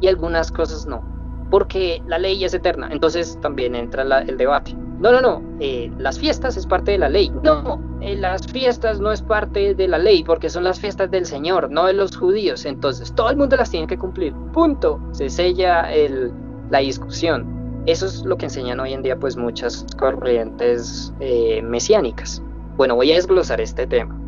y 0.00 0.08
algunas 0.08 0.50
cosas 0.50 0.86
no, 0.86 1.02
porque 1.50 2.02
la 2.06 2.18
ley 2.18 2.42
es 2.44 2.54
eterna, 2.54 2.88
entonces 2.90 3.38
también 3.40 3.74
entra 3.74 4.02
el 4.20 4.36
debate. 4.36 4.74
No, 4.98 5.12
no, 5.12 5.20
no, 5.20 5.42
eh, 5.60 5.92
las 5.98 6.18
fiestas 6.18 6.56
es 6.56 6.66
parte 6.66 6.92
de 6.92 6.98
la 6.98 7.08
ley. 7.08 7.30
No, 7.42 7.80
eh, 8.00 8.16
las 8.16 8.46
fiestas 8.46 8.98
no 8.98 9.12
es 9.12 9.20
parte 9.20 9.74
de 9.74 9.88
la 9.88 9.98
ley 9.98 10.24
porque 10.24 10.48
son 10.48 10.64
las 10.64 10.80
fiestas 10.80 11.10
del 11.10 11.26
Señor, 11.26 11.70
no 11.70 11.86
de 11.86 11.92
los 11.92 12.16
judíos. 12.16 12.64
Entonces 12.64 13.12
todo 13.14 13.30
el 13.30 13.36
mundo 13.36 13.56
las 13.56 13.70
tiene 13.70 13.86
que 13.86 13.98
cumplir. 13.98 14.32
Punto. 14.52 14.98
Se 15.12 15.28
sella 15.28 15.92
el, 15.92 16.32
la 16.70 16.78
discusión. 16.78 17.82
Eso 17.86 18.06
es 18.06 18.24
lo 18.24 18.36
que 18.36 18.46
enseñan 18.46 18.80
hoy 18.80 18.94
en 18.94 19.02
día 19.02 19.16
pues 19.16 19.36
muchas 19.36 19.86
corrientes 19.98 21.12
eh, 21.20 21.62
mesiánicas. 21.62 22.42
Bueno, 22.76 22.96
voy 22.96 23.12
a 23.12 23.16
desglosar 23.16 23.60
este 23.60 23.86
tema 23.86 24.18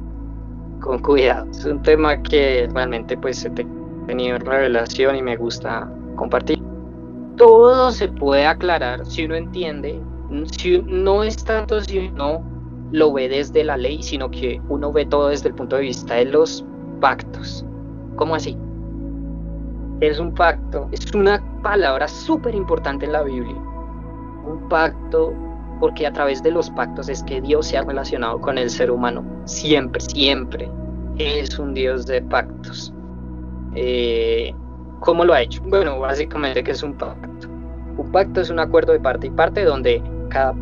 con 0.81 1.01
cuidado. 1.01 1.47
Es 1.51 1.65
un 1.65 1.83
tema 1.83 2.23
que 2.23 2.69
realmente 2.73 3.17
pues 3.17 3.45
he 3.45 3.51
tenido 3.51 4.39
revelación 4.39 5.17
y 5.17 5.23
me 5.23 5.37
gusta 5.37 5.91
compartir. 6.17 6.59
Todo 7.37 7.91
se 7.91 8.09
puede 8.09 8.47
aclarar 8.47 9.05
si 9.07 9.25
uno 9.25 9.37
entiende, 9.37 10.01
si 10.51 10.79
no 10.83 11.23
es 11.23 11.43
tanto 11.45 11.81
si 11.81 11.99
uno 11.99 12.43
lo 12.93 13.13
ve 13.13 13.29
desde 13.29 13.65
la 13.65 13.77
ley, 13.77 14.03
sino 14.03 14.31
que 14.31 14.61
uno 14.69 14.93
ve 14.93 15.07
todo 15.07 15.29
desde 15.29 15.49
el 15.49 15.55
punto 15.55 15.77
de 15.77 15.83
vista 15.83 16.15
de 16.15 16.27
los 16.27 16.65
pactos. 17.01 17.65
¿Cómo 18.17 18.35
así? 18.35 18.57
Es 20.01 20.19
un 20.19 20.35
pacto, 20.35 20.89
es 20.93 21.13
una 21.15 21.43
palabra 21.63 22.09
súper 22.09 22.55
importante 22.55 23.07
en 23.07 23.13
la 23.13 23.23
Biblia. 23.23 23.57
Un 24.45 24.69
pacto 24.69 25.35
porque 25.81 26.07
a 26.07 26.13
través 26.13 26.43
de 26.43 26.51
los 26.51 26.71
pactos 26.71 27.09
es 27.09 27.23
que 27.23 27.41
Dios 27.41 27.67
se 27.67 27.79
ha 27.79 27.83
relacionado 27.83 28.41
con 28.41 28.59
el 28.59 28.71
ser 28.71 28.91
humano. 28.91 29.25
Siempre, 29.45 30.01
siempre. 30.01 30.71
Es 31.19 31.59
un 31.59 31.75
Dios 31.75 32.07
de 32.07 32.23
pactos. 32.23 32.93
Eh, 33.75 34.55
¿Cómo 35.01 35.25
lo 35.25 35.35
ha 35.35 35.43
hecho? 35.43 35.63
Bueno, 35.67 35.99
básicamente 36.01 36.63
que 36.63 36.73
es 36.73 36.83
un 36.83 36.95
pacto. 36.95 37.49
Un 37.99 38.11
pacto 38.11 38.41
es 38.41 38.51
un 38.51 38.59
acuerdo 38.59 38.93
de 38.93 39.01
parte 39.01 39.27
y 39.27 39.31
parte 39.31 39.65
donde 39.65 40.03
cada 40.31 40.55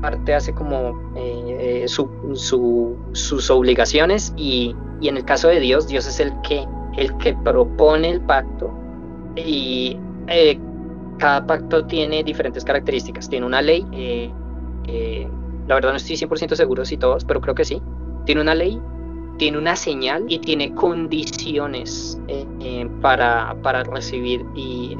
parte 0.00 0.34
hace 0.34 0.54
como 0.54 1.12
eh, 1.14 1.84
sus 1.86 3.50
obligaciones 3.50 4.32
y, 4.36 4.74
en 5.02 5.18
el 5.18 5.24
caso 5.24 5.48
de 5.48 5.60
Dios, 5.60 5.88
Dios 5.88 6.06
es 6.06 6.20
el 6.20 6.32
que, 6.40 6.66
el 6.96 7.14
que 7.18 7.34
propone 7.34 8.08
el 8.08 8.20
pacto 8.22 8.72
y 9.36 9.98
eh, 10.28 10.58
cada 11.20 11.46
pacto 11.46 11.84
tiene 11.84 12.24
diferentes 12.24 12.64
características. 12.64 13.28
Tiene 13.28 13.46
una 13.46 13.62
ley, 13.62 13.86
eh, 13.92 14.32
eh, 14.88 15.28
la 15.68 15.76
verdad 15.76 15.90
no 15.90 15.96
estoy 15.96 16.16
100% 16.16 16.56
seguro 16.56 16.84
si 16.84 16.96
todos, 16.96 17.24
pero 17.24 17.40
creo 17.40 17.54
que 17.54 17.64
sí. 17.64 17.80
Tiene 18.26 18.40
una 18.40 18.54
ley, 18.56 18.80
tiene 19.38 19.58
una 19.58 19.76
señal 19.76 20.24
y 20.28 20.38
tiene 20.38 20.74
condiciones 20.74 22.20
eh, 22.26 22.88
para, 23.00 23.56
para, 23.62 23.84
recibir 23.84 24.44
y, 24.56 24.96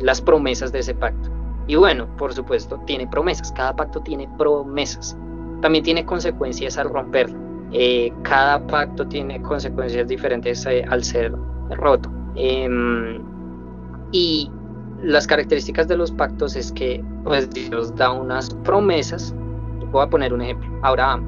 las 0.00 0.20
promesas 0.20 0.72
de 0.72 0.80
ese 0.80 0.94
pacto. 0.94 1.30
Y 1.66 1.76
bueno, 1.76 2.08
por 2.16 2.32
supuesto, 2.32 2.80
tiene 2.86 3.06
promesas. 3.06 3.52
Cada 3.52 3.74
pacto 3.74 4.00
tiene 4.00 4.28
promesas. 4.36 5.16
También 5.62 5.84
tiene 5.84 6.04
consecuencias 6.04 6.78
al 6.78 6.88
romperlo. 6.88 7.38
cada 8.22 8.66
pacto 8.66 9.06
tiene 9.06 9.40
consecuencias 9.42 10.08
diferentes 10.08 10.66
al 10.66 11.04
ser 11.04 11.32
roto. 11.70 12.10
Em, 12.34 13.22
y 14.12 14.50
las 15.02 15.26
características 15.26 15.88
de 15.88 15.96
los 15.96 16.10
pactos 16.10 16.56
es 16.56 16.72
que 16.72 17.02
pues 17.24 17.48
Dios 17.50 17.94
da 17.94 18.12
unas 18.12 18.52
promesas. 18.64 19.34
Voy 19.92 20.02
a 20.02 20.10
poner 20.10 20.32
un 20.32 20.42
ejemplo. 20.42 20.68
Abraham. 20.82 21.24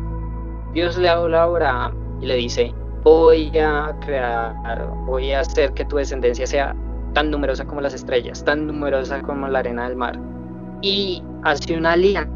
Dios 0.73 0.97
le 0.99 1.09
habla 1.09 1.41
a 1.41 1.45
Abraham 1.45 1.93
y 2.21 2.27
le 2.27 2.37
dice, 2.37 2.75
voy 3.03 3.57
a 3.59 3.95
crear, 4.01 4.89
voy 5.07 5.33
a 5.33 5.41
hacer 5.41 5.73
que 5.75 5.85
tu 5.85 5.97
descendencia 5.97 6.47
sea 6.47 6.75
tan 7.13 7.31
numerosa 7.31 7.65
como 7.65 7.81
las 7.81 7.95
estrellas, 7.95 8.45
tan 8.45 8.67
numerosa 8.67 9.23
como 9.23 9.49
la 9.49 9.61
arena 9.61 9.89
del 9.89 9.97
mar. 9.97 10.19
Y 10.81 11.23
hace 11.43 11.77
una 11.77 11.93
alianza, 11.93 12.33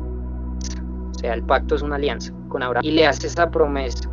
o 1.11 1.15
sea, 1.19 1.35
el 1.35 1.43
pacto 1.43 1.75
es 1.75 1.83
una 1.83 1.97
alianza 1.97 2.33
con 2.49 2.63
Abraham 2.63 2.85
y 2.85 2.93
le 2.93 3.07
hace 3.07 3.27
esa 3.27 3.51
promesa. 3.51 4.09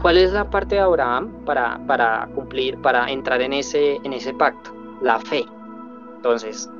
¿Cuál 0.00 0.16
es 0.18 0.32
la 0.32 0.48
parte 0.48 0.76
de 0.76 0.80
Abraham 0.80 1.32
para, 1.44 1.80
para 1.86 2.28
cumplir, 2.34 2.78
para 2.78 3.10
entrar 3.10 3.40
en 3.42 3.52
ese, 3.52 3.96
en 4.04 4.12
ese 4.12 4.32
pacto? 4.32 4.72
La 5.02 5.18
fe. 5.18 5.44
Entonces, 6.16 6.70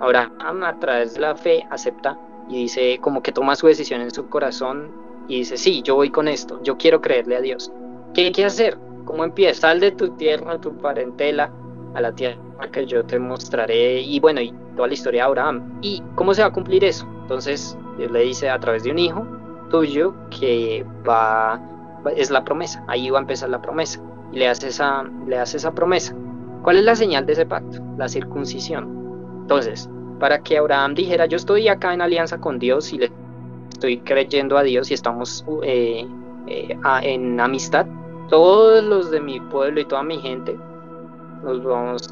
Abraham 0.00 0.62
a 0.62 0.78
través 0.78 1.14
de 1.14 1.20
la 1.20 1.34
fe 1.34 1.64
acepta 1.70 2.18
y 2.48 2.56
dice, 2.62 2.98
como 3.00 3.22
que 3.22 3.32
toma 3.32 3.56
su 3.56 3.66
decisión 3.66 4.00
en 4.00 4.10
su 4.10 4.28
corazón 4.28 4.90
y 5.28 5.38
dice, 5.38 5.56
sí, 5.56 5.82
yo 5.82 5.96
voy 5.96 6.10
con 6.10 6.28
esto, 6.28 6.60
yo 6.62 6.76
quiero 6.78 7.00
creerle 7.00 7.36
a 7.36 7.40
Dios. 7.40 7.72
¿Qué 8.14 8.26
hay 8.26 8.32
que 8.32 8.44
hacer? 8.44 8.78
¿Cómo 9.04 9.24
empieza? 9.24 9.60
Sal 9.62 9.80
de 9.80 9.90
tu 9.90 10.10
tierra, 10.10 10.58
tu 10.58 10.76
parentela, 10.76 11.50
a 11.94 12.00
la 12.00 12.12
tierra 12.12 12.38
que 12.72 12.86
yo 12.86 13.04
te 13.04 13.18
mostraré 13.18 14.00
y 14.00 14.20
bueno, 14.20 14.40
y 14.40 14.52
toda 14.76 14.88
la 14.88 14.94
historia 14.94 15.22
de 15.22 15.26
Abraham. 15.26 15.78
¿Y 15.82 16.02
cómo 16.14 16.34
se 16.34 16.42
va 16.42 16.48
a 16.48 16.52
cumplir 16.52 16.84
eso? 16.84 17.06
Entonces 17.22 17.76
Dios 17.96 18.10
le 18.10 18.20
dice 18.20 18.48
a 18.48 18.58
través 18.58 18.84
de 18.84 18.90
un 18.90 18.98
hijo 18.98 19.26
tuyo 19.70 20.14
que 20.30 20.84
va, 21.08 21.60
es 22.16 22.30
la 22.30 22.44
promesa, 22.44 22.82
ahí 22.88 23.10
va 23.10 23.18
a 23.18 23.22
empezar 23.22 23.50
la 23.50 23.60
promesa 23.60 24.00
y 24.32 24.38
le 24.38 24.48
hace 24.48 24.68
esa, 24.68 25.04
le 25.26 25.38
hace 25.38 25.56
esa 25.56 25.72
promesa. 25.72 26.14
¿Cuál 26.62 26.78
es 26.78 26.84
la 26.84 26.96
señal 26.96 27.26
de 27.26 27.34
ese 27.34 27.46
pacto? 27.46 27.82
La 27.96 28.08
circuncisión. 28.08 29.38
Entonces, 29.42 29.88
para 30.18 30.40
que 30.42 30.58
Abraham 30.58 30.94
dijera, 30.94 31.26
yo 31.26 31.36
estoy 31.36 31.68
acá 31.68 31.94
en 31.94 32.02
alianza 32.02 32.38
con 32.38 32.58
Dios 32.58 32.92
y 32.92 32.98
le 32.98 33.12
estoy 33.70 33.98
creyendo 33.98 34.58
a 34.58 34.62
Dios 34.62 34.90
y 34.90 34.94
estamos 34.94 35.44
eh, 35.62 36.06
eh, 36.46 36.76
en 37.02 37.40
amistad, 37.40 37.86
todos 38.28 38.82
los 38.84 39.10
de 39.10 39.20
mi 39.20 39.40
pueblo 39.40 39.80
y 39.80 39.84
toda 39.84 40.02
mi 40.02 40.18
gente 40.18 40.58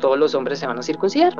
todos 0.00 0.18
los 0.18 0.34
hombres 0.34 0.58
se 0.58 0.66
van 0.66 0.78
a 0.78 0.82
circuncidar. 0.82 1.34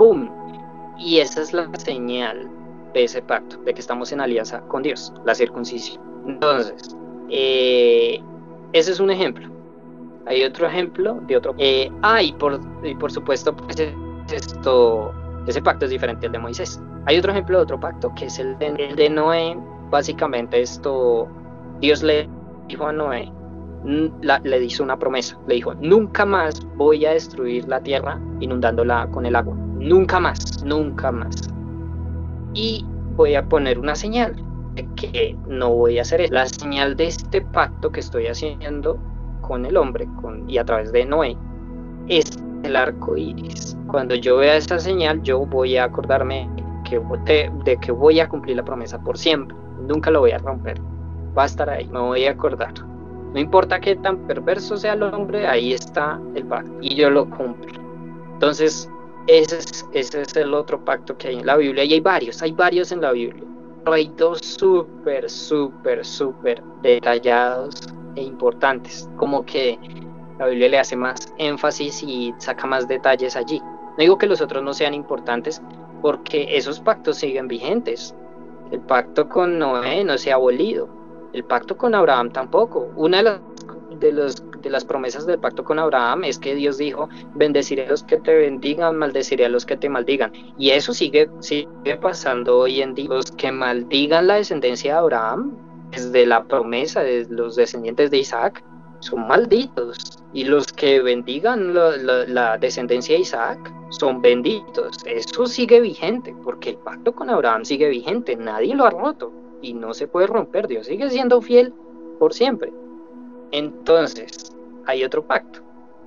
Y 0.99 1.19
esa 1.19 1.43
es 1.43 1.53
la 1.53 1.69
señal 1.79 2.49
de 2.95 3.05
ese 3.05 3.23
pacto, 3.23 3.59
de 3.59 3.75
que 3.75 3.81
estamos 3.81 4.13
en 4.13 4.21
alianza 4.21 4.61
con 4.63 4.83
Dios, 4.83 5.13
la 5.25 5.35
circuncisión. 5.35 6.03
Entonces, 6.27 6.97
eh, 7.29 8.21
ese 8.73 8.93
es 8.93 9.01
un 9.01 9.11
ejemplo. 9.11 9.49
Hay 10.27 10.43
otro 10.43 10.67
ejemplo 10.67 11.21
de 11.27 11.37
otro. 11.37 11.55
Eh, 11.59 11.91
ah, 12.03 12.23
y 12.23 12.33
por, 12.33 12.61
por 12.99 13.13
supuesto, 13.13 13.55
pues 13.55 13.77
esto, 14.33 15.13
ese 15.47 15.63
pacto 15.63 15.85
es 15.85 15.91
diferente 15.91 16.27
al 16.27 16.33
de 16.33 16.39
Moisés. 16.39 16.81
Hay 17.07 17.19
otro 17.19 17.31
ejemplo 17.31 17.59
de 17.59 17.63
otro 17.63 17.79
pacto, 17.79 18.13
que 18.17 18.27
es 18.27 18.39
el 18.39 18.57
el 18.61 18.97
de 18.97 19.11
Noé. 19.11 19.57
Básicamente 19.91 20.61
esto, 20.61 21.29
Dios 21.81 22.03
le 22.03 22.29
dijo 22.67 22.87
a 22.87 22.93
Noé, 22.93 23.31
le 23.87 24.65
hizo 24.65 24.83
una 24.83 24.99
promesa. 24.99 25.39
Le 25.47 25.57
dijo, 25.57 25.75
nunca 25.75 26.27
más 26.27 26.67
voy 26.77 27.07
a 27.07 27.13
destruir 27.13 27.67
la 27.69 27.81
tierra 27.81 28.21
inundándola 28.41 29.09
con 29.11 29.27
el 29.27 29.37
agua. 29.37 29.55
Nunca 29.79 30.19
más, 30.19 30.65
nunca 30.65 31.13
más. 31.13 31.35
Y 32.55 32.85
voy 33.17 33.35
a 33.35 33.49
poner 33.49 33.79
una 33.79 33.95
señal 33.95 34.35
de 34.75 34.89
que 34.97 35.37
no 35.49 35.73
voy 35.73 35.99
a 35.99 36.03
hacer 36.03 36.21
eso. 36.21 36.35
La 36.35 36.47
señal 36.47 36.97
de 36.97 37.07
este 37.07 37.41
pacto 37.41 37.91
que 37.93 38.01
estoy 38.01 38.27
haciendo 38.27 38.99
con 39.43 39.65
el 39.65 39.77
hombre 39.77 40.09
y 40.49 40.59
a 40.59 40.65
través 40.65 40.93
de 40.93 41.05
Noé 41.05 41.37
es 42.09 42.31
el 42.65 42.75
arco 42.75 43.17
iris. 43.17 43.77
Cuando 43.87 44.17
yo 44.17 44.39
vea 44.39 44.57
esa 44.57 44.79
señal, 44.79 45.23
yo 45.23 45.47
voy 45.47 45.77
a 45.77 45.85
acordarme 45.85 46.51
de, 46.91 47.51
de 47.65 47.77
que 47.79 47.93
voy 47.93 48.21
a 48.21 48.29
cumplir 48.29 48.57
la 48.57 48.65
promesa 48.65 48.99
por 48.99 49.17
siempre. 49.17 49.57
Nunca 49.87 50.11
lo 50.11 50.21
voy 50.21 50.33
a 50.33 50.39
romper. 50.39 50.81
Va 51.39 51.45
a 51.45 51.47
estar 51.47 51.71
ahí, 51.71 51.87
me 51.89 52.01
voy 52.01 52.25
a 52.25 52.33
acordar. 52.33 52.75
No 53.37 53.43
importa 53.43 53.79
qué 53.79 53.95
tan 53.97 54.27
perverso 54.27 54.79
sea 54.79 54.95
el 54.95 55.03
hombre, 55.03 55.47
ahí 55.47 55.75
está 55.75 56.19
el 56.35 56.47
pacto 56.47 56.73
y 56.81 56.95
yo 56.95 57.11
lo 57.11 57.29
cumplo. 57.29 57.71
Entonces, 58.33 58.91
ese 59.27 59.59
es, 59.59 59.87
ese 59.93 60.23
es 60.23 60.37
el 60.37 60.55
otro 60.55 60.83
pacto 60.83 61.19
que 61.19 61.29
hay 61.29 61.37
en 61.41 61.45
la 61.45 61.59
Biblia 61.59 61.85
y 61.85 61.93
hay 61.93 62.01
varios, 62.01 62.41
hay 62.41 62.53
varios 62.53 62.93
en 62.93 63.03
la 63.03 63.13
Biblia. 63.13 63.45
Pero 63.85 63.95
hay 63.95 64.11
dos 64.17 64.39
súper, 64.39 65.29
súper, 65.29 66.03
súper 66.03 66.63
detallados 66.81 67.75
e 68.15 68.23
importantes, 68.23 69.07
como 69.19 69.45
que 69.45 69.79
la 70.39 70.47
Biblia 70.47 70.71
le 70.71 70.79
hace 70.79 70.97
más 70.97 71.31
énfasis 71.37 72.03
y 72.05 72.33
saca 72.39 72.67
más 72.67 72.89
detalles 72.89 73.37
allí. 73.37 73.61
No 73.61 73.97
digo 73.99 74.17
que 74.17 74.29
los 74.29 74.41
otros 74.41 74.63
no 74.63 74.73
sean 74.73 74.95
importantes, 74.95 75.61
porque 76.01 76.57
esos 76.57 76.81
pactos 76.81 77.19
siguen 77.19 77.49
vigentes. 77.49 78.15
El 78.71 78.81
pacto 78.81 79.29
con 79.29 79.59
Noé 79.59 80.05
no 80.05 80.17
se 80.17 80.33
ha 80.33 80.37
abolido, 80.37 80.89
el 81.37 81.45
pacto 81.45 81.77
con 81.77 81.95
Abraham 81.95 82.31
tampoco. 82.31 82.91
Una 82.97 83.19
de 83.19 83.23
las, 83.25 83.41
de, 84.01 84.11
los, 84.11 84.43
de 84.63 84.71
las 84.71 84.87
promesas 84.87 85.27
del 85.27 85.39
pacto 85.39 85.65
con 85.65 85.79
Abraham 85.79 86.25
es 86.25 86.39
que 86.39 86.55
Dios 86.55 86.79
dijo, 86.79 87.11
bendeciré 87.35 87.87
a 87.87 87.91
los 87.91 88.03
que 88.05 88.17
te 88.17 88.35
bendigan, 88.35 88.97
maldeciré 88.97 89.45
a 89.45 89.51
los 89.51 89.67
que 89.67 89.77
te 89.77 89.91
maldigan. 89.91 90.33
Y 90.59 90.71
eso 90.71 90.95
sigue, 90.95 91.29
sigue 91.41 91.97
pasando 92.01 92.61
hoy 92.61 92.81
en 92.81 92.95
día. 92.95 93.11
Los 93.11 93.31
que 93.33 93.53
maldigan 93.53 94.27
la 94.27 94.37
descendencia 94.37 94.95
de 94.95 94.99
Abraham, 94.99 95.59
desde 95.91 96.25
la 96.25 96.43
promesa 96.45 97.03
de 97.03 97.27
los 97.29 97.55
descendientes 97.55 98.11
de 98.11 98.17
Isaac, 98.17 98.65
son 99.01 99.29
malditos. 99.29 100.23
Y 100.33 100.45
los 100.45 100.73
que 100.73 101.03
bendigan 101.03 101.75
la 101.75 102.57
descendencia 102.57 103.15
de 103.15 103.21
Isaac 103.21 103.75
son 103.91 104.23
benditos. 104.23 104.97
Eso 105.05 105.47
sigue 105.47 105.83
vigente, 105.83 106.35
porque 106.43 106.71
el 106.71 106.79
pacto 106.79 107.15
con 107.15 107.29
Abraham 107.29 107.67
sigue 107.67 107.91
vigente, 107.91 108.37
nadie 108.37 108.75
lo 108.75 108.87
ha 108.87 108.91
roto 108.91 109.46
y 109.63 109.75
no 109.75 109.95
se 109.95 110.09
puede 110.09 110.27
romper, 110.27 110.69
Dios 110.69 110.87
sigue 110.87 111.11
siendo 111.11 111.41
fiel 111.41 111.73
por 112.19 112.35
siempre. 112.35 112.73
Entonces, 113.53 114.57
hay 114.87 115.05
otro 115.05 115.25
pacto. 115.25 115.61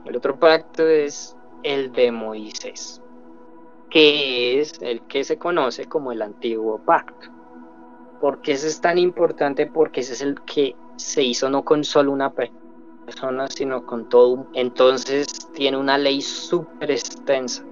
El 0.05 0.15
otro 0.15 0.37
pacto 0.39 0.87
es 0.87 1.35
el 1.63 1.91
de 1.91 2.11
Moisés, 2.11 3.01
que 3.89 4.59
es 4.59 4.81
el 4.81 5.01
que 5.03 5.23
se 5.23 5.37
conoce 5.37 5.85
como 5.85 6.11
el 6.11 6.21
antiguo 6.21 6.79
pacto. 6.79 7.27
¿Por 8.19 8.41
qué 8.41 8.53
ese 8.53 8.67
es 8.67 8.81
tan 8.81 8.97
importante? 8.97 9.65
Porque 9.67 10.01
ese 10.01 10.13
es 10.13 10.21
el 10.21 10.41
que 10.41 10.75
se 10.97 11.23
hizo 11.23 11.49
no 11.49 11.63
con 11.63 11.83
solo 11.83 12.11
una 12.11 12.33
persona, 12.33 13.47
sino 13.47 13.85
con 13.85 14.09
todo. 14.09 14.47
Entonces 14.53 15.27
tiene 15.53 15.77
una 15.77 15.97
ley 15.97 16.21
súper 16.21 16.91
extensa, 16.91 17.63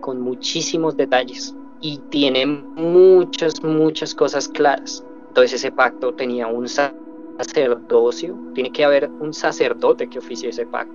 con 0.00 0.20
muchísimos 0.20 0.96
detalles 0.96 1.54
y 1.80 1.98
tiene 2.10 2.46
muchas, 2.46 3.62
muchas 3.62 4.14
cosas 4.14 4.48
claras. 4.48 5.04
Entonces 5.30 5.60
ese 5.60 5.70
pacto 5.70 6.12
tenía 6.12 6.48
un 6.48 6.66
sacerdocio, 6.68 8.36
tiene 8.52 8.72
que 8.72 8.84
haber 8.84 9.08
un 9.08 9.32
sacerdote 9.32 10.08
que 10.08 10.18
oficie 10.18 10.48
ese 10.48 10.66
pacto. 10.66 10.92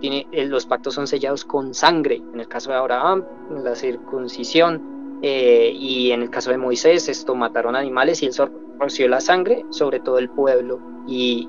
Tiene, 0.00 0.28
eh, 0.30 0.46
los 0.46 0.64
pactos 0.64 0.94
son 0.94 1.08
sellados 1.08 1.44
con 1.44 1.74
sangre, 1.74 2.22
en 2.32 2.38
el 2.38 2.46
caso 2.46 2.70
de 2.70 2.76
Abraham, 2.76 3.24
la 3.50 3.74
circuncisión, 3.74 5.18
eh, 5.22 5.72
y 5.74 6.12
en 6.12 6.22
el 6.22 6.30
caso 6.30 6.52
de 6.52 6.58
Moisés, 6.58 7.08
esto 7.08 7.34
mataron 7.34 7.74
animales 7.74 8.22
y 8.22 8.26
él 8.26 8.32
roció 8.78 9.08
la 9.08 9.20
sangre 9.20 9.64
sobre 9.70 9.98
todo 9.98 10.18
el 10.18 10.30
pueblo 10.30 10.78
y 11.08 11.48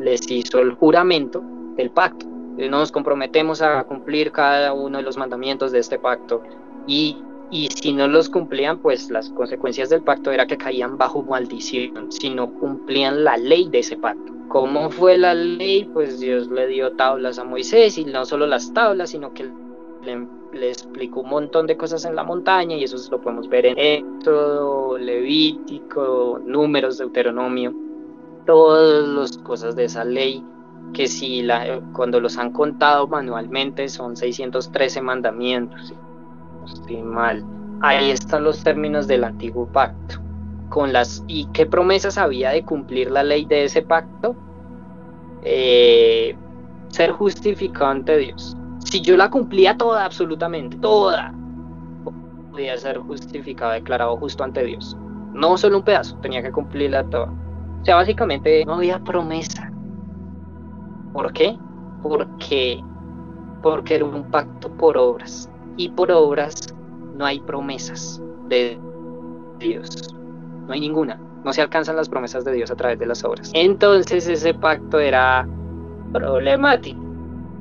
les 0.00 0.28
hizo 0.28 0.58
el 0.58 0.72
juramento 0.72 1.40
del 1.76 1.90
pacto. 1.90 2.26
Nos 2.26 2.90
comprometemos 2.90 3.62
a 3.62 3.84
cumplir 3.84 4.32
cada 4.32 4.72
uno 4.72 4.98
de 4.98 5.04
los 5.04 5.16
mandamientos 5.16 5.70
de 5.70 5.78
este 5.78 6.00
pacto 6.00 6.42
y 6.88 7.22
y 7.50 7.68
si 7.68 7.92
no 7.92 8.08
los 8.08 8.28
cumplían, 8.28 8.78
pues 8.78 9.10
las 9.10 9.30
consecuencias 9.30 9.88
del 9.88 10.02
pacto 10.02 10.30
era 10.30 10.46
que 10.46 10.58
caían 10.58 10.98
bajo 10.98 11.22
maldición, 11.22 12.12
si 12.12 12.30
no 12.30 12.52
cumplían 12.54 13.24
la 13.24 13.36
ley 13.36 13.68
de 13.68 13.78
ese 13.78 13.96
pacto. 13.96 14.32
¿Cómo 14.48 14.90
fue 14.90 15.18
la 15.18 15.34
ley? 15.34 15.84
Pues 15.92 16.20
Dios 16.20 16.48
le 16.48 16.66
dio 16.66 16.92
tablas 16.92 17.38
a 17.38 17.44
Moisés 17.44 17.98
y 17.98 18.04
no 18.04 18.24
solo 18.24 18.46
las 18.46 18.72
tablas, 18.72 19.10
sino 19.10 19.32
que 19.32 19.50
le, 20.02 20.68
explicó 20.68 21.20
un 21.20 21.30
montón 21.30 21.66
de 21.66 21.76
cosas 21.76 22.04
en 22.04 22.16
la 22.16 22.24
montaña 22.24 22.76
y 22.76 22.84
eso 22.84 22.96
lo 23.10 23.20
podemos 23.20 23.48
ver 23.48 23.66
en 23.66 23.78
Éxodo, 23.78 24.96
Levítico, 24.98 26.40
Números, 26.44 26.98
Deuteronomio, 26.98 27.74
todas 28.46 29.06
las 29.08 29.38
cosas 29.38 29.76
de 29.76 29.84
esa 29.84 30.04
ley 30.04 30.42
que 30.94 31.06
si 31.06 31.42
la, 31.42 31.82
cuando 31.92 32.18
los 32.18 32.38
han 32.38 32.52
contado 32.52 33.06
manualmente 33.06 33.88
son 33.90 34.16
613 34.16 35.02
mandamientos 35.02 35.92
mal. 37.04 37.44
Ahí 37.80 38.10
están 38.10 38.44
los 38.44 38.62
términos 38.62 39.06
del 39.06 39.24
antiguo 39.24 39.66
pacto. 39.66 40.16
Con 40.68 40.92
las, 40.92 41.24
¿Y 41.26 41.46
qué 41.46 41.66
promesas 41.66 42.18
había 42.18 42.50
de 42.50 42.64
cumplir 42.64 43.10
la 43.10 43.22
ley 43.22 43.44
de 43.44 43.64
ese 43.64 43.82
pacto? 43.82 44.36
Eh, 45.42 46.36
ser 46.88 47.12
justificado 47.12 47.86
ante 47.86 48.16
Dios. 48.18 48.56
Si 48.84 49.00
yo 49.00 49.16
la 49.16 49.30
cumplía 49.30 49.76
toda, 49.76 50.04
absolutamente, 50.04 50.76
toda, 50.78 51.32
podía 52.50 52.76
ser 52.76 52.98
justificado, 52.98 53.72
declarado 53.72 54.16
justo 54.16 54.44
ante 54.44 54.64
Dios. 54.64 54.96
No 55.32 55.56
solo 55.56 55.78
un 55.78 55.84
pedazo, 55.84 56.16
tenía 56.16 56.42
que 56.42 56.50
cumplirla 56.50 57.04
toda. 57.04 57.32
O 57.80 57.84
sea, 57.84 57.96
básicamente 57.96 58.64
no 58.64 58.74
había 58.74 58.98
promesa. 58.98 59.70
¿Por 61.12 61.32
qué? 61.32 61.56
Porque, 62.02 62.82
porque 63.62 63.96
era 63.96 64.04
un 64.04 64.24
pacto 64.30 64.70
por 64.70 64.96
obras 64.96 65.48
y 65.78 65.88
por 65.88 66.12
obras 66.12 66.74
no 67.16 67.24
hay 67.24 67.40
promesas 67.40 68.20
de 68.48 68.78
Dios, 69.58 70.14
no 70.66 70.74
hay 70.74 70.80
ninguna. 70.80 71.18
No 71.44 71.52
se 71.52 71.62
alcanzan 71.62 71.96
las 71.96 72.08
promesas 72.08 72.44
de 72.44 72.52
Dios 72.52 72.70
a 72.70 72.76
través 72.76 72.98
de 72.98 73.06
las 73.06 73.24
obras. 73.24 73.50
Entonces 73.54 74.28
ese 74.28 74.52
pacto 74.52 74.98
era 74.98 75.48
problemático. 76.12 77.00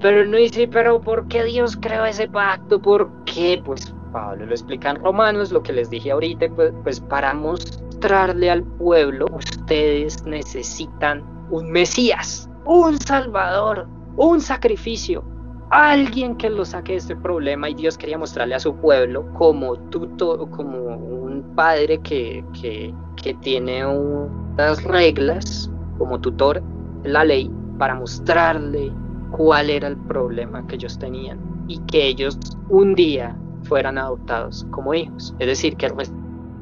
Pero 0.02 0.26
no 0.26 0.38
dice, 0.38 0.68
pero 0.68 1.00
¿por 1.00 1.28
qué 1.28 1.44
Dios 1.44 1.78
creó 1.78 2.04
ese 2.06 2.28
pacto? 2.28 2.82
¿Por 2.82 3.10
qué? 3.26 3.62
Pues 3.64 3.94
Pablo 4.12 4.46
lo 4.46 4.52
explica 4.52 4.90
en 4.90 4.98
Romanos, 4.98 5.52
lo 5.52 5.64
que 5.64 5.74
les 5.74 5.90
dije 5.90 6.12
ahorita, 6.12 6.50
pues, 6.56 6.74
pues 6.84 7.00
para 7.00 7.34
mostrarle 7.34 8.50
al 8.50 8.64
pueblo, 8.64 9.26
ustedes 9.32 10.24
necesitan 10.26 11.24
un 11.50 11.72
Mesías, 11.72 12.50
un 12.66 13.00
Salvador, 13.00 13.88
un 14.18 14.42
sacrificio, 14.42 15.24
alguien 15.70 16.36
que 16.36 16.50
lo 16.50 16.66
saque 16.66 16.94
de 16.94 16.98
este 17.00 17.16
problema 17.16 17.70
y 17.70 17.74
Dios 17.74 17.98
quería 17.98 18.18
mostrarle 18.18 18.56
a 18.56 18.60
su 18.60 18.76
pueblo 18.76 19.26
como 19.34 19.76
tutor, 19.90 20.50
como 20.52 20.78
un 20.78 21.44
padre 21.56 22.00
que, 22.00 22.44
que, 22.60 22.94
que 23.22 23.34
tiene 23.36 23.86
unas 23.86 24.84
reglas 24.84 25.70
como 25.98 26.20
tutor 26.20 26.62
la 27.04 27.24
ley 27.24 27.52
para 27.78 27.96
mostrarle 27.96 28.92
cuál 29.32 29.70
era 29.70 29.88
el 29.88 29.98
problema 29.98 30.66
que 30.68 30.76
ellos 30.76 30.98
tenían 30.98 31.40
y 31.68 31.80
que 31.80 32.08
ellos 32.08 32.40
un 32.70 32.96
día 32.96 33.36
fueran 33.64 33.98
adoptados 33.98 34.66
como 34.72 34.94
hijos, 34.94 35.36
es 35.40 35.48
decir, 35.48 35.76
que 35.76 35.92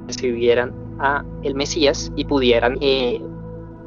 recibieran 0.08 0.74
a 1.00 1.24
el 1.44 1.56
Mesías 1.56 2.12
y 2.16 2.26
pudieran 2.26 2.78
eh, 2.82 3.22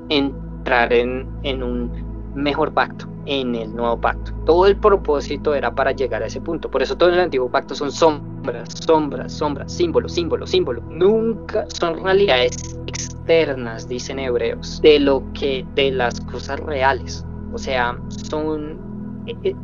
entrar 0.08 0.92
en, 0.92 1.28
en 1.42 1.62
un 1.62 1.90
mejor 2.34 2.72
pacto, 2.72 3.08
en 3.28 3.54
el 3.54 3.76
nuevo 3.76 4.00
pacto. 4.00 4.32
Todo 4.46 4.66
el 4.66 4.76
propósito 4.76 5.54
era 5.54 5.74
para 5.74 5.92
llegar 5.92 6.22
a 6.22 6.26
ese 6.26 6.40
punto. 6.40 6.70
Por 6.70 6.82
eso 6.82 6.96
todo 6.96 7.10
el 7.10 7.20
antiguo 7.20 7.50
pacto 7.50 7.74
son 7.74 7.92
sombras, 7.92 8.70
sombras, 8.72 9.32
sombras, 9.32 9.70
símbolos, 9.70 10.12
símbolos, 10.12 10.50
símbolos. 10.50 10.82
Nunca 10.88 11.66
son 11.68 12.02
realidades 12.02 12.56
externas, 12.86 13.86
dicen 13.86 14.18
hebreos, 14.18 14.80
de 14.80 14.98
lo 14.98 15.22
que, 15.34 15.64
de 15.74 15.90
las 15.90 16.18
cosas 16.22 16.58
reales. 16.60 17.24
O 17.52 17.58
sea, 17.58 17.98
son... 18.08 18.78
Eh, 19.26 19.36
eh, 19.44 19.54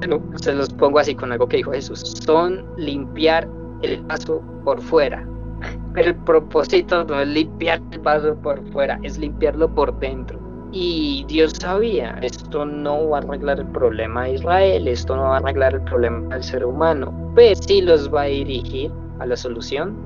se 0.36 0.52
los 0.54 0.70
pongo 0.70 0.98
así 0.98 1.14
con 1.14 1.30
algo 1.32 1.46
que 1.46 1.58
dijo 1.58 1.72
Jesús. 1.72 2.00
Son 2.24 2.64
limpiar 2.78 3.46
el 3.82 4.02
vaso 4.04 4.42
por 4.64 4.80
fuera. 4.80 5.26
El 5.96 6.14
propósito 6.16 7.04
no 7.04 7.20
es 7.20 7.28
limpiar 7.28 7.80
el 7.92 8.00
vaso 8.00 8.34
por 8.42 8.60
fuera, 8.72 8.98
es 9.04 9.16
limpiarlo 9.16 9.72
por 9.72 9.96
dentro. 10.00 10.43
Y 10.76 11.24
Dios 11.28 11.52
sabía, 11.60 12.18
esto 12.20 12.66
no 12.66 13.10
va 13.10 13.18
a 13.18 13.20
arreglar 13.20 13.60
el 13.60 13.66
problema 13.68 14.24
de 14.24 14.34
Israel, 14.34 14.88
esto 14.88 15.14
no 15.14 15.22
va 15.22 15.36
a 15.36 15.38
arreglar 15.38 15.74
el 15.74 15.82
problema 15.82 16.34
del 16.34 16.42
ser 16.42 16.64
humano, 16.64 17.14
pero 17.36 17.54
sí 17.62 17.80
los 17.80 18.12
va 18.12 18.22
a 18.22 18.24
dirigir 18.24 18.90
a 19.20 19.26
la 19.26 19.36
solución, 19.36 19.96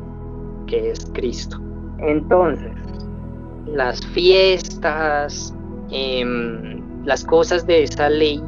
que 0.67 0.91
es 0.91 1.11
Cristo. 1.15 1.59
Entonces, 2.01 2.71
las 3.65 4.07
fiestas, 4.09 5.55
em, 5.91 6.83
las 7.07 7.25
cosas 7.25 7.67
de 7.67 7.85
esa 7.85 8.11
ley 8.11 8.43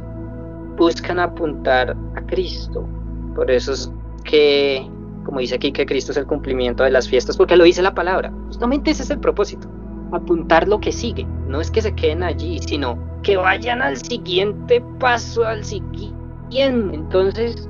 buscan 0.77 1.17
apuntar 1.17 1.97
a 2.15 2.21
Cristo. 2.27 2.87
Por 3.33 3.49
eso 3.49 3.73
es 3.73 3.91
que, 4.25 4.87
como 5.25 5.39
dice 5.39 5.55
aquí, 5.55 5.71
que 5.71 5.87
Cristo 5.87 6.11
es 6.11 6.19
el 6.19 6.27
cumplimiento 6.27 6.83
de 6.83 6.91
las 6.91 7.09
fiestas, 7.09 7.35
porque 7.35 7.57
lo 7.57 7.63
dice 7.63 7.81
la 7.81 7.95
palabra. 7.95 8.31
Justamente 8.45 8.91
ese 8.91 9.01
es 9.01 9.09
el 9.09 9.19
propósito 9.19 9.67
apuntar 10.11 10.67
lo 10.67 10.79
que 10.79 10.91
sigue. 10.91 11.25
No 11.47 11.61
es 11.61 11.71
que 11.71 11.81
se 11.81 11.93
queden 11.93 12.23
allí, 12.23 12.59
sino 12.59 12.97
que 13.23 13.37
vayan 13.37 13.81
al 13.81 13.97
siguiente 13.97 14.81
paso, 14.99 15.45
al 15.45 15.63
siguiente. 15.63 16.15
Entonces, 16.51 17.69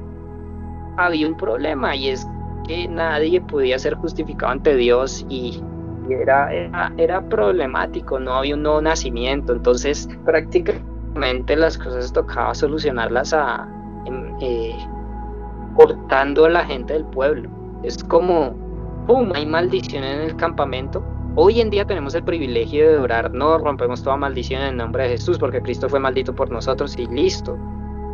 había 0.98 1.28
un 1.28 1.38
problema 1.38 1.96
y 1.96 2.10
es 2.10 2.28
que 2.68 2.88
nadie 2.88 3.42
podía 3.42 3.78
ser 3.78 3.96
justificado 3.96 4.52
ante 4.52 4.76
Dios 4.76 5.26
y 5.30 5.62
era, 6.10 6.50
era, 6.98 7.22
problemático, 7.30 8.20
no 8.20 8.34
había 8.34 8.56
un 8.56 8.64
nuevo 8.64 8.82
nacimiento. 8.82 9.54
Entonces, 9.54 10.10
prácticamente 10.26 11.56
las 11.56 11.78
cosas 11.78 12.12
tocaba 12.12 12.54
solucionarlas 12.54 13.34
a, 13.34 13.68
eh, 14.42 14.76
cortando 15.76 16.46
a 16.46 16.50
la 16.50 16.66
gente 16.66 16.94
del 16.94 17.06
pueblo. 17.06 17.50
Es 17.84 18.04
como, 18.04 18.54
¡pum! 19.08 19.32
Hay 19.34 19.46
maldición 19.46 20.04
en 20.04 20.22
el 20.22 20.36
campamento 20.36 21.04
Hoy 21.36 21.62
en 21.62 21.70
día 21.70 21.86
tenemos 21.86 22.14
el 22.14 22.24
privilegio 22.24 22.90
de 22.92 22.98
orar, 22.98 23.34
no 23.34 23.58
rompemos 23.58 24.04
toda 24.04 24.18
maldición 24.18 24.62
en 24.64 24.68
el 24.68 24.78
nombre 24.78 25.04
de 25.04 25.12
Jesús, 25.12 25.38
porque 25.40 25.62
Cristo 25.62 25.88
fue 25.88 25.98
maldito 25.98 26.36
por 26.36 26.52
nosotros 26.52 26.98
y 26.98 27.08
listo. 27.08 27.58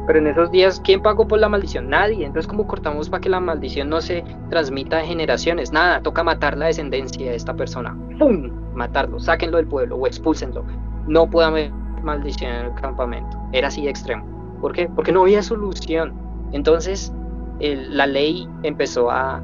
Pero 0.06 0.20
en 0.20 0.28
esos 0.28 0.52
días, 0.52 0.80
¿quién 0.86 1.02
pagó 1.02 1.28
por 1.28 1.40
la 1.40 1.50
maldición? 1.50 1.90
Nadie. 1.90 2.28
Entonces, 2.28 2.48
¿cómo 2.48 2.68
cortamos 2.68 3.10
para 3.10 3.20
que 3.20 3.30
la 3.30 3.40
maldición 3.40 3.90
no 3.90 4.02
se 4.02 4.24
transmita 4.52 4.98
de 4.98 5.08
generaciones? 5.08 5.72
Nada, 5.72 6.00
toca 6.02 6.24
matar 6.24 6.56
la 6.58 6.68
descendencia 6.68 7.32
de 7.32 7.36
esta 7.36 7.56
persona. 7.56 7.98
¡Pum! 8.20 8.52
Matarlo, 8.76 9.20
sáquenlo 9.20 9.58
del 9.58 9.68
pueblo 9.68 9.96
o 9.96 10.06
expúlsenlo. 10.06 10.64
No 11.08 11.28
puede 11.28 11.48
haber 11.48 11.72
maldición 12.04 12.52
en 12.52 12.66
el 12.68 12.74
campamento. 12.76 13.36
Era 13.52 13.70
así 13.70 13.82
de 13.82 13.90
extremo. 13.90 14.26
¿Por 14.62 14.74
qué? 14.74 14.88
Porque 14.96 15.12
no 15.12 15.22
había 15.22 15.42
solución. 15.42 16.14
Entonces, 16.52 17.12
la 17.60 18.06
ley 18.06 18.48
empezó 18.62 19.10
a, 19.10 19.42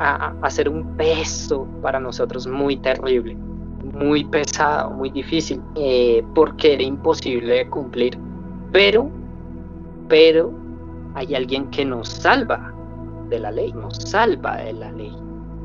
a, 0.00 0.50
ser 0.50 0.68
un 0.68 0.96
peso 0.96 1.68
para 1.82 2.00
nosotros 2.00 2.46
muy 2.46 2.76
terrible, 2.78 3.36
muy 3.92 4.24
pesado, 4.24 4.90
muy 4.90 5.10
difícil, 5.10 5.60
eh, 5.76 6.24
porque 6.34 6.74
era 6.74 6.82
imposible 6.82 7.54
de 7.54 7.68
cumplir. 7.68 8.18
Pero, 8.72 9.10
pero 10.08 10.52
hay 11.14 11.34
alguien 11.34 11.68
que 11.70 11.84
nos 11.84 12.08
salva 12.08 12.72
de 13.28 13.40
la 13.40 13.50
ley, 13.50 13.72
nos 13.74 13.96
salva 13.96 14.56
de 14.56 14.72
la 14.72 14.90
ley, 14.92 15.12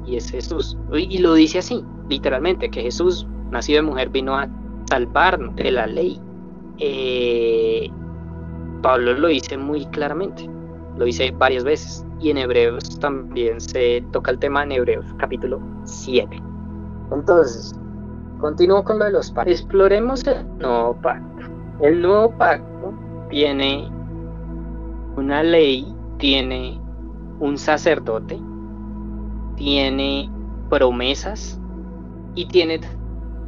y 0.05 0.17
es 0.17 0.29
Jesús. 0.29 0.77
Y 0.93 1.17
lo 1.19 1.33
dice 1.35 1.59
así, 1.59 1.81
literalmente, 2.09 2.69
que 2.69 2.81
Jesús, 2.81 3.25
nacido 3.51 3.77
de 3.77 3.89
mujer, 3.89 4.09
vino 4.09 4.35
a 4.35 4.49
salvarnos 4.89 5.55
de 5.55 5.71
la 5.71 5.87
ley. 5.87 6.19
Eh, 6.79 7.89
Pablo 8.81 9.13
lo 9.13 9.29
dice 9.29 9.57
muy 9.57 9.85
claramente, 9.87 10.49
lo 10.97 11.05
dice 11.05 11.31
varias 11.31 11.63
veces 11.63 12.05
y 12.19 12.29
en 12.29 12.37
Hebreos 12.37 12.99
también 12.99 13.59
se 13.59 14.03
toca 14.11 14.31
el 14.31 14.39
tema 14.39 14.63
en 14.63 14.71
Hebreos 14.71 15.05
capítulo 15.17 15.59
7. 15.83 16.41
Entonces, 17.11 17.75
continúo 18.39 18.83
con 18.83 18.99
lo 18.99 19.05
de 19.05 19.11
los 19.11 19.31
pactos. 19.31 19.59
Exploremos 19.59 20.25
el 20.25 20.57
nuevo 20.57 20.95
pacto. 21.01 21.45
El 21.81 22.01
nuevo 22.01 22.31
pacto 22.37 22.93
tiene 23.29 23.89
una 25.17 25.43
ley, 25.43 25.93
tiene 26.17 26.79
un 27.39 27.57
sacerdote, 27.57 28.39
tiene 29.57 30.29
promesas 30.69 31.59
y 32.35 32.47
tiene 32.47 32.79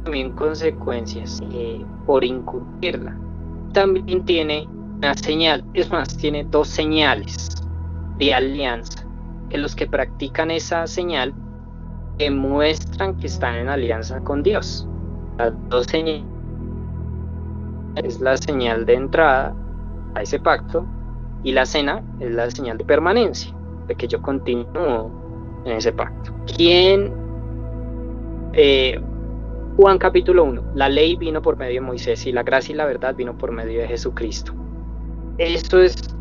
también 0.04 0.32
consecuencias 0.32 1.40
eh, 1.52 1.84
por 2.06 2.22
incumplirla. 2.22 3.16
También 3.72 4.24
tiene 4.24 4.68
una 4.98 5.14
señal, 5.14 5.64
es 5.74 5.90
más, 5.90 6.16
tiene 6.16 6.44
dos 6.44 6.68
señales 6.68 7.67
de 8.18 8.34
alianza, 8.34 9.04
que 9.48 9.58
los 9.58 9.74
que 9.74 9.86
practican 9.86 10.50
esa 10.50 10.86
señal 10.86 11.32
demuestran 12.18 13.16
que 13.16 13.28
están 13.28 13.54
en 13.56 13.68
alianza 13.68 14.20
con 14.20 14.42
Dios. 14.42 14.86
Las 15.38 15.52
dos 15.68 15.86
señales 15.86 16.24
es 17.96 18.20
la 18.20 18.36
señal 18.36 18.86
de 18.86 18.94
entrada 18.94 19.54
a 20.14 20.22
ese 20.22 20.38
pacto 20.38 20.86
y 21.42 21.52
la 21.52 21.66
cena 21.66 22.02
es 22.20 22.32
la 22.32 22.50
señal 22.50 22.78
de 22.78 22.84
permanencia, 22.84 23.54
de 23.86 23.94
que 23.94 24.08
yo 24.08 24.20
continúo 24.20 25.10
en 25.64 25.72
ese 25.72 25.92
pacto. 25.92 26.32
¿Quién? 26.56 27.12
Eh, 28.52 29.00
Juan 29.76 29.98
capítulo 29.98 30.42
1, 30.42 30.62
la 30.74 30.88
ley 30.88 31.14
vino 31.14 31.40
por 31.40 31.56
medio 31.56 31.74
de 31.74 31.86
Moisés 31.86 32.26
y 32.26 32.32
la 32.32 32.42
gracia 32.42 32.72
y 32.72 32.76
la 32.76 32.84
verdad 32.84 33.14
vino 33.14 33.38
por 33.38 33.52
medio 33.52 33.80
de 33.80 33.86
Jesucristo. 33.86 34.52
Eso 35.38 35.80
es 35.80 36.17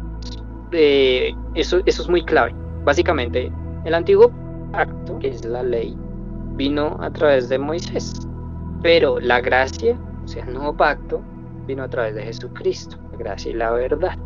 eso, 0.71 1.79
eso 1.85 2.01
es 2.01 2.09
muy 2.09 2.23
clave. 2.23 2.53
Básicamente, 2.83 3.51
el 3.85 3.93
antiguo 3.93 4.31
pacto, 4.71 5.19
que 5.19 5.29
es 5.29 5.45
la 5.45 5.63
ley, 5.63 5.97
vino 6.55 6.97
a 6.99 7.11
través 7.11 7.49
de 7.49 7.59
Moisés, 7.59 8.27
pero 8.81 9.19
la 9.19 9.41
gracia, 9.41 9.97
o 10.23 10.27
sea, 10.27 10.45
el 10.45 10.53
nuevo 10.53 10.75
pacto, 10.75 11.21
vino 11.65 11.83
a 11.83 11.89
través 11.89 12.15
de 12.15 12.23
Jesucristo, 12.23 12.97
la 13.11 13.17
gracia 13.17 13.51
y 13.51 13.55
la 13.55 13.71
verdad. 13.71 14.17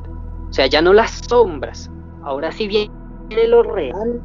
O 0.50 0.54
sea, 0.54 0.68
ya 0.68 0.82
no 0.82 0.94
las 0.94 1.12
sombras, 1.28 1.90
ahora 2.24 2.52
sí 2.52 2.68
viene 2.68 3.48
lo 3.48 3.64
real. 3.64 4.22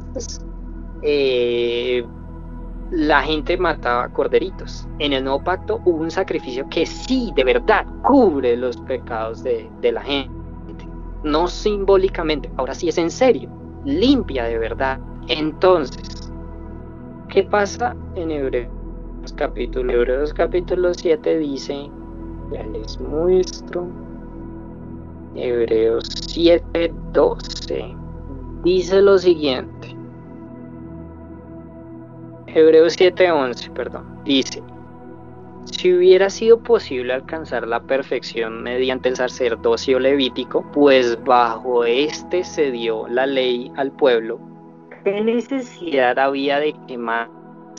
Eh, 1.01 2.05
la 2.91 3.21
gente 3.21 3.57
mataba 3.57 4.07
corderitos. 4.09 4.87
En 4.99 5.13
el 5.13 5.23
nuevo 5.23 5.43
pacto 5.43 5.81
hubo 5.85 6.01
un 6.01 6.11
sacrificio 6.11 6.67
que 6.69 6.85
sí, 6.85 7.31
de 7.35 7.43
verdad, 7.43 7.85
cubre 8.03 8.55
los 8.55 8.77
pecados 8.77 9.43
de, 9.43 9.69
de 9.81 9.91
la 9.91 10.01
gente 10.01 10.36
no 11.23 11.47
simbólicamente, 11.47 12.51
ahora 12.57 12.73
sí 12.73 12.89
es 12.89 12.97
en 12.97 13.09
serio, 13.09 13.49
limpia 13.85 14.45
de 14.45 14.57
verdad. 14.57 14.99
Entonces, 15.27 16.31
¿qué 17.29 17.43
pasa 17.43 17.95
en 18.15 18.31
Hebreos 18.31 18.69
capítulo? 19.35 19.91
Hebreos 19.91 20.33
capítulo 20.33 20.93
7 20.93 21.37
dice, 21.39 21.89
ya 22.51 22.63
les 22.63 22.99
muestro, 22.99 23.87
Hebreos 25.35 26.05
7, 26.27 26.93
12, 27.13 27.95
dice 28.63 29.01
lo 29.01 29.17
siguiente. 29.17 29.97
Hebreos 32.47 32.97
7:11, 32.97 33.71
perdón, 33.73 34.05
dice, 34.23 34.63
si 35.71 35.93
hubiera 35.93 36.29
sido 36.29 36.59
posible 36.59 37.13
alcanzar 37.13 37.67
la 37.67 37.81
perfección 37.81 38.63
mediante 38.63 39.09
el 39.09 39.15
sacerdocio 39.15 39.99
levítico, 39.99 40.65
pues 40.71 41.21
bajo 41.23 41.83
este 41.83 42.43
se 42.43 42.71
dio 42.71 43.07
la 43.07 43.25
ley 43.25 43.71
al 43.75 43.91
pueblo, 43.91 44.39
¿qué 45.03 45.21
necesidad 45.21 46.17
había 46.19 46.59
de 46.59 46.73
que 46.87 46.97
más 46.97 47.29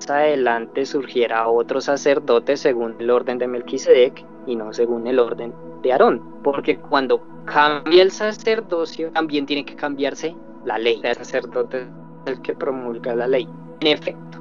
adelante 0.09 0.87
surgiera 0.87 1.49
otro 1.49 1.81
sacerdote 1.81 2.57
según 2.57 2.95
el 2.99 3.11
orden 3.11 3.39
de 3.39 3.49
Melquisedec 3.49 4.25
y 4.47 4.57
no 4.57 4.73
según 4.73 5.07
el 5.07 5.19
orden 5.19 5.53
de 5.83 5.93
Aarón? 5.93 6.23
Porque 6.43 6.79
cuando 6.79 7.23
cambia 7.47 8.03
el 8.03 8.11
sacerdocio, 8.11 9.11
también 9.13 9.47
tiene 9.47 9.65
que 9.65 9.75
cambiarse 9.75 10.35
la 10.65 10.79
ley. 10.79 11.01
El 11.03 11.17
sacerdote 11.17 11.83
es 11.83 11.89
el 12.33 12.43
que 12.43 12.55
promulga 12.55 13.15
la 13.15 13.27
ley. 13.27 13.49
En 13.81 13.89
efecto, 13.89 14.39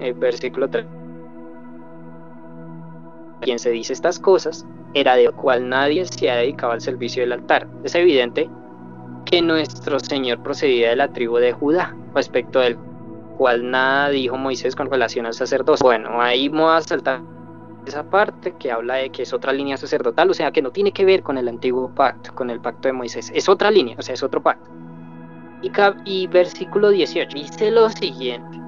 el 0.00 0.14
versículo 0.14 0.68
3 0.68 1.03
quien 3.44 3.58
se 3.58 3.70
dice 3.70 3.92
estas 3.92 4.18
cosas 4.18 4.66
era 4.94 5.16
de 5.16 5.28
cual 5.30 5.68
nadie 5.68 6.06
se 6.06 6.30
ha 6.30 6.36
dedicado 6.36 6.72
al 6.72 6.80
servicio 6.80 7.22
del 7.22 7.32
altar. 7.32 7.68
Es 7.84 7.94
evidente 7.94 8.48
que 9.26 9.42
nuestro 9.42 10.00
Señor 10.00 10.42
procedía 10.42 10.90
de 10.90 10.96
la 10.96 11.12
tribu 11.12 11.36
de 11.36 11.52
Judá, 11.52 11.94
respecto 12.14 12.60
del 12.60 12.76
cual 13.36 13.70
nada 13.70 14.08
dijo 14.08 14.36
Moisés 14.36 14.74
con 14.74 14.90
relación 14.90 15.26
al 15.26 15.34
sacerdocio. 15.34 15.84
Bueno, 15.84 16.22
ahí 16.22 16.48
vamos 16.48 16.72
a 16.72 16.80
saltar 16.80 17.20
esa 17.86 18.08
parte 18.08 18.54
que 18.58 18.72
habla 18.72 18.94
de 18.94 19.10
que 19.10 19.22
es 19.22 19.32
otra 19.34 19.52
línea 19.52 19.76
sacerdotal, 19.76 20.30
o 20.30 20.34
sea 20.34 20.50
que 20.50 20.62
no 20.62 20.70
tiene 20.70 20.92
que 20.92 21.04
ver 21.04 21.22
con 21.22 21.36
el 21.36 21.48
antiguo 21.48 21.94
pacto, 21.94 22.34
con 22.34 22.48
el 22.48 22.60
pacto 22.60 22.88
de 22.88 22.92
Moisés, 22.92 23.30
es 23.34 23.48
otra 23.48 23.70
línea, 23.70 23.96
o 23.98 24.02
sea, 24.02 24.14
es 24.14 24.22
otro 24.22 24.42
pacto. 24.42 24.70
Y, 25.60 25.70
y 26.04 26.26
versículo 26.28 26.90
18 26.90 27.28
dice 27.34 27.70
lo 27.70 27.90
siguiente, 27.90 28.58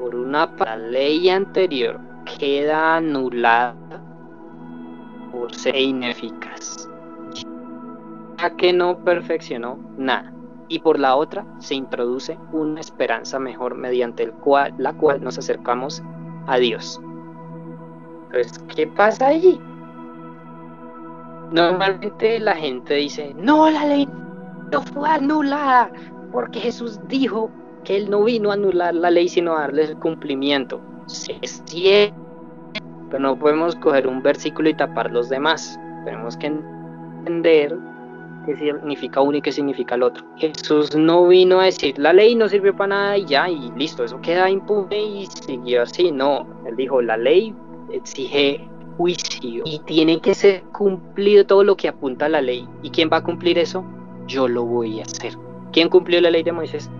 por 0.00 0.16
una 0.16 0.52
la 0.58 0.76
ley 0.76 1.28
anterior 1.28 2.11
queda 2.24 2.96
anulada 2.96 3.74
por 5.32 5.54
ser 5.54 5.76
ineficaz, 5.76 6.88
ya 8.38 8.50
que 8.56 8.72
no 8.72 8.98
perfeccionó 8.98 9.78
nada. 9.96 10.32
Y 10.68 10.78
por 10.78 10.98
la 10.98 11.16
otra 11.16 11.44
se 11.58 11.74
introduce 11.74 12.38
una 12.52 12.80
esperanza 12.80 13.38
mejor 13.38 13.74
mediante 13.74 14.32
la 14.78 14.92
cual 14.94 15.22
nos 15.22 15.38
acercamos 15.38 16.02
a 16.46 16.56
Dios. 16.58 17.00
Entonces, 18.26 18.58
¿qué 18.74 18.86
pasa 18.86 19.28
allí? 19.28 19.60
Normalmente 21.50 22.40
la 22.40 22.54
gente 22.54 22.94
dice, 22.94 23.34
no, 23.36 23.70
la 23.70 23.84
ley 23.86 24.08
no 24.70 24.80
fue 24.80 25.06
anulada, 25.06 25.90
porque 26.32 26.60
Jesús 26.60 26.98
dijo 27.08 27.50
que 27.84 27.96
Él 27.96 28.08
no 28.08 28.24
vino 28.24 28.50
a 28.50 28.54
anular 28.54 28.94
la 28.94 29.10
ley, 29.10 29.28
sino 29.28 29.54
a 29.54 29.60
darle 29.60 29.84
el 29.84 29.98
cumplimiento. 29.98 30.80
Es 31.40 31.62
cierto, 31.66 32.16
pero 33.10 33.22
no 33.22 33.38
podemos 33.38 33.76
coger 33.76 34.06
un 34.06 34.22
versículo 34.22 34.68
y 34.68 34.74
tapar 34.74 35.10
los 35.10 35.28
demás. 35.28 35.78
Tenemos 36.04 36.36
que 36.36 36.46
entender 36.46 37.76
qué 38.46 38.56
significa 38.56 39.20
uno 39.20 39.36
y 39.36 39.42
qué 39.42 39.52
significa 39.52 39.94
el 39.94 40.02
otro. 40.02 40.24
Jesús 40.36 40.96
no 40.96 41.28
vino 41.28 41.60
a 41.60 41.64
decir 41.64 41.98
la 41.98 42.12
ley 42.12 42.34
no 42.34 42.48
sirve 42.48 42.72
para 42.72 42.88
nada 42.88 43.18
y 43.18 43.26
ya, 43.26 43.48
y 43.48 43.70
listo, 43.76 44.04
eso 44.04 44.20
queda 44.20 44.50
impune 44.50 45.02
y 45.02 45.26
siguió 45.26 45.82
así. 45.82 46.10
No, 46.10 46.46
él 46.66 46.76
dijo 46.76 47.02
la 47.02 47.16
ley 47.16 47.54
exige 47.92 48.66
juicio 48.96 49.62
y 49.64 49.78
tiene 49.80 50.20
que 50.20 50.34
ser 50.34 50.62
cumplido 50.72 51.44
todo 51.46 51.64
lo 51.64 51.76
que 51.76 51.88
apunta 51.88 52.26
a 52.26 52.28
la 52.28 52.40
ley. 52.40 52.68
¿Y 52.82 52.90
quién 52.90 53.10
va 53.12 53.18
a 53.18 53.22
cumplir 53.22 53.58
eso? 53.58 53.84
Yo 54.26 54.48
lo 54.48 54.64
voy 54.64 55.00
a 55.00 55.04
hacer. 55.04 55.36
¿Quién 55.72 55.88
cumplió 55.88 56.20
la 56.20 56.30
ley 56.30 56.42
de 56.42 56.52
Moisés? 56.52 56.90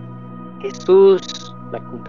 Jesús. 0.61 1.52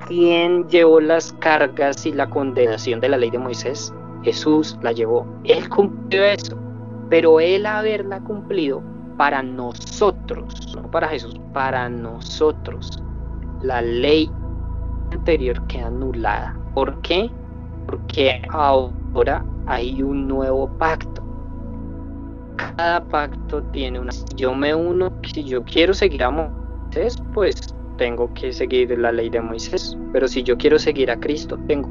¿Quién 0.07 0.69
llevó 0.69 1.01
las 1.01 1.33
cargas 1.35 2.05
y 2.07 2.13
la 2.13 2.29
condenación 2.29 3.01
de 3.01 3.09
la 3.09 3.17
ley 3.17 3.31
de 3.31 3.39
Moisés? 3.39 3.93
Jesús 4.23 4.77
la 4.83 4.93
llevó. 4.93 5.27
Él 5.45 5.69
cumplió 5.69 6.25
eso. 6.25 6.57
Pero 7.11 7.39
él 7.41 7.67
haberla 7.67 8.21
cumplido 8.21 8.83
para 9.17 9.43
nosotros, 9.43 10.75
no 10.75 10.91
para 10.91 11.09
Jesús, 11.09 11.39
para 11.53 11.89
nosotros, 11.89 13.03
la 13.63 13.81
ley 13.83 14.31
anterior 15.13 15.65
queda 15.67 15.87
anulada. 15.87 16.57
¿Por 16.75 17.01
qué? 17.03 17.31
Porque 17.87 18.43
ahora 18.51 19.45
hay 19.67 20.03
un 20.03 20.27
nuevo 20.27 20.69
pacto. 20.79 21.23
Cada 22.57 23.05
pacto 23.05 23.63
tiene 23.65 24.01
una... 24.01 24.13
Yo 24.37 24.55
me 24.55 24.75
uno, 24.75 25.13
si 25.33 25.45
yo 25.45 25.63
quiero 25.63 25.95
seguir 25.95 26.25
a 26.25 26.31
Moisés, 26.31 27.23
pues 27.33 27.75
tengo 27.97 28.33
que 28.35 28.53
seguir 28.53 28.99
la 28.99 29.13
ley 29.13 29.31
de 29.31 29.41
Moisés, 29.41 29.97
pero 30.13 30.29
si 30.29 30.43
yo 30.43 30.57
quiero 30.57 30.79
seguir 30.79 31.11
a 31.11 31.19
Cristo, 31.19 31.59
tengo 31.67 31.89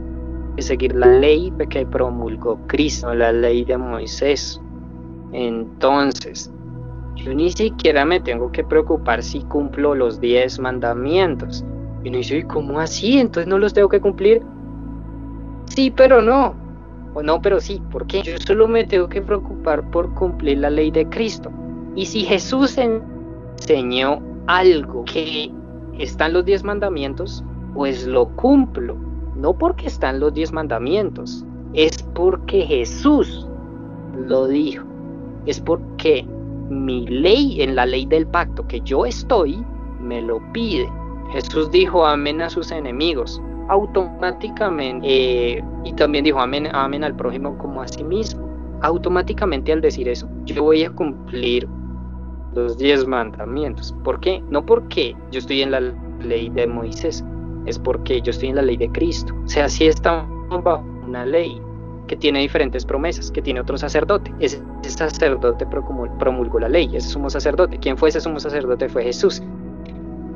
que 0.56 0.62
seguir 0.62 0.95
la 0.95 1.08
ley 1.08 1.51
que 1.70 1.86
promulgó 1.86 2.60
Cristo, 2.68 3.14
la 3.14 3.32
ley 3.32 3.66
de 3.66 3.78
Moisés. 3.78 4.62
Entonces, 5.32 6.51
yo 7.16 7.34
ni 7.34 7.51
siquiera 7.51 8.06
me 8.06 8.20
tengo 8.20 8.51
que 8.51 8.64
preocupar 8.64 9.24
si 9.24 9.41
cumplo 9.41 9.95
los 9.95 10.20
diez 10.20 10.60
mandamientos. 10.60 11.64
Y 12.04 12.10
no 12.10 12.18
dice, 12.18 12.45
¿cómo 12.45 12.80
así? 12.80 13.20
Entonces 13.20 13.47
no 13.47 13.58
los 13.58 13.74
tengo 13.74 13.89
que 13.89 14.01
cumplir. 14.01 14.41
Sí, 15.66 15.91
pero 15.95 16.22
no. 16.22 16.54
O 17.14 17.24
no, 17.24 17.41
pero 17.41 17.60
sí. 17.60 17.82
¿Por 17.91 18.06
qué? 18.08 18.22
Yo 18.24 18.38
solo 18.38 18.68
me 18.68 18.84
tengo 18.84 19.08
que 19.08 19.22
preocupar 19.22 19.89
por 19.91 20.14
cumplir 20.14 20.60
la 20.60 20.70
ley 20.70 20.91
de 20.91 21.08
Cristo. 21.08 21.51
Y 21.95 22.06
si 22.06 22.22
Jesús 22.22 22.78
enseñó 22.78 24.22
algo 24.47 25.06
que 25.06 25.51
están 26.00 26.34
los 26.34 26.46
diez 26.46 26.64
mandamientos, 26.64 27.44
pues 27.74 28.06
lo 28.06 28.28
cumplo. 28.36 28.96
No 29.36 29.54
porque 29.54 29.88
están 29.88 30.20
los 30.20 30.34
diez 30.34 30.52
mandamientos, 30.52 31.46
es 31.74 32.04
porque 32.14 32.62
Jesús 32.62 33.48
lo 34.16 34.48
dijo. 34.48 34.86
Es 35.46 35.60
porque 35.60 36.26
mi 36.70 37.06
ley, 37.08 37.62
en 37.62 37.76
la 37.76 37.86
ley 37.86 38.06
del 38.06 38.28
pacto 38.28 38.66
que 38.68 38.80
yo 38.82 39.06
estoy, 39.06 39.64
me 40.00 40.22
lo 40.22 40.39
pide. 40.54 40.89
Jesús 41.32 41.72
dijo 41.72 42.06
amén 42.06 42.41
a 42.41 42.50
sus 42.50 42.72
enemigos. 42.72 43.41
Automáticamente, 43.70 45.08
eh, 45.08 45.64
y 45.84 45.94
también 45.94 46.26
dijo 46.26 46.39
amén, 46.39 46.68
amén 46.74 47.04
al 47.04 47.16
prójimo 47.16 47.58
como 47.58 47.82
a 47.82 47.88
sí 47.88 48.04
mismo. 48.04 48.48
Automáticamente 48.82 49.72
al 49.72 49.82
decir 49.82 50.08
eso, 50.10 50.28
yo 50.46 50.64
voy 50.64 50.84
a 50.84 50.89
cumplir 50.91 51.68
los 52.56 52.78
diez 52.78 53.08
mandamientos. 53.08 53.93
¿Por 54.04 54.20
qué? 54.20 54.43
No 54.49 54.66
porque 54.66 55.16
yo 55.32 55.39
estoy 55.39 55.62
en 55.62 55.72
la 55.72 55.82
ley 56.22 56.49
de 56.49 56.68
Moisés, 56.68 57.24
es 57.66 57.80
porque 57.80 58.22
yo 58.22 58.32
estoy 58.32 58.49
en 58.49 58.56
la 58.56 58.62
ley 58.62 58.78
de 58.78 58.89
Cristo. 58.91 59.34
O 59.43 59.47
sea, 59.47 59.70
si 59.70 59.86
estamos 59.86 60.64
bajo 60.64 60.84
una 61.08 61.26
ley 61.26 61.62
que 62.08 62.16
tiene 62.16 62.39
diferentes 62.39 62.86
promesas, 62.86 63.32
que 63.32 63.41
tiene 63.41 63.62
otro 63.62 63.78
sacerdote. 63.78 64.34
Ese, 64.39 64.62
sacerdote 64.84 65.66
promulgó 65.66 66.60
la 66.60 66.70
ley, 66.70 66.89
ese 66.93 67.10
sumo 67.10 67.30
sacerdote. 67.30 67.78
¿Quién 67.80 67.97
fue 67.97 68.10
ese 68.10 68.22
sumo 68.22 68.39
sacerdote? 68.39 68.89
Fue 68.89 69.04
Jesús. 69.04 69.41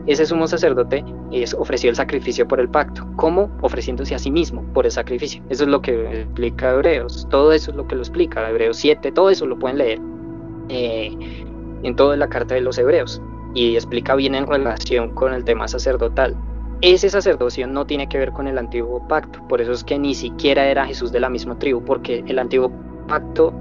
Ese 0.06 0.26
sumo 0.26 0.48
sacerdote 0.48 1.04
es, 1.34 1.54
ofreció 1.54 1.90
el 1.90 1.98
sacrificio 1.98 2.48
por 2.48 2.62
el 2.62 2.70
pacto. 2.70 3.06
¿Cómo? 3.18 3.52
Ofreciéndose 3.62 4.16
a 4.16 4.20
sí 4.20 4.32
mismo 4.32 4.64
por 4.74 4.86
el 4.86 4.92
sacrificio. 4.92 5.44
Eso 5.50 5.66
es 5.66 5.70
lo 5.70 5.82
que 5.82 6.22
explica 6.22 6.72
Hebreos. 6.72 7.28
Todo 7.30 7.52
eso 7.52 7.72
es 7.72 7.78
lo 7.78 7.86
que 7.88 7.96
lo 7.96 8.02
explica. 8.02 8.50
Hebreos 8.50 8.78
7, 8.78 9.12
todo 9.12 9.30
eso 9.30 9.46
lo 9.46 9.60
pueden 9.60 9.80
leer. 9.80 10.00
Eh, 10.70 11.46
en 11.84 11.96
toda 11.96 12.16
la 12.18 12.28
carta 12.28 12.56
de 12.56 12.62
los 12.62 12.78
hebreos 12.78 13.22
y 13.54 13.76
explica 13.76 14.16
bien 14.16 14.36
en 14.36 14.48
relación 14.48 15.14
con 15.14 15.34
el 15.34 15.44
tema 15.44 15.68
sacerdotal. 15.68 16.36
Ese 16.82 17.10
sacerdocio 17.10 17.66
no 17.66 17.86
tiene 17.86 18.08
que 18.08 18.20
ver 18.20 18.32
con 18.32 18.48
el 18.48 18.58
antiguo 18.58 19.08
pacto, 19.08 19.40
por 19.48 19.62
eso 19.62 19.72
es 19.72 19.84
que 19.84 19.98
ni 19.98 20.14
siquiera 20.14 20.68
era 20.68 20.86
Jesús 20.86 21.12
de 21.12 21.20
la 21.20 21.30
misma 21.30 21.58
tribu, 21.58 21.84
porque 21.84 22.24
el 22.28 22.38
antiguo 22.38 22.72
pacto 23.08 23.54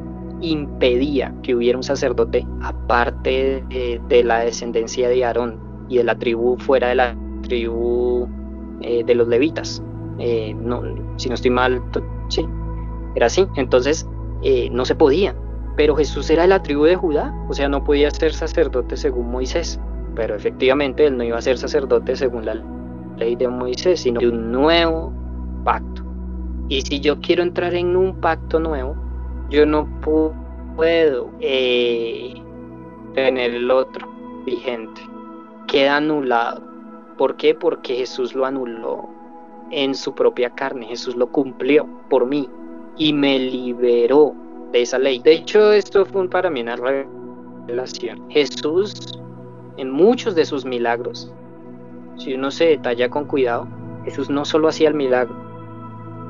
impedía 0.43 1.35
que 1.43 1.55
hubiera 1.55 1.79
un 1.79 1.83
sacerdote 1.83 2.47
aparte 2.61 3.65
de, 4.09 4.25
la 4.25 4.41
descendencia 4.41 5.09
de 5.09 5.25
Aarón 5.25 5.59
y 5.89 5.97
de 5.97 6.05
la 6.05 6.15
tribu 6.17 6.59
fuera 6.59 6.89
de 6.89 6.95
la 6.97 7.17
tribu 7.43 8.29
eh, 8.83 9.03
de 9.05 9.15
los 9.15 9.29
levitas. 9.29 9.83
Eh, 10.19 10.55
no, 10.55 10.83
si 11.17 11.29
no 11.29 11.35
estoy 11.35 11.51
mal, 11.51 11.83
sí, 12.29 12.47
era 13.15 13.27
así. 13.27 13.47
Entonces 13.57 14.07
eh, 14.43 14.69
no 14.71 14.85
se 14.85 14.95
podía. 14.95 15.35
Pero 15.77 15.95
Jesús 15.95 16.31
era 16.31 16.43
de 16.43 16.49
la 16.49 16.63
tribu 16.63 16.85
de 16.85 16.97
Judá, 16.97 17.35
o 17.49 17.53
sea, 17.53 17.69
no 17.69 17.85
podía 17.85 18.11
ser 18.11 18.33
sacerdote 18.33 18.97
según 18.97 19.31
Moisés. 19.31 19.79
Pero 20.15 20.35
efectivamente 20.35 21.07
él 21.07 21.17
no 21.17 21.25
iba 21.25 21.37
a 21.37 21.43
ser 21.43 21.59
sacerdote 21.59 22.17
según 22.17 22.47
la 22.47 22.55
ley 23.19 23.37
de 23.37 23.49
Moisés, 23.49 24.01
sino 24.01 24.21
de 24.21 24.29
un 24.29 24.51
nuevo 24.51 25.13
pacto. 25.65 26.03
Y 26.69 26.81
si 26.81 27.01
yo 27.01 27.21
quiero 27.21 27.43
entrar 27.43 27.75
en 27.75 27.95
un 27.95 28.21
pacto 28.21 28.59
nuevo, 28.59 28.97
yo 29.51 29.67
no 29.67 29.87
puedo 30.75 31.31
eh, 31.41 32.35
tener 33.15 33.55
el 33.55 33.71
otro 33.71 34.09
vigente. 34.47 35.01
Queda 35.69 35.99
anulado. 35.99 36.63
¿Por 37.19 37.37
qué? 37.37 37.55
Porque 37.55 37.95
Jesús 37.97 38.35
lo 38.35 38.47
anuló 38.47 39.09
en 39.71 39.95
su 39.95 40.15
propia 40.15 40.51
carne. 40.51 40.87
Jesús 40.87 41.17
lo 41.17 41.29
cumplió 41.29 41.87
por 42.09 42.27
mí 42.27 42.49
y 42.97 43.13
me 43.13 43.39
liberó 43.39 44.35
de 44.77 44.83
esa 44.83 44.99
ley. 44.99 45.19
De 45.19 45.33
hecho, 45.33 45.73
esto 45.73 46.05
fue 46.07 46.29
para 46.29 46.51
mí 46.51 46.61
una 46.61 46.77
revelación. 46.77 48.29
Jesús, 48.31 49.19
en 49.77 49.91
muchos 49.91 50.35
de 50.35 50.45
sus 50.45 50.65
milagros, 50.65 51.33
si 52.17 52.35
uno 52.35 52.51
se 52.51 52.67
detalla 52.67 53.09
con 53.11 53.27
cuidado, 53.27 53.67
Jesús 54.05 54.31
no 54.31 54.45
solo 54.45 54.69
hacía 54.69 54.89
el 54.89 54.95
milagro, 54.95 55.35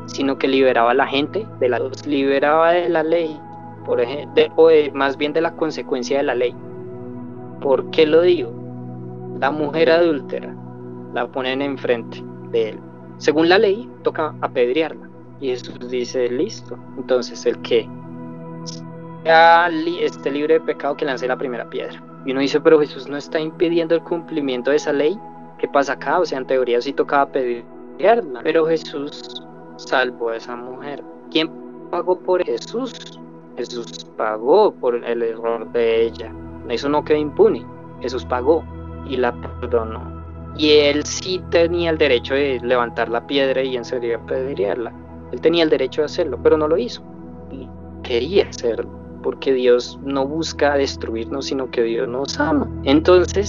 sino 0.07 0.39
que 0.39 0.49
liberaba 0.49 0.93
a 0.93 0.95
la 0.95 1.07
gente 1.07 1.47
de 1.61 1.69
la 1.69 1.81
liberaba 2.07 2.73
de 2.73 2.89
la 2.89 3.03
ley, 3.03 3.39
por 3.85 4.01
ejemplo, 4.01 4.45
o 4.57 4.71
más 4.95 5.17
bien 5.17 5.33
de 5.33 5.41
la 5.41 5.55
consecuencia 5.55 6.19
de 6.19 6.25
la 6.25 6.35
ley. 6.35 6.55
¿Por 7.61 7.91
qué 7.91 8.07
lo 8.07 8.23
digo? 8.23 8.53
La 9.41 9.51
mujer 9.51 9.91
adúltera 9.91 10.55
la 11.15 11.27
ponen 11.27 11.63
enfrente 11.63 12.23
de 12.51 12.71
él. 12.71 12.81
Según 13.19 13.49
la 13.49 13.59
ley, 13.59 13.89
toca 14.03 14.35
apedrearla. 14.41 15.09
Y 15.41 15.49
Jesús 15.49 15.91
dice, 15.91 16.29
listo. 16.29 16.79
Entonces, 16.97 17.45
el 17.47 17.61
que 17.63 17.89
esté 20.01 20.31
libre 20.31 20.55
de 20.55 20.61
pecado, 20.61 20.97
que 20.97 21.05
lance 21.05 21.27
la 21.27 21.37
primera 21.37 21.69
piedra. 21.69 22.03
Y 22.25 22.33
uno 22.33 22.41
dice, 22.41 22.61
pero 22.61 22.81
Jesús 22.81 23.09
no 23.09 23.17
está 23.17 23.39
impidiendo 23.41 23.95
el 23.95 24.03
cumplimiento 24.03 24.71
de 24.71 24.77
esa 24.77 24.93
ley. 24.93 25.19
¿Qué 25.59 25.69
pasa 25.69 25.95
acá? 25.95 26.19
O 26.19 26.27
sea, 26.27 26.39
en 26.39 26.47
teoría 26.47 26.81
sí 26.81 26.93
tocaba 26.93 27.23
apedrearla. 27.23 28.41
Pero 28.43 28.67
Jesús 28.67 29.43
salvó 29.77 30.31
a 30.31 30.37
esa 30.37 30.57
mujer. 30.57 31.03
¿Quién 31.31 31.51
pagó 31.91 32.19
por 32.19 32.45
Jesús? 32.45 33.21
Jesús 33.57 34.05
pagó 34.17 34.73
por 34.73 35.05
el 35.05 35.23
error 35.23 35.71
de 35.73 36.07
ella. 36.07 36.33
Eso 36.69 36.89
no 36.89 37.05
quedó 37.05 37.19
impune. 37.19 37.65
Jesús 38.01 38.25
pagó 38.25 38.65
y 39.09 39.17
la 39.17 39.33
perdonó. 39.61 40.17
Y 40.57 40.73
él 40.73 41.05
sí 41.05 41.43
tenía 41.51 41.91
el 41.91 41.99
derecho 41.99 42.35
de 42.35 42.61
levantar 42.63 43.09
la 43.09 43.27
piedra 43.27 43.63
y 43.63 43.77
en 43.77 43.85
serio 43.85 44.19
apedrearla. 44.19 44.93
Él 45.33 45.41
tenía 45.41 45.65
el 45.65 45.71
derecho 45.71 46.03
de 46.03 46.07
hacerlo, 46.07 46.39
pero 46.43 46.57
no 46.57 46.67
lo 46.67 46.77
hizo. 46.77 47.03
Y 47.51 47.69
quería 48.03 48.49
hacerlo, 48.49 48.91
porque 49.23 49.53
Dios 49.53 49.99
no 50.05 50.27
busca 50.27 50.77
destruirnos, 50.77 51.47
sino 51.47 51.71
que 51.71 51.83
Dios 51.83 52.09
nos 52.09 52.39
ama. 52.39 52.69
Entonces 52.85 53.49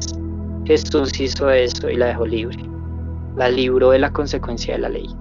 Jesús 0.66 1.20
hizo 1.20 1.50
eso 1.50 1.90
y 1.90 1.96
la 1.96 2.08
dejó 2.08 2.26
libre. 2.26 2.58
La 3.36 3.50
libró 3.50 3.92
de 3.92 4.00
la 4.00 4.12
consecuencia 4.12 4.76
de 4.76 4.82
la 4.82 4.90
ley 4.90 5.16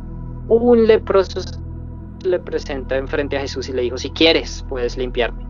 un 0.49 0.86
leproso 0.86 1.40
le 2.24 2.38
presenta 2.38 2.97
enfrente 2.97 3.36
a 3.36 3.40
Jesús 3.40 3.68
y 3.68 3.72
le 3.72 3.82
dijo, 3.82 3.99
si 3.99 4.11
quieres, 4.11 4.64
puedes 4.68 4.97
limpiarme. 4.97 5.44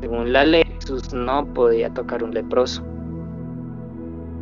Según 0.00 0.32
la 0.32 0.44
ley, 0.44 0.64
Jesús 0.80 1.12
no 1.12 1.46
podía 1.52 1.92
tocar 1.92 2.22
un 2.22 2.32
leproso. 2.32 2.82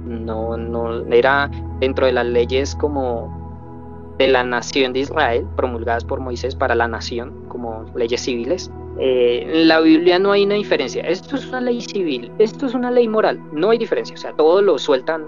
No, 0.06 0.56
no, 0.56 1.04
era 1.12 1.50
dentro 1.80 2.06
de 2.06 2.12
las 2.12 2.26
leyes 2.26 2.74
como 2.76 4.14
de 4.18 4.28
la 4.28 4.44
nación 4.44 4.92
de 4.92 5.00
Israel, 5.00 5.46
promulgadas 5.56 6.04
por 6.04 6.20
Moisés 6.20 6.54
para 6.54 6.74
la 6.74 6.86
nación, 6.86 7.32
como 7.48 7.84
leyes 7.94 8.20
civiles. 8.20 8.70
Eh, 8.98 9.46
en 9.48 9.68
la 9.68 9.80
Biblia 9.80 10.18
no 10.18 10.32
hay 10.32 10.44
una 10.44 10.54
diferencia. 10.54 11.02
Esto 11.02 11.36
es 11.36 11.46
una 11.48 11.60
ley 11.60 11.80
civil, 11.80 12.30
esto 12.38 12.66
es 12.66 12.74
una 12.74 12.90
ley 12.90 13.08
moral, 13.08 13.40
no 13.52 13.70
hay 13.70 13.78
diferencia. 13.78 14.14
O 14.14 14.18
sea, 14.18 14.32
todo 14.32 14.62
lo 14.62 14.78
sueltan, 14.78 15.26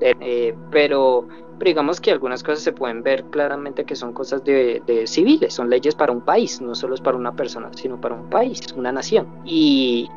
eh, 0.00 0.54
pero 0.70 1.26
digamos 1.60 2.00
que 2.00 2.10
algunas 2.10 2.42
cosas 2.42 2.64
se 2.64 2.72
pueden 2.72 3.02
ver 3.02 3.24
claramente 3.24 3.84
que 3.84 3.94
son 3.94 4.12
cosas 4.12 4.42
de, 4.44 4.82
civiles, 5.06 5.54
son 5.54 5.70
leyes 5.70 5.94
para 5.94 6.10
un 6.10 6.20
país, 6.22 6.60
no 6.60 6.74
solo 6.74 6.94
es 6.94 7.00
para 7.00 7.16
una 7.16 7.32
persona, 7.36 7.70
sino 7.74 8.00
para 8.00 8.16
un 8.16 8.28
país, 8.28 8.60
una 8.76 8.90
nación. 8.90 9.28
Y 9.44 10.08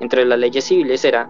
entre 0.00 0.24
las 0.24 0.38
leyes 0.38 0.64
civiles 0.64 1.04
era 1.04 1.28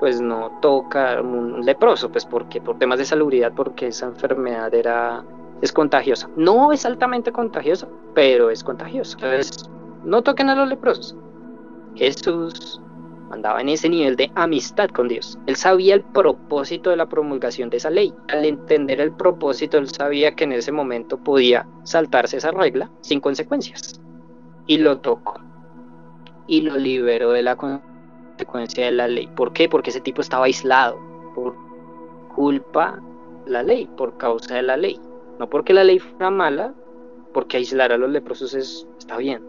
pues 0.00 0.20
no 0.20 0.58
toca 0.60 1.20
un 1.22 1.64
leproso, 1.64 2.10
pues 2.10 2.26
porque 2.26 2.60
por 2.60 2.76
temas 2.78 2.98
de 2.98 3.04
salubridad, 3.04 3.52
porque 3.54 3.86
esa 3.86 4.06
enfermedad 4.06 4.74
era 4.74 5.24
es 5.62 5.72
contagiosa. 5.72 6.28
No 6.36 6.72
es 6.72 6.84
altamente 6.84 7.30
contagiosa, 7.32 7.88
pero 8.14 8.50
es 8.50 8.64
contagiosa. 8.64 9.16
Entonces, 9.22 9.70
no 10.04 10.22
toquen 10.22 10.48
a 10.48 10.54
los 10.54 10.68
leprosos. 10.68 11.16
Jesús 11.94 12.80
andaba 13.30 13.60
en 13.60 13.68
ese 13.68 13.88
nivel 13.88 14.16
de 14.16 14.30
amistad 14.34 14.88
con 14.90 15.08
Dios. 15.08 15.38
Él 15.46 15.56
sabía 15.56 15.94
el 15.94 16.02
propósito 16.02 16.90
de 16.90 16.96
la 16.96 17.08
promulgación 17.08 17.70
de 17.70 17.78
esa 17.78 17.90
ley. 17.90 18.14
Al 18.28 18.44
entender 18.44 19.00
el 19.00 19.12
propósito, 19.12 19.78
él 19.78 19.88
sabía 19.88 20.34
que 20.34 20.44
en 20.44 20.52
ese 20.52 20.72
momento 20.72 21.18
podía 21.18 21.66
saltarse 21.84 22.36
esa 22.36 22.50
regla 22.50 22.90
sin 23.00 23.20
consecuencias. 23.20 24.00
Y 24.66 24.78
lo 24.78 24.98
tocó. 24.98 25.40
Y 26.46 26.62
lo 26.62 26.76
liberó 26.76 27.32
de 27.32 27.42
la 27.42 27.56
consecuencia 27.56 28.84
de 28.84 28.92
la 28.92 29.08
ley. 29.08 29.26
¿Por 29.28 29.52
qué? 29.52 29.68
Porque 29.68 29.90
ese 29.90 30.00
tipo 30.00 30.20
estaba 30.20 30.46
aislado 30.46 30.98
por 31.34 31.54
culpa 32.34 33.00
de 33.44 33.50
la 33.50 33.62
ley, 33.62 33.88
por 33.96 34.16
causa 34.16 34.56
de 34.56 34.62
la 34.62 34.76
ley. 34.76 35.00
No 35.38 35.48
porque 35.48 35.72
la 35.72 35.84
ley 35.84 35.98
fuera 35.98 36.30
mala, 36.30 36.74
porque 37.32 37.56
aislar 37.56 37.92
a 37.92 37.98
los 37.98 38.10
leprosos 38.10 38.54
está 38.54 39.16
bien, 39.16 39.42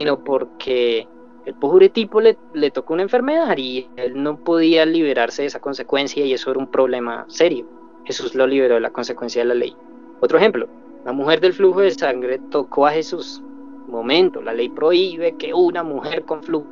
sino 0.00 0.24
porque 0.24 1.06
el 1.44 1.54
pobre 1.54 1.90
tipo 1.90 2.22
le, 2.22 2.38
le 2.54 2.70
tocó 2.70 2.94
una 2.94 3.02
enfermedad 3.02 3.54
y 3.58 3.86
él 3.96 4.22
no 4.22 4.38
podía 4.38 4.86
liberarse 4.86 5.42
de 5.42 5.48
esa 5.48 5.60
consecuencia 5.60 6.24
y 6.24 6.32
eso 6.32 6.50
era 6.50 6.58
un 6.58 6.68
problema 6.68 7.26
serio. 7.28 7.66
Jesús 8.06 8.34
lo 8.34 8.46
liberó 8.46 8.76
de 8.76 8.80
la 8.80 8.90
consecuencia 8.90 9.42
de 9.42 9.48
la 9.48 9.54
ley. 9.54 9.76
Otro 10.20 10.38
ejemplo, 10.38 10.68
la 11.04 11.12
mujer 11.12 11.40
del 11.40 11.52
flujo 11.52 11.80
de 11.80 11.90
sangre 11.90 12.38
tocó 12.50 12.86
a 12.86 12.92
Jesús. 12.92 13.42
Momento, 13.88 14.40
la 14.40 14.54
ley 14.54 14.70
prohíbe 14.70 15.36
que 15.36 15.52
una 15.52 15.82
mujer 15.82 16.22
con 16.22 16.42
flujo 16.42 16.66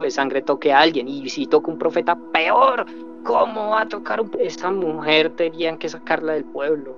de 0.00 0.10
sangre 0.10 0.40
toque 0.40 0.72
a 0.72 0.80
alguien 0.80 1.08
y 1.08 1.28
si 1.28 1.46
toca 1.46 1.70
un 1.70 1.78
profeta, 1.78 2.16
peor. 2.32 2.86
¿Cómo 3.22 3.70
va 3.70 3.82
a 3.82 3.88
tocar 3.88 4.20
a 4.20 4.24
esa 4.38 4.70
mujer? 4.70 5.28
Tenían 5.36 5.76
que 5.76 5.90
sacarla 5.90 6.32
del 6.32 6.44
pueblo. 6.44 6.96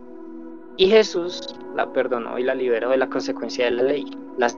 Y 0.76 0.86
Jesús 0.86 1.56
la 1.74 1.92
perdonó 1.92 2.38
y 2.38 2.44
la 2.44 2.54
liberó 2.54 2.90
de 2.90 2.98
la 2.98 3.08
consecuencia 3.08 3.64
de 3.64 3.72
la 3.72 3.82
ley. 3.82 4.04
Las 4.36 4.56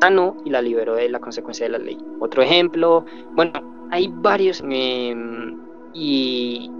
sanó 0.00 0.36
y 0.44 0.50
la 0.50 0.62
liberó 0.62 0.94
de 0.94 1.08
la 1.08 1.20
consecuencia 1.20 1.66
de 1.66 1.72
la 1.72 1.78
ley. 1.78 1.98
Otro 2.20 2.42
ejemplo, 2.42 3.04
bueno, 3.32 3.52
hay 3.90 4.08
varios 4.12 4.62
em, 4.68 5.56
y, 5.94 6.70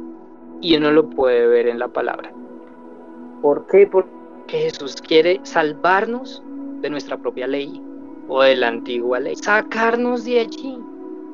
y 0.61 0.77
uno 0.77 0.91
lo 0.91 1.09
puede 1.09 1.47
ver 1.47 1.69
en 1.69 1.79
la 1.79 1.89
palabra. 1.89 2.33
¿Por 3.43 3.67
qué? 3.67 3.87
Porque 3.87 4.09
Jesús 4.49 4.97
quiere 4.97 5.41
salvarnos 5.43 6.43
de 6.81 6.91
nuestra 6.91 7.17
propia 7.17 7.47
ley 7.47 7.81
o 8.29 8.43
de 8.43 8.57
la 8.57 8.69
antigua 8.69 9.21
ley, 9.21 9.37
sacarnos 9.37 10.25
de 10.25 10.41
allí. 10.41 10.79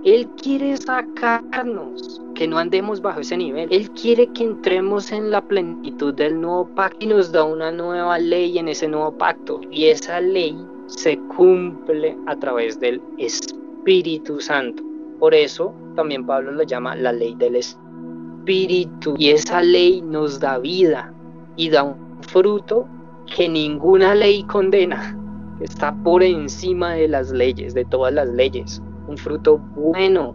Él 0.05 0.29
quiere 0.43 0.77
sacarnos, 0.77 2.21
que 2.35 2.49
no 2.49 2.59
andemos 2.59 3.01
bajo 3.01 3.21
ese 3.21 3.37
nivel. 3.37 3.69
Él 3.71 3.89
quiere 3.91 4.27
que 4.29 4.43
entremos 4.43 5.13
en 5.13 5.31
la 5.31 5.41
plenitud 5.41 6.13
del 6.15 6.41
nuevo 6.41 6.67
pacto 6.75 7.05
y 7.05 7.07
nos 7.07 7.31
da 7.31 7.45
una 7.45 7.71
nueva 7.71 8.19
ley 8.19 8.59
en 8.59 8.67
ese 8.69 8.89
nuevo 8.89 9.13
pacto. 9.13 9.61
Y 9.71 9.87
esa 9.87 10.21
ley 10.21 10.57
se 10.97 11.19
cumple 11.37 12.17
a 12.27 12.37
través 12.37 12.79
del 12.79 13.01
Espíritu 13.19 14.41
Santo. 14.41 14.83
Por 15.19 15.35
eso 15.35 15.75
también 15.97 16.27
Pablo 16.27 16.53
lo 16.53 16.63
llama 16.63 16.97
la 16.97 17.13
ley 17.13 17.35
del 17.35 17.57
Espíritu. 17.57 19.15
Y 19.19 19.31
esa 19.31 19.63
ley 19.63 20.03
nos 20.03 20.41
da 20.41 20.59
vida 20.59 21.13
y 21.57 21.71
da 21.71 21.85
un 21.85 22.23
fruto 22.23 22.87
que 23.35 23.49
ninguna 23.49 24.15
ley 24.15 24.43
condena. 24.45 25.19
Está 25.61 25.95
por 26.03 26.23
encima 26.23 26.95
de 26.95 27.09
las 27.09 27.31
leyes, 27.31 27.75
de 27.75 27.85
todas 27.85 28.13
las 28.13 28.29
leyes. 28.29 28.83
Un 29.09 29.17
fruto 29.17 29.59
bueno. 29.77 30.35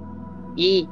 Y 0.56 0.88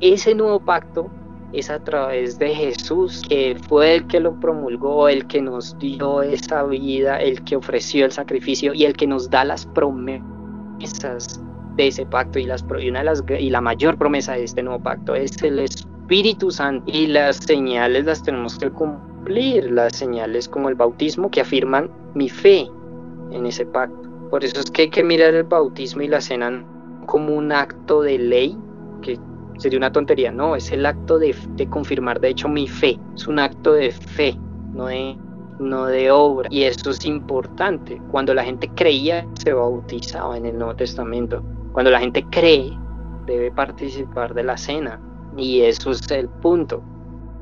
ese 0.00 0.34
nuevo 0.34 0.60
pacto 0.60 1.10
es 1.52 1.70
a 1.70 1.78
través 1.80 2.38
de 2.38 2.54
Jesús, 2.54 3.22
que 3.28 3.56
fue 3.68 3.96
el 3.96 4.06
que 4.06 4.20
lo 4.20 4.38
promulgó, 4.38 5.08
el 5.08 5.26
que 5.26 5.42
nos 5.42 5.76
dio 5.78 6.22
esa 6.22 6.64
vida, 6.64 7.16
el 7.20 7.42
que 7.44 7.56
ofreció 7.56 8.04
el 8.04 8.12
sacrificio 8.12 8.72
y 8.72 8.84
el 8.84 8.94
que 8.94 9.06
nos 9.06 9.28
da 9.30 9.44
las 9.44 9.66
promesas 9.66 11.40
de 11.76 11.88
ese 11.88 12.06
pacto 12.06 12.38
y, 12.38 12.44
las, 12.44 12.64
y, 12.80 12.88
una 12.88 13.00
de 13.00 13.04
las, 13.04 13.24
y 13.38 13.50
la 13.50 13.60
mayor 13.60 13.96
promesa 13.98 14.34
de 14.34 14.44
este 14.44 14.62
nuevo 14.62 14.82
pacto 14.82 15.14
es 15.14 15.42
el 15.42 15.58
Espíritu 15.58 16.50
Santo 16.50 16.84
y 16.86 17.06
las 17.06 17.36
señales 17.36 18.04
las 18.04 18.22
tenemos 18.22 18.58
que 18.58 18.70
cumplir, 18.70 19.70
las 19.70 19.96
señales 19.96 20.48
como 20.48 20.68
el 20.68 20.74
bautismo 20.74 21.30
que 21.30 21.40
afirman 21.40 21.90
mi 22.14 22.28
fe 22.28 22.68
en 23.32 23.46
ese 23.46 23.66
pacto. 23.66 24.08
Por 24.30 24.44
eso 24.44 24.60
es 24.60 24.70
que 24.70 24.82
hay 24.82 24.90
que 24.90 25.02
mirar 25.02 25.34
el 25.34 25.44
bautismo 25.44 26.02
y 26.02 26.08
la 26.08 26.20
cena 26.20 26.64
como 27.06 27.34
un 27.34 27.50
acto 27.50 28.02
de 28.02 28.18
ley 28.18 28.56
sería 29.60 29.78
una 29.78 29.92
tontería. 29.92 30.32
No, 30.32 30.56
es 30.56 30.72
el 30.72 30.86
acto 30.86 31.18
de, 31.18 31.34
confirmar, 31.68 32.20
de 32.20 32.30
hecho, 32.30 32.48
mi 32.48 32.66
fe. 32.66 32.98
Es 33.14 33.26
un 33.26 33.38
acto 33.38 33.72
de 33.72 33.92
fe, 33.92 34.36
no 34.72 34.86
de, 35.86 36.10
obra. 36.10 36.48
Y 36.50 36.62
eso 36.62 36.90
es 36.90 37.04
importante. 37.04 38.00
Cuando 38.10 38.34
la 38.34 38.42
gente 38.42 38.68
creía, 38.74 39.26
se 39.34 39.52
bautizaba 39.52 40.36
en 40.36 40.46
el 40.46 40.58
Nuevo 40.58 40.74
Testamento. 40.74 41.42
Cuando 41.72 41.90
la 41.90 42.00
gente 42.00 42.24
cree, 42.30 42.76
debe 43.26 43.50
participar 43.52 44.34
de 44.34 44.44
la 44.44 44.56
cena. 44.56 45.00
Y 45.36 45.60
eso 45.60 45.90
es 45.90 46.10
el 46.10 46.28
punto. 46.28 46.82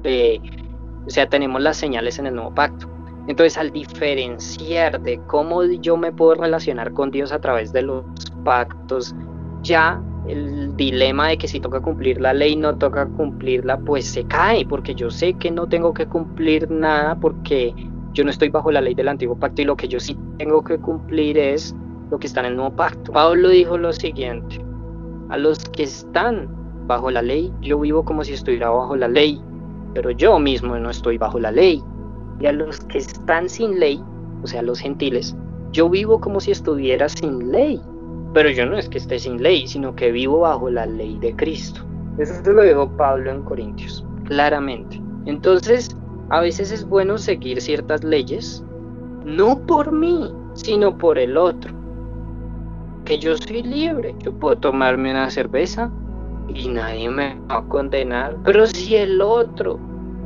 o 0.05 1.11
sea, 1.11 1.29
tenemos 1.29 1.63
las 1.63 1.77
señales 1.77 2.19
en 2.19 2.27
el 2.27 2.35
nuevo 2.35 2.53
pacto. 2.55 2.89
Entonces, 3.29 3.59
al 3.59 3.71
diferenciar 3.71 5.01
de 5.01 5.21
cómo 5.27 5.63
yo 5.63 5.97
me 5.99 6.11
puedo 6.11 6.35
relacionar 6.35 6.93
con 6.95 7.11
Dios 7.11 7.31
a 7.31 7.39
través 7.39 7.73
de 7.73 7.83
los 7.83 8.05
pactos, 8.43 9.15
ya 9.63 10.03
el 10.29 10.77
dilema 10.77 11.29
de 11.29 11.39
que 11.39 11.49
si 11.49 11.61
toca 11.61 11.81
cumplir 11.81 12.21
la 12.21 12.33
ley, 12.33 12.57
no 12.57 12.77
toca 12.77 13.07
cumplirla, 13.07 13.79
pues 13.79 14.07
se 14.07 14.25
cae, 14.25 14.67
porque 14.67 14.95
yo 14.95 15.11
sé 15.11 15.35
que 15.35 15.51
no 15.51 15.67
tengo 15.67 15.95
que 15.95 16.07
cumplir 16.07 16.71
nada 16.71 17.17
porque 17.17 17.75
yo 18.13 18.25
no 18.25 18.31
estoy 18.31 18.49
bajo 18.49 18.71
la 18.71 18.81
ley 18.81 18.95
del 18.95 19.09
antiguo 19.09 19.37
pacto 19.37 19.63
y 19.63 19.65
lo 19.65 19.77
que 19.77 19.89
yo 19.89 20.01
sí 20.01 20.17
tengo 20.39 20.63
que 20.63 20.79
cumplir 20.79 21.39
es 21.39 21.75
lo 22.11 22.19
que 22.19 22.27
está 22.27 22.41
en 22.41 22.47
el 22.47 22.57
nuevo 22.57 22.75
pacto. 22.75 23.13
Pablo 23.13 23.49
dijo 23.49 23.79
lo 23.79 23.93
siguiente, 23.93 24.61
a 25.29 25.37
los 25.37 25.59
que 25.71 25.85
están 25.85 26.49
bajo 26.87 27.11
la 27.11 27.23
ley, 27.23 27.53
yo 27.61 27.79
vivo 27.79 28.05
como 28.05 28.25
si 28.25 28.33
estuviera 28.33 28.71
bajo 28.71 28.97
la 28.97 29.09
ley, 29.09 29.41
pero 29.95 30.11
yo 30.11 30.39
mismo 30.39 30.77
no 30.79 30.91
estoy 30.91 31.19
bajo 31.19 31.39
la 31.39 31.51
ley, 31.51 31.83
Y 32.41 32.47
a 32.47 32.53
los 32.53 32.81
que 32.81 32.99
están 32.99 33.49
sin 33.49 33.81
ley, 33.81 34.03
o 34.43 34.47
sea, 34.47 34.63
los 34.63 34.79
gentiles, 34.79 35.37
yo 35.73 35.89
vivo 35.91 36.21
como 36.21 36.41
si 36.41 36.53
estuviera 36.53 37.09
sin 37.09 37.51
ley. 37.51 37.81
Pero 38.35 38.51
yo 38.51 38.67
no 38.67 38.77
es 38.77 38.89
que 38.89 38.99
esté 38.99 39.19
sin 39.19 39.43
ley, 39.43 39.67
sino 39.67 39.95
que 39.95 40.13
vivo 40.13 40.41
bajo 40.41 40.71
la 40.71 40.87
ley 40.87 41.19
de 41.19 41.35
Cristo. 41.35 41.81
Eso 42.19 42.35
se 42.43 42.53
lo 42.53 42.63
dijo 42.63 42.89
Pablo 42.97 43.31
en 43.31 43.43
Corintios, 43.43 44.05
claramente. 44.25 45.01
Entonces, 45.27 45.97
a 46.31 46.41
veces 46.41 46.73
es 46.73 46.87
bueno 46.87 47.17
seguir 47.17 47.61
ciertas 47.61 48.05
leyes, 48.05 48.63
no 49.25 49.59
por 49.67 49.93
mí, 49.93 50.33
sino 50.55 50.97
por 50.97 51.19
el 51.19 51.37
otro. 51.37 51.73
Que 53.05 53.19
yo 53.19 53.37
soy 53.37 53.63
libre, 53.63 54.15
yo 54.19 54.33
puedo 54.33 54.57
tomarme 54.57 55.11
una 55.11 55.31
cerveza 55.31 55.91
y 56.55 56.69
nadie 56.69 57.09
me 57.09 57.39
va 57.51 57.59
a 57.59 57.65
condenar. 57.65 58.37
Pero 58.45 58.67
si 58.67 58.97
el 58.97 59.21
otro 59.23 59.79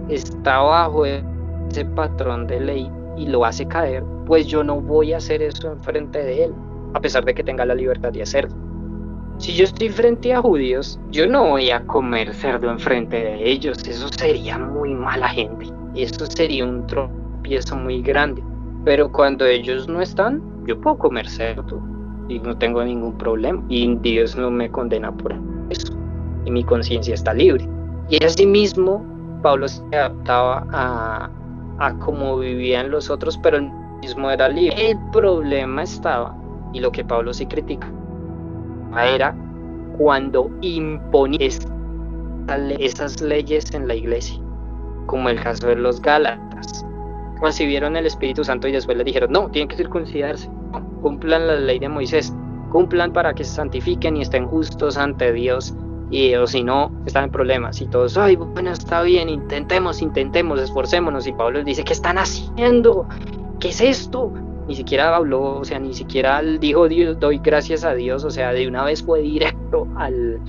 está 0.08 0.58
bajo 0.58 1.06
ese 1.06 1.84
patrón 1.94 2.46
de 2.46 2.60
ley 2.60 2.90
y 3.16 3.26
lo 3.26 3.44
hace 3.44 3.66
caer, 3.66 4.02
pues 4.26 4.46
yo 4.46 4.64
no 4.64 4.80
voy 4.80 5.12
a 5.12 5.18
hacer 5.18 5.42
eso 5.42 5.72
enfrente 5.72 6.22
de 6.22 6.44
él, 6.44 6.54
a 6.94 7.00
pesar 7.00 7.24
de 7.24 7.34
que 7.34 7.42
tenga 7.42 7.64
la 7.64 7.74
libertad 7.74 8.12
de 8.12 8.22
hacerlo. 8.22 8.54
Si 9.38 9.54
yo 9.54 9.64
estoy 9.64 9.88
frente 9.88 10.32
a 10.32 10.40
judíos, 10.40 11.00
yo 11.10 11.26
no 11.26 11.48
voy 11.48 11.70
a 11.70 11.84
comer 11.86 12.32
cerdo 12.34 12.70
enfrente 12.70 13.16
de 13.16 13.50
ellos, 13.50 13.78
eso 13.88 14.08
sería 14.16 14.58
muy 14.58 14.94
mala 14.94 15.28
gente, 15.28 15.66
eso 15.94 16.26
sería 16.26 16.64
un 16.64 16.86
tropiezo 16.86 17.76
muy 17.76 18.02
grande. 18.02 18.42
Pero 18.84 19.10
cuando 19.10 19.44
ellos 19.44 19.88
no 19.88 20.00
están, 20.00 20.42
yo 20.66 20.80
puedo 20.80 20.98
comer 20.98 21.28
cerdo 21.28 21.82
y 22.28 22.38
no 22.38 22.56
tengo 22.56 22.84
ningún 22.84 23.16
problema. 23.18 23.62
Y 23.68 23.94
Dios 23.96 24.36
no 24.36 24.50
me 24.50 24.70
condena 24.70 25.12
por 25.12 25.34
eso. 25.70 25.92
Y 26.44 26.50
mi 26.50 26.64
conciencia 26.64 27.14
está 27.14 27.32
libre. 27.34 27.68
Y 28.08 28.22
asimismo, 28.24 29.04
Pablo 29.42 29.68
se 29.68 29.82
adaptaba 29.92 30.66
a, 30.72 31.30
a 31.78 31.98
cómo 31.98 32.38
vivían 32.38 32.90
los 32.90 33.10
otros, 33.10 33.38
pero 33.38 33.56
él 33.56 33.70
mismo 34.00 34.30
era 34.30 34.48
libre. 34.48 34.90
El 34.90 34.98
problema 35.12 35.82
estaba, 35.82 36.36
y 36.72 36.80
lo 36.80 36.92
que 36.92 37.04
Pablo 37.04 37.32
sí 37.32 37.46
critica, 37.46 37.90
era 38.96 39.34
cuando 39.98 40.50
imponía 40.60 41.48
esas 42.78 43.20
leyes 43.20 43.72
en 43.74 43.88
la 43.88 43.94
iglesia, 43.94 44.40
como 45.06 45.28
el 45.28 45.40
caso 45.40 45.68
de 45.68 45.76
los 45.76 46.00
Gálatas 46.00 46.84
recibieron 47.40 47.96
el 47.96 48.06
Espíritu 48.06 48.44
Santo 48.44 48.68
y 48.68 48.72
después 48.72 48.96
le 48.96 49.04
dijeron, 49.04 49.32
no, 49.32 49.48
tienen 49.50 49.68
que 49.68 49.76
circuncidarse, 49.76 50.48
cumplan 51.02 51.46
la 51.46 51.56
ley 51.56 51.78
de 51.78 51.88
Moisés, 51.88 52.32
cumplan 52.70 53.12
para 53.12 53.34
que 53.34 53.44
se 53.44 53.54
santifiquen 53.54 54.16
y 54.16 54.22
estén 54.22 54.46
justos 54.46 54.96
ante 54.96 55.32
Dios, 55.32 55.74
y 56.12 56.34
o 56.34 56.46
si 56.46 56.62
no, 56.62 56.92
están 57.06 57.24
en 57.24 57.30
problemas. 57.30 57.80
Y 57.80 57.86
todos, 57.86 58.16
ay, 58.18 58.36
bueno, 58.36 58.70
está 58.70 59.02
bien, 59.02 59.28
intentemos, 59.30 60.02
intentemos, 60.02 60.60
esforcémonos. 60.60 61.26
Y 61.26 61.32
Pablo 61.32 61.58
les 61.58 61.64
dice, 61.64 61.84
¿qué 61.84 61.94
están 61.94 62.18
haciendo? 62.18 63.06
¿Qué 63.58 63.70
es 63.70 63.80
esto? 63.80 64.30
Ni 64.66 64.76
siquiera 64.76 65.14
habló, 65.14 65.58
o 65.58 65.64
sea, 65.64 65.78
ni 65.78 65.92
siquiera 65.92 66.40
dijo, 66.42 66.88
Dios, 66.88 67.18
doy 67.18 67.38
gracias 67.38 67.84
a 67.84 67.94
Dios, 67.94 68.24
o 68.24 68.30
sea, 68.30 68.52
de 68.52 68.68
una 68.68 68.84
vez 68.84 69.02
fue 69.02 69.20
directo 69.20 69.88
al, 69.96 70.40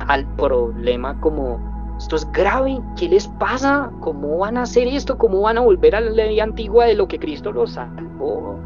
al 0.00 0.26
problema 0.36 1.18
como 1.20 1.58
esto 1.98 2.16
es 2.16 2.30
grave, 2.32 2.80
¿qué 2.98 3.08
les 3.08 3.28
pasa? 3.28 3.90
¿Cómo 4.00 4.38
van 4.38 4.56
a 4.56 4.62
hacer 4.62 4.88
esto? 4.88 5.16
¿Cómo 5.16 5.42
van 5.42 5.58
a 5.58 5.60
volver 5.60 5.94
a 5.94 6.00
la 6.00 6.10
ley 6.10 6.40
antigua 6.40 6.86
de 6.86 6.94
lo 6.94 7.06
que 7.06 7.18
Cristo 7.20 7.52
los 7.52 7.72
salvó? 7.72 8.58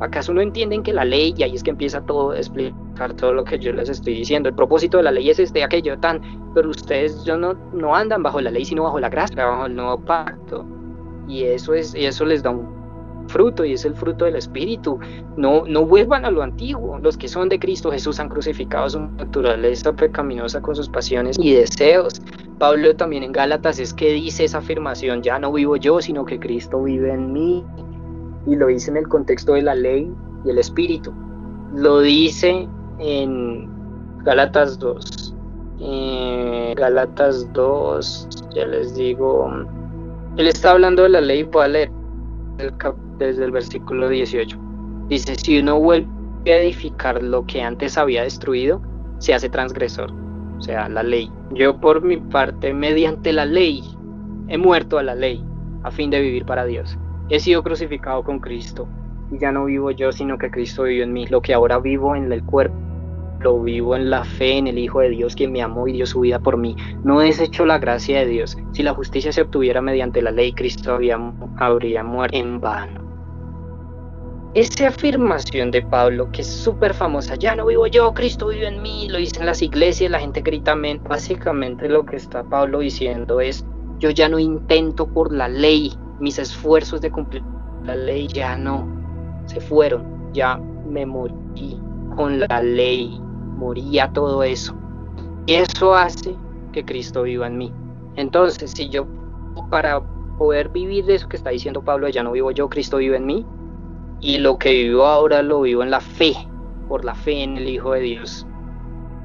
¿Acaso 0.00 0.34
no 0.34 0.40
entienden 0.40 0.82
que 0.82 0.92
la 0.92 1.04
ley, 1.04 1.32
y 1.36 1.44
ahí 1.44 1.54
es 1.54 1.62
que 1.62 1.70
empieza 1.70 2.00
todo 2.00 2.32
a 2.32 2.36
explicar 2.36 3.14
todo 3.14 3.32
lo 3.34 3.44
que 3.44 3.56
yo 3.60 3.72
les 3.72 3.88
estoy 3.88 4.14
diciendo? 4.14 4.48
El 4.48 4.56
propósito 4.56 4.96
de 4.96 5.04
la 5.04 5.12
ley 5.12 5.30
es 5.30 5.38
este, 5.38 5.62
aquello, 5.62 5.96
tan, 6.00 6.20
pero 6.54 6.70
ustedes 6.70 7.24
yo 7.24 7.36
no, 7.36 7.54
no 7.72 7.94
andan 7.94 8.20
bajo 8.24 8.40
la 8.40 8.50
ley, 8.50 8.64
sino 8.64 8.82
bajo 8.82 8.98
la 8.98 9.08
gracia, 9.08 9.44
bajo 9.44 9.66
el 9.66 9.76
nuevo 9.76 10.00
pacto. 10.00 10.66
Y 11.28 11.44
eso, 11.44 11.74
es, 11.74 11.94
y 11.94 12.04
eso 12.04 12.24
les 12.24 12.42
da 12.42 12.50
un 12.50 12.81
fruto 13.28 13.64
y 13.64 13.72
es 13.72 13.84
el 13.84 13.94
fruto 13.94 14.24
del 14.24 14.36
Espíritu. 14.36 14.98
No, 15.36 15.64
no 15.66 15.84
vuelvan 15.84 16.24
a 16.24 16.30
lo 16.30 16.42
antiguo. 16.42 16.98
Los 16.98 17.16
que 17.16 17.28
son 17.28 17.48
de 17.48 17.58
Cristo 17.58 17.90
Jesús 17.90 18.20
han 18.20 18.28
crucificado 18.28 18.88
su 18.90 19.00
naturaleza 19.00 19.92
pecaminosa 19.92 20.60
con 20.60 20.76
sus 20.76 20.88
pasiones 20.88 21.38
y 21.38 21.54
deseos. 21.54 22.20
Pablo 22.58 22.94
también 22.94 23.22
en 23.22 23.32
Gálatas 23.32 23.78
es 23.78 23.92
que 23.92 24.12
dice 24.12 24.44
esa 24.44 24.58
afirmación, 24.58 25.22
ya 25.22 25.38
no 25.38 25.52
vivo 25.52 25.76
yo, 25.76 26.00
sino 26.00 26.24
que 26.24 26.38
Cristo 26.38 26.82
vive 26.82 27.12
en 27.12 27.32
mí. 27.32 27.64
Y 28.46 28.56
lo 28.56 28.66
dice 28.66 28.90
en 28.90 28.96
el 28.96 29.08
contexto 29.08 29.54
de 29.54 29.62
la 29.62 29.74
ley 29.74 30.12
y 30.44 30.50
el 30.50 30.58
Espíritu. 30.58 31.12
Lo 31.74 32.00
dice 32.00 32.68
en 32.98 33.68
Gálatas 34.24 34.78
2. 34.78 35.34
Eh, 35.80 36.74
Gálatas 36.76 37.52
2, 37.52 38.28
ya 38.54 38.66
les 38.66 38.94
digo, 38.94 39.50
él 40.36 40.46
está 40.46 40.70
hablando 40.70 41.02
de 41.02 41.08
la 41.08 41.20
ley, 41.20 41.44
puedo 41.44 41.66
leer 41.68 41.90
el, 42.58 42.72
desde 43.18 43.44
el 43.44 43.50
versículo 43.50 44.08
18. 44.08 44.58
Dice, 45.08 45.34
si 45.36 45.58
uno 45.58 45.78
vuelve 45.78 46.08
a 46.46 46.56
edificar 46.56 47.22
lo 47.22 47.46
que 47.46 47.62
antes 47.62 47.98
había 47.98 48.22
destruido, 48.22 48.80
se 49.18 49.34
hace 49.34 49.48
transgresor, 49.48 50.12
o 50.58 50.60
sea, 50.60 50.88
la 50.88 51.02
ley. 51.02 51.30
Yo 51.52 51.78
por 51.80 52.02
mi 52.02 52.16
parte, 52.16 52.72
mediante 52.74 53.32
la 53.32 53.44
ley, 53.44 53.82
he 54.48 54.58
muerto 54.58 54.98
a 54.98 55.02
la 55.02 55.14
ley, 55.14 55.44
a 55.82 55.90
fin 55.90 56.10
de 56.10 56.20
vivir 56.20 56.44
para 56.44 56.64
Dios. 56.64 56.98
He 57.28 57.38
sido 57.40 57.62
crucificado 57.62 58.24
con 58.24 58.40
Cristo, 58.40 58.88
y 59.30 59.38
ya 59.38 59.52
no 59.52 59.64
vivo 59.66 59.90
yo, 59.90 60.12
sino 60.12 60.38
que 60.38 60.50
Cristo 60.50 60.82
vive 60.84 61.04
en 61.04 61.12
mí. 61.12 61.26
Lo 61.26 61.40
que 61.40 61.54
ahora 61.54 61.78
vivo 61.78 62.14
en 62.16 62.32
el 62.32 62.42
cuerpo, 62.44 62.76
lo 63.40 63.60
vivo 63.60 63.96
en 63.96 64.10
la 64.10 64.24
fe 64.24 64.58
en 64.58 64.66
el 64.66 64.78
Hijo 64.78 65.00
de 65.00 65.10
Dios, 65.10 65.34
quien 65.34 65.52
me 65.52 65.62
amó 65.62 65.88
y 65.88 65.92
dio 65.92 66.06
su 66.06 66.20
vida 66.20 66.38
por 66.38 66.56
mí. 66.56 66.76
No 67.02 67.22
hecho 67.22 67.66
la 67.66 67.78
gracia 67.78 68.20
de 68.20 68.26
Dios. 68.26 68.56
Si 68.72 68.82
la 68.82 68.94
justicia 68.94 69.32
se 69.32 69.42
obtuviera 69.42 69.80
mediante 69.80 70.22
la 70.22 70.30
ley, 70.30 70.52
Cristo 70.52 70.94
habría 70.94 72.02
muerto 72.04 72.36
en 72.36 72.60
vano. 72.60 73.01
Esa 74.54 74.88
afirmación 74.88 75.70
de 75.70 75.80
Pablo, 75.80 76.30
que 76.30 76.42
es 76.42 76.46
súper 76.46 76.92
famosa, 76.92 77.36
ya 77.36 77.56
no 77.56 77.64
vivo 77.64 77.86
yo, 77.86 78.12
Cristo 78.12 78.48
vive 78.48 78.68
en 78.68 78.82
mí, 78.82 79.08
lo 79.08 79.16
dicen 79.16 79.46
las 79.46 79.62
iglesias, 79.62 80.10
la 80.10 80.20
gente 80.20 80.42
grita 80.42 80.72
amén. 80.72 81.00
Básicamente 81.08 81.88
lo 81.88 82.04
que 82.04 82.16
está 82.16 82.44
Pablo 82.44 82.80
diciendo 82.80 83.40
es, 83.40 83.64
yo 83.98 84.10
ya 84.10 84.28
no 84.28 84.38
intento 84.38 85.06
por 85.06 85.32
la 85.32 85.48
ley, 85.48 85.94
mis 86.20 86.38
esfuerzos 86.38 87.00
de 87.00 87.10
cumplir 87.10 87.42
la 87.84 87.96
ley 87.96 88.28
ya 88.28 88.56
no, 88.56 88.86
se 89.46 89.60
fueron, 89.60 90.04
ya 90.32 90.58
me 90.86 91.06
morí 91.06 91.80
con 92.14 92.38
la 92.40 92.62
ley, 92.62 93.18
moría 93.56 94.12
todo 94.12 94.42
eso. 94.42 94.74
Y 95.46 95.54
eso 95.54 95.94
hace 95.94 96.36
que 96.72 96.84
Cristo 96.84 97.22
viva 97.22 97.46
en 97.46 97.58
mí. 97.58 97.72
Entonces, 98.16 98.72
si 98.72 98.88
yo 98.90 99.06
para 99.70 100.02
poder 100.36 100.68
vivir 100.68 101.06
de 101.06 101.14
eso 101.14 101.28
que 101.28 101.36
está 101.36 101.50
diciendo 101.50 101.82
Pablo, 101.82 102.08
ya 102.08 102.22
no 102.22 102.32
vivo 102.32 102.50
yo, 102.50 102.68
Cristo 102.68 102.98
vive 102.98 103.16
en 103.16 103.26
mí, 103.26 103.46
y 104.22 104.38
lo 104.38 104.56
que 104.56 104.70
vivo 104.70 105.04
ahora 105.04 105.42
lo 105.42 105.60
vivo 105.62 105.82
en 105.82 105.90
la 105.90 106.00
fe, 106.00 106.32
por 106.88 107.04
la 107.04 107.14
fe 107.14 107.42
en 107.42 107.56
el 107.56 107.68
Hijo 107.68 107.92
de 107.92 108.00
Dios. 108.00 108.46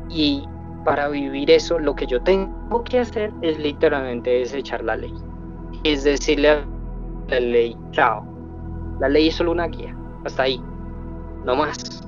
Y 0.10 0.44
para 0.84 1.08
vivir 1.08 1.52
eso, 1.52 1.78
lo 1.78 1.96
que 1.96 2.08
yo 2.08 2.22
tengo 2.24 2.84
que 2.84 3.00
hacer 3.00 3.32
es 3.42 3.60
literalmente 3.60 4.32
desechar 4.32 4.84
la 4.84 4.96
ley. 4.96 5.14
Es 5.84 6.04
decirle 6.04 6.50
a 6.50 6.66
la 7.30 7.40
ley, 7.40 7.78
chao. 7.92 8.26
La 9.00 9.08
ley 9.08 9.28
es 9.28 9.36
solo 9.36 9.52
una 9.52 9.68
guía, 9.68 9.96
hasta 10.26 10.44
ahí, 10.44 10.60
no 11.46 11.56
más. 11.56 12.04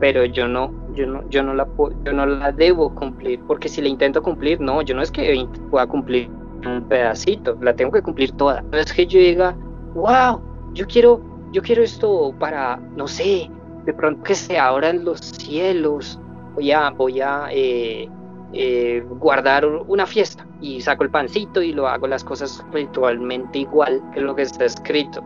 Pero 0.00 0.24
yo 0.24 0.48
no, 0.48 0.72
yo 0.94 1.06
no, 1.06 1.28
yo 1.28 1.42
no 1.42 1.52
la 1.52 1.68
yo 2.06 2.12
no 2.14 2.24
la 2.24 2.52
debo 2.52 2.94
cumplir, 2.94 3.38
porque 3.46 3.68
si 3.68 3.82
la 3.82 3.88
intento 3.88 4.22
cumplir, 4.22 4.58
no, 4.62 4.80
yo 4.80 4.94
no 4.94 5.02
es 5.02 5.10
que 5.10 5.46
pueda 5.70 5.86
cumplir 5.86 6.30
un 6.64 6.84
pedacito, 6.88 7.58
la 7.60 7.76
tengo 7.76 7.92
que 7.92 8.00
cumplir 8.00 8.32
toda. 8.32 8.62
No 8.62 8.78
es 8.78 8.90
que 8.94 9.06
yo 9.06 9.18
diga, 9.18 9.54
wow, 9.94 10.40
yo 10.72 10.86
quiero 10.86 11.29
yo 11.52 11.62
quiero 11.62 11.82
esto 11.82 12.34
para, 12.38 12.76
no 12.96 13.08
sé, 13.08 13.50
de 13.84 13.92
pronto 13.94 14.22
que 14.22 14.34
se 14.34 14.58
abran 14.58 15.04
los 15.04 15.20
cielos, 15.20 16.18
voy 16.54 16.70
a, 16.72 16.90
voy 16.90 17.20
a 17.20 17.48
eh, 17.50 18.08
eh, 18.52 19.04
guardar 19.08 19.64
una 19.66 20.06
fiesta 20.06 20.46
y 20.60 20.80
saco 20.80 21.04
el 21.04 21.10
pancito 21.10 21.62
y 21.62 21.72
lo 21.72 21.88
hago 21.88 22.06
las 22.06 22.24
cosas 22.24 22.64
ritualmente 22.72 23.60
igual 23.60 24.02
que 24.12 24.20
lo 24.20 24.34
que 24.34 24.42
está 24.42 24.64
escrito. 24.64 25.22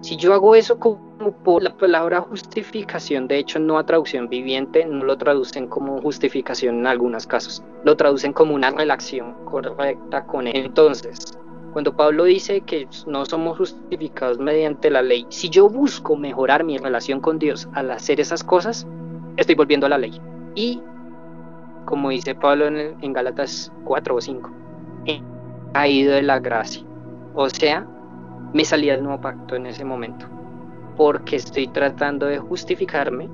Si 0.00 0.16
yo 0.16 0.32
hago 0.32 0.54
eso 0.54 0.78
como 0.78 1.32
por 1.44 1.62
la 1.62 1.76
palabra 1.76 2.22
justificación, 2.22 3.28
de 3.28 3.38
hecho 3.38 3.58
no 3.58 3.78
a 3.78 3.84
traducción 3.84 4.28
viviente, 4.28 4.86
no 4.86 5.04
lo 5.04 5.18
traducen 5.18 5.66
como 5.66 6.00
justificación 6.00 6.78
en 6.78 6.86
algunos 6.86 7.26
casos, 7.26 7.62
lo 7.84 7.96
traducen 7.96 8.32
como 8.32 8.54
una 8.54 8.70
relación 8.70 9.34
correcta 9.44 10.24
con 10.26 10.46
él. 10.46 10.56
Entonces, 10.56 11.38
cuando 11.72 11.94
Pablo 11.94 12.24
dice 12.24 12.62
que 12.62 12.88
no 13.06 13.24
somos 13.24 13.58
justificados 13.58 14.38
mediante 14.38 14.90
la 14.90 15.02
ley, 15.02 15.26
si 15.28 15.48
yo 15.50 15.68
busco 15.68 16.16
mejorar 16.16 16.64
mi 16.64 16.78
relación 16.78 17.20
con 17.20 17.38
Dios 17.38 17.68
al 17.74 17.90
hacer 17.90 18.20
esas 18.20 18.42
cosas, 18.42 18.86
estoy 19.36 19.54
volviendo 19.54 19.86
a 19.86 19.90
la 19.90 19.98
ley. 19.98 20.20
Y, 20.54 20.82
como 21.84 22.10
dice 22.10 22.34
Pablo 22.34 22.66
en, 22.66 22.96
en 23.00 23.12
Gálatas 23.12 23.72
4 23.84 24.14
o 24.14 24.20
5, 24.20 24.50
he 25.06 25.22
caído 25.72 26.14
de 26.14 26.22
la 26.22 26.40
gracia. 26.40 26.82
O 27.34 27.48
sea, 27.48 27.86
me 28.52 28.64
salí 28.64 28.88
del 28.88 29.02
nuevo 29.02 29.20
pacto 29.20 29.54
en 29.54 29.66
ese 29.66 29.84
momento. 29.84 30.26
Porque 30.96 31.36
estoy 31.36 31.68
tratando 31.68 32.26
de 32.26 32.38
justificarme, 32.38 33.28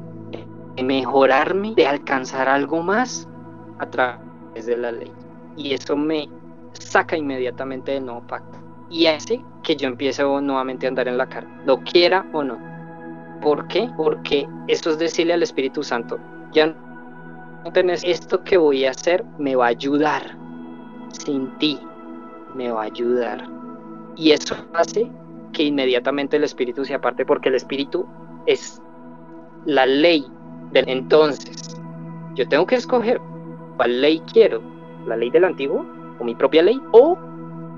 de 0.77 0.83
mejorarme, 0.83 1.75
de 1.75 1.87
alcanzar 1.87 2.49
algo 2.49 2.83
más 2.83 3.27
a 3.79 3.87
través 3.87 4.67
de 4.67 4.77
la 4.77 4.93
ley. 4.93 5.11
Y 5.57 5.73
eso 5.73 5.97
me 5.97 6.29
saca 6.77 7.17
inmediatamente 7.17 7.93
del 7.93 8.07
nuevo 8.07 8.27
pacto. 8.27 8.59
y 8.89 9.07
hace 9.07 9.45
que 9.65 9.75
yo 9.75 9.89
empiece 9.89 10.23
nuevamente 10.23 10.87
a 10.87 10.91
andar 10.91 11.09
en 11.09 11.19
la 11.19 11.27
carne, 11.27 11.53
lo 11.65 11.81
quiera 11.81 12.25
o 12.33 12.45
no. 12.45 12.57
¿Por 13.43 13.67
qué? 13.67 13.91
Porque 13.97 14.47
esto 14.69 14.91
es 14.91 14.99
decirle 14.99 15.33
al 15.33 15.43
Espíritu 15.43 15.83
Santo, 15.83 16.19
ya 16.53 16.69
no 17.65 17.73
tenés 17.73 18.05
esto 18.05 18.45
que 18.45 18.57
voy 18.57 18.85
a 18.85 18.91
hacer, 18.91 19.25
me 19.39 19.57
va 19.57 19.67
a 19.67 19.69
ayudar. 19.71 20.37
Sin 21.11 21.51
ti, 21.59 21.81
me 22.55 22.71
va 22.71 22.83
a 22.83 22.85
ayudar. 22.85 23.49
Y 24.17 24.31
eso 24.31 24.55
hace 24.75 25.11
que 25.53 25.65
inmediatamente 25.65 26.37
el 26.37 26.45
Espíritu 26.45 26.85
se 26.85 26.95
aparte 26.95 27.27
porque 27.27 27.49
el 27.49 27.57
Espíritu 27.57 28.07
es 28.47 28.81
la 29.65 29.85
ley 29.85 30.25
del 30.71 30.89
entonces. 30.89 31.77
Yo 32.37 32.47
tengo 32.49 32.67
que 32.67 32.77
escoger 32.77 33.21
cuál 33.77 34.01
ley 34.01 34.23
quiero, 34.33 34.63
la 35.07 35.17
ley 35.17 35.31
del 35.31 35.45
antiguo 35.45 35.96
o 36.19 36.25
mi 36.25 36.35
propia 36.35 36.63
ley 36.63 36.81
o 36.93 37.19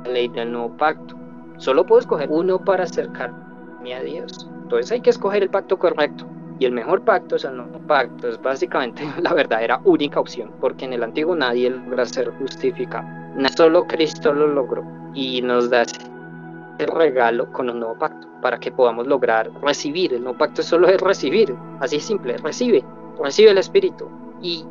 la 0.04 0.12
ley 0.12 0.28
del 0.28 0.52
nuevo 0.52 0.76
pacto. 0.76 1.16
Solo 1.58 1.84
puedo 1.84 2.00
escoger 2.00 2.28
uno 2.30 2.58
para 2.64 2.84
acercarme 2.84 3.94
a 3.94 4.02
Dios. 4.02 4.48
Entonces 4.62 4.92
hay 4.92 5.00
que 5.00 5.10
escoger 5.10 5.42
el 5.42 5.50
pacto 5.50 5.78
correcto. 5.78 6.26
Y 6.60 6.64
el 6.64 6.72
mejor 6.72 7.02
pacto 7.02 7.36
es 7.36 7.44
el 7.44 7.56
nuevo 7.56 7.78
pacto. 7.86 8.28
Es 8.28 8.40
básicamente 8.40 9.02
la 9.22 9.32
verdadera 9.34 9.80
única 9.84 10.20
opción, 10.20 10.50
porque 10.60 10.84
en 10.84 10.92
el 10.92 11.02
antiguo 11.02 11.34
nadie 11.34 11.70
logra 11.70 12.04
ser 12.04 12.30
justificado. 12.38 13.06
Solo 13.56 13.86
Cristo 13.86 14.32
lo 14.32 14.48
logró 14.48 14.84
y 15.14 15.42
nos 15.42 15.70
da 15.70 15.84
el 16.78 16.86
regalo 16.88 17.50
con 17.52 17.70
un 17.70 17.80
nuevo 17.80 17.98
pacto 17.98 18.28
para 18.40 18.58
que 18.58 18.70
podamos 18.70 19.06
lograr 19.06 19.50
recibir. 19.62 20.12
El 20.14 20.22
nuevo 20.22 20.38
pacto 20.38 20.62
solo 20.62 20.88
es 20.88 21.00
recibir, 21.00 21.54
así 21.80 22.00
simple, 22.00 22.36
recibe, 22.38 22.84
recibe 23.22 23.50
el 23.50 23.58
Espíritu. 23.58 24.08
Y 24.40 24.64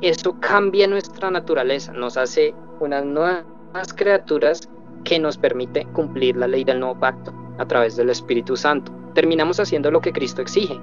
eso 0.00 0.36
cambia 0.40 0.86
nuestra 0.86 1.30
naturaleza, 1.30 1.92
nos 1.92 2.16
hace 2.16 2.54
unas 2.80 3.04
nuevas 3.04 3.92
criaturas 3.94 4.68
que 5.04 5.18
nos 5.18 5.38
permite 5.38 5.86
cumplir 5.92 6.36
la 6.36 6.48
ley 6.48 6.64
del 6.64 6.80
nuevo 6.80 6.98
pacto 6.98 7.32
a 7.58 7.66
través 7.66 7.96
del 7.96 8.10
Espíritu 8.10 8.56
Santo. 8.56 8.92
Terminamos 9.14 9.60
haciendo 9.60 9.90
lo 9.90 10.00
que 10.00 10.12
Cristo 10.12 10.42
exige. 10.42 10.78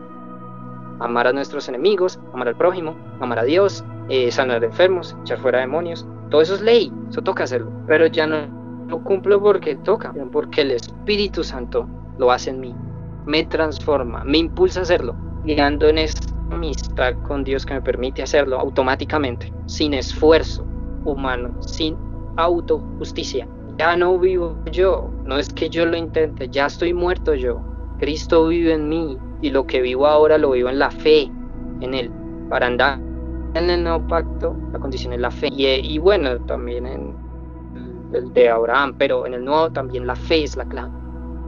Amar 1.00 1.28
a 1.28 1.34
nuestros 1.34 1.68
enemigos, 1.68 2.20
amar 2.34 2.48
al 2.48 2.58
prójimo, 2.58 2.96
amar 3.20 3.40
a 3.40 3.44
Dios, 3.44 3.84
eh, 4.10 4.32
sanar 4.32 4.64
enfermos, 4.64 5.16
echar 5.22 5.40
fuera 5.40 5.60
demonios. 5.60 6.08
Todo 6.30 6.42
eso 6.42 6.56
es 6.56 6.62
ley, 6.62 6.92
eso 7.10 7.22
toca 7.22 7.44
hacerlo. 7.44 7.72
Pero 7.88 8.08
ya 8.08 8.26
no 8.26 8.38
lo 8.88 9.04
cumplo 9.04 9.42
porque 9.42 9.76
toca, 9.76 10.14
porque 10.32 10.62
el 10.62 10.72
Espíritu 10.72 11.44
Santo 11.44 11.88
lo 12.18 12.32
hace 12.32 12.50
en 12.50 12.60
mí, 12.60 12.76
me 13.26 13.44
transforma, 13.44 14.24
me 14.24 14.38
impulsa 14.38 14.80
a 14.80 14.84
hacerlo, 14.84 15.16
guiando 15.44 15.88
en 15.88 15.98
esta 15.98 16.34
amistad 16.52 17.14
con 17.28 17.44
Dios 17.44 17.66
que 17.66 17.74
me 17.74 17.82
permite 17.82 18.24
hacerlo 18.24 18.58
automáticamente, 18.60 19.52
sin 19.66 19.94
esfuerzo 19.94 20.66
humano, 21.12 21.52
sin 21.62 21.96
autojusticia. 22.38 23.48
Ya 23.78 23.96
no 23.96 24.18
vivo 24.18 24.58
yo, 24.72 25.12
no 25.26 25.38
es 25.38 25.54
que 25.54 25.70
yo 25.70 25.86
lo 25.86 25.98
intente, 25.98 26.50
ya 26.50 26.66
estoy 26.66 26.94
muerto 26.94 27.34
yo. 27.36 27.62
Cristo 28.00 28.48
vive 28.48 28.74
en 28.74 28.90
mí 28.90 29.18
y 29.42 29.50
lo 29.50 29.66
que 29.66 29.82
vivo 29.82 30.08
ahora 30.08 30.38
lo 30.38 30.52
vivo 30.52 30.70
en 30.70 30.80
la 30.80 30.92
fe 30.92 31.32
en 31.82 31.94
Él. 31.94 32.12
Para 32.50 32.68
andar 32.68 33.00
en 33.54 33.70
el 33.70 33.84
nuevo 33.84 34.08
pacto, 34.08 34.56
la 34.72 34.80
condición 34.80 35.14
es 35.14 35.20
la 35.20 35.32
fe. 35.32 35.50
Y, 35.52 35.66
y 35.68 35.98
bueno, 36.00 36.40
también 36.42 36.86
en 36.86 37.16
el 38.14 38.34
de 38.34 38.50
Abraham, 38.50 38.96
pero 38.98 39.26
en 39.26 39.34
el 39.34 39.46
nuevo 39.46 39.70
también 39.72 40.08
la 40.08 40.16
fe 40.16 40.44
es 40.44 40.56
la 40.56 40.66
clave 40.66 40.92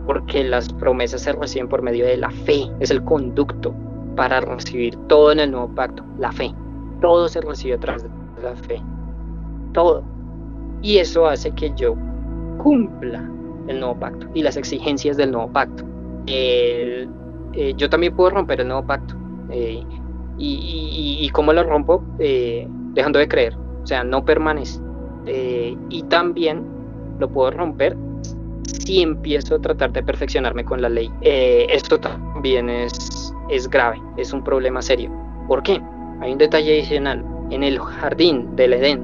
porque 0.10 0.44
las 0.44 0.74
promesas 0.74 1.22
se 1.22 1.34
reciben 1.34 1.68
por 1.68 1.84
medio 1.84 2.04
de 2.04 2.18
la 2.18 2.32
fe, 2.32 2.64
es 2.80 2.90
el 2.90 3.04
conducto 3.04 3.76
para 4.16 4.42
recibir 4.42 4.96
todo 5.08 5.32
en 5.32 5.40
el 5.40 5.52
nuevo 5.52 5.68
pacto, 5.76 6.04
la 6.18 6.32
fe. 6.32 6.52
Todo 7.00 7.30
se 7.30 7.42
recibe 7.42 7.76
a 7.76 7.80
través 7.80 8.02
de 8.02 8.10
la 8.42 8.56
fe, 8.56 8.82
todo. 9.74 10.04
Y 10.82 10.98
eso 10.98 11.28
hace 11.28 11.52
que 11.52 11.72
yo 11.76 11.96
cumpla 12.62 13.30
el 13.68 13.80
nuevo 13.80 14.00
pacto 14.00 14.28
y 14.34 14.42
las 14.42 14.58
exigencias 14.58 15.18
del 15.18 15.32
nuevo 15.32 15.52
pacto. 15.52 15.84
Eh, 16.28 17.74
yo 17.78 17.90
también 17.90 18.16
puedo 18.16 18.32
romper 18.32 18.62
el 18.62 18.68
nuevo 18.68 18.86
pacto. 18.86 19.16
Eh, 19.50 19.84
y, 20.38 21.18
y, 21.22 21.30
cómo 21.32 21.52
lo 21.52 21.64
rompo? 21.64 22.02
Eh, 22.20 22.66
dejando 22.94 23.20
de 23.20 23.28
creer, 23.28 23.58
o 23.84 23.88
sea, 23.88 24.04
no 24.04 24.24
permanece. 24.24 24.80
y 25.26 26.04
también 26.04 26.64
lo 27.20 27.30
puedo 27.30 27.52
romper 27.52 27.98
si 28.64 29.02
empiezo 29.02 29.56
a 29.56 29.60
tratar 29.60 29.92
de 29.92 30.02
perfeccionarme 30.02 30.64
con 30.64 30.82
la 30.82 30.88
ley. 30.88 31.12
Esto 31.22 32.00
también 32.00 32.70
es, 32.70 33.34
es 33.50 33.70
grave, 33.70 34.02
es 34.16 34.32
un 34.32 34.44
problema 34.44 34.82
serio. 34.82 35.12
¿Por 35.48 35.62
qué? 35.62 35.82
Hay 36.22 36.32
un 36.32 36.38
detalle 36.38 36.80
adicional. 36.80 37.26
En 37.50 37.64
el 37.64 37.80
jardín 37.80 38.56
del 38.56 38.74
Edén 38.74 39.04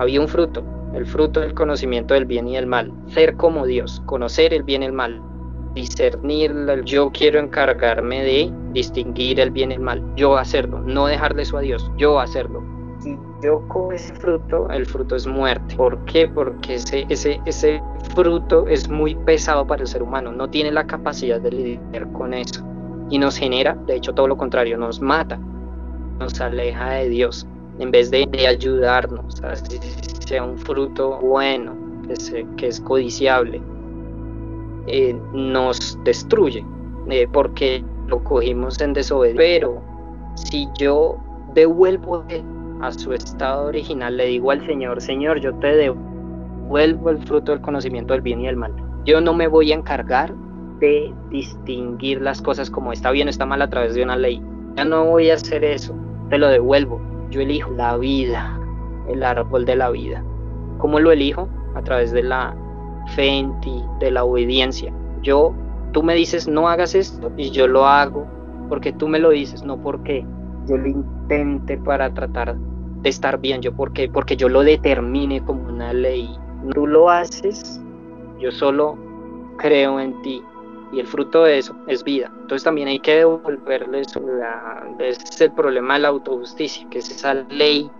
había 0.00 0.20
un 0.20 0.28
fruto, 0.28 0.64
el 0.94 1.06
fruto 1.06 1.40
del 1.40 1.54
conocimiento 1.54 2.14
del 2.14 2.24
bien 2.24 2.48
y 2.48 2.54
del 2.54 2.66
mal. 2.66 2.92
Ser 3.08 3.36
como 3.36 3.66
Dios, 3.66 4.02
conocer 4.06 4.52
el 4.54 4.62
bien 4.62 4.82
y 4.82 4.86
el 4.86 4.92
mal, 4.92 5.22
discernir. 5.74 6.52
Yo 6.84 7.10
quiero 7.12 7.38
encargarme 7.38 8.24
de 8.24 8.52
distinguir 8.72 9.38
el 9.40 9.50
bien 9.50 9.70
y 9.70 9.74
el 9.74 9.80
mal, 9.80 10.02
yo 10.16 10.36
hacerlo, 10.36 10.80
no 10.80 11.06
dejarle 11.06 11.42
eso 11.42 11.58
a 11.58 11.60
Dios, 11.60 11.90
yo 11.96 12.18
hacerlo 12.18 12.62
si 13.00 13.18
yo 13.42 13.66
como 13.68 13.92
ese 13.92 14.14
fruto, 14.14 14.68
el 14.70 14.86
fruto 14.86 15.16
es 15.16 15.26
muerte. 15.26 15.74
¿Por 15.76 16.04
qué? 16.04 16.28
Porque 16.28 16.74
ese, 16.74 17.06
ese, 17.08 17.40
ese 17.46 17.82
fruto 18.14 18.66
es 18.68 18.88
muy 18.88 19.14
pesado 19.14 19.66
para 19.66 19.82
el 19.82 19.88
ser 19.88 20.02
humano, 20.02 20.32
no 20.32 20.48
tiene 20.48 20.70
la 20.70 20.86
capacidad 20.86 21.40
de 21.40 21.50
lidiar 21.50 22.12
con 22.12 22.34
eso. 22.34 22.62
Y 23.08 23.18
nos 23.18 23.36
genera, 23.36 23.74
de 23.86 23.96
hecho, 23.96 24.14
todo 24.14 24.28
lo 24.28 24.36
contrario, 24.36 24.76
nos 24.76 25.00
mata, 25.00 25.38
nos 26.18 26.40
aleja 26.40 26.90
de 26.90 27.08
Dios, 27.08 27.46
en 27.80 27.90
vez 27.90 28.10
de, 28.10 28.28
ayudarnos 28.46 29.42
a 29.42 29.52
que 29.52 29.80
sea 30.26 30.44
un 30.44 30.56
fruto 30.58 31.18
bueno, 31.18 31.74
que, 32.06 32.46
que 32.56 32.68
es 32.68 32.80
codiciable, 32.80 33.60
eh, 34.86 35.16
nos 35.32 35.98
destruye, 36.04 36.64
eh, 37.08 37.26
porque 37.32 37.84
lo 38.06 38.22
cogimos 38.24 38.80
en 38.80 38.92
desobediencia. 38.92 39.60
Pero 39.60 39.82
si 40.34 40.68
yo 40.78 41.16
devuelvo 41.54 42.24
a 42.80 42.92
su 42.92 43.12
estado 43.12 43.66
original, 43.66 44.16
le 44.16 44.26
digo 44.26 44.50
al 44.50 44.64
Señor, 44.66 45.00
Señor, 45.00 45.40
yo 45.40 45.54
te 45.56 45.68
devuelvo 45.68 47.10
el 47.10 47.18
fruto 47.26 47.52
del 47.52 47.60
conocimiento 47.60 48.12
del 48.12 48.22
bien 48.22 48.40
y 48.40 48.46
del 48.46 48.56
mal. 48.56 48.74
Yo 49.04 49.20
no 49.20 49.32
me 49.32 49.48
voy 49.48 49.72
a 49.72 49.76
encargar 49.76 50.34
de 50.80 51.14
distinguir 51.30 52.20
las 52.20 52.40
cosas 52.42 52.70
como 52.70 52.92
está 52.92 53.10
bien 53.10 53.28
o 53.28 53.30
está 53.30 53.46
mal 53.46 53.62
a 53.62 53.70
través 53.70 53.94
de 53.94 54.02
una 54.02 54.16
ley. 54.16 54.42
Ya 54.76 54.84
no 54.84 55.04
voy 55.04 55.30
a 55.30 55.34
hacer 55.34 55.64
eso, 55.64 55.94
te 56.30 56.38
lo 56.38 56.48
devuelvo. 56.48 57.09
Yo 57.30 57.40
elijo 57.40 57.70
la 57.72 57.96
vida, 57.96 58.58
el 59.08 59.22
árbol 59.22 59.64
de 59.64 59.76
la 59.76 59.90
vida. 59.90 60.24
¿Cómo 60.78 60.98
lo 60.98 61.12
elijo? 61.12 61.48
A 61.74 61.82
través 61.82 62.12
de 62.12 62.22
la 62.22 62.56
fe 63.14 63.26
en 63.26 63.60
ti, 63.60 63.82
de 64.00 64.10
la 64.10 64.24
obediencia. 64.24 64.92
Yo, 65.22 65.54
tú 65.92 66.02
me 66.02 66.14
dices 66.14 66.48
no 66.48 66.68
hagas 66.68 66.94
esto 66.94 67.30
y 67.36 67.50
yo 67.50 67.66
lo 67.66 67.86
hago 67.86 68.26
porque 68.68 68.92
tú 68.92 69.08
me 69.08 69.18
lo 69.18 69.30
dices, 69.30 69.64
no 69.64 69.82
porque 69.82 70.24
yo 70.66 70.76
lo 70.76 70.86
intente 70.86 71.76
para 71.76 72.12
tratar 72.14 72.56
de 72.56 73.08
estar 73.08 73.40
bien, 73.40 73.60
yo 73.60 73.74
porque, 73.74 74.08
porque 74.08 74.36
yo 74.36 74.48
lo 74.48 74.62
determine 74.62 75.42
como 75.44 75.68
una 75.68 75.92
ley. 75.92 76.28
Tú 76.74 76.86
lo 76.86 77.10
haces, 77.10 77.80
yo 78.38 78.50
solo 78.52 78.96
creo 79.58 79.98
en 79.98 80.20
ti 80.22 80.42
y 80.92 81.00
el 81.00 81.06
fruto 81.06 81.44
de 81.44 81.58
eso 81.58 81.74
es 81.86 82.02
vida. 82.02 82.30
Entonces 82.40 82.64
también 82.64 82.88
hay 82.88 82.98
que 82.98 83.16
devolverle 83.16 84.00
eso. 84.00 84.20
ese 84.98 85.22
es 85.22 85.40
el 85.40 85.52
problema 85.52 85.94
de 85.94 86.00
la 86.00 86.08
autojusticia, 86.08 86.86
que 86.90 86.98
es 86.98 87.10
esa 87.10 87.34
ley 87.34 87.90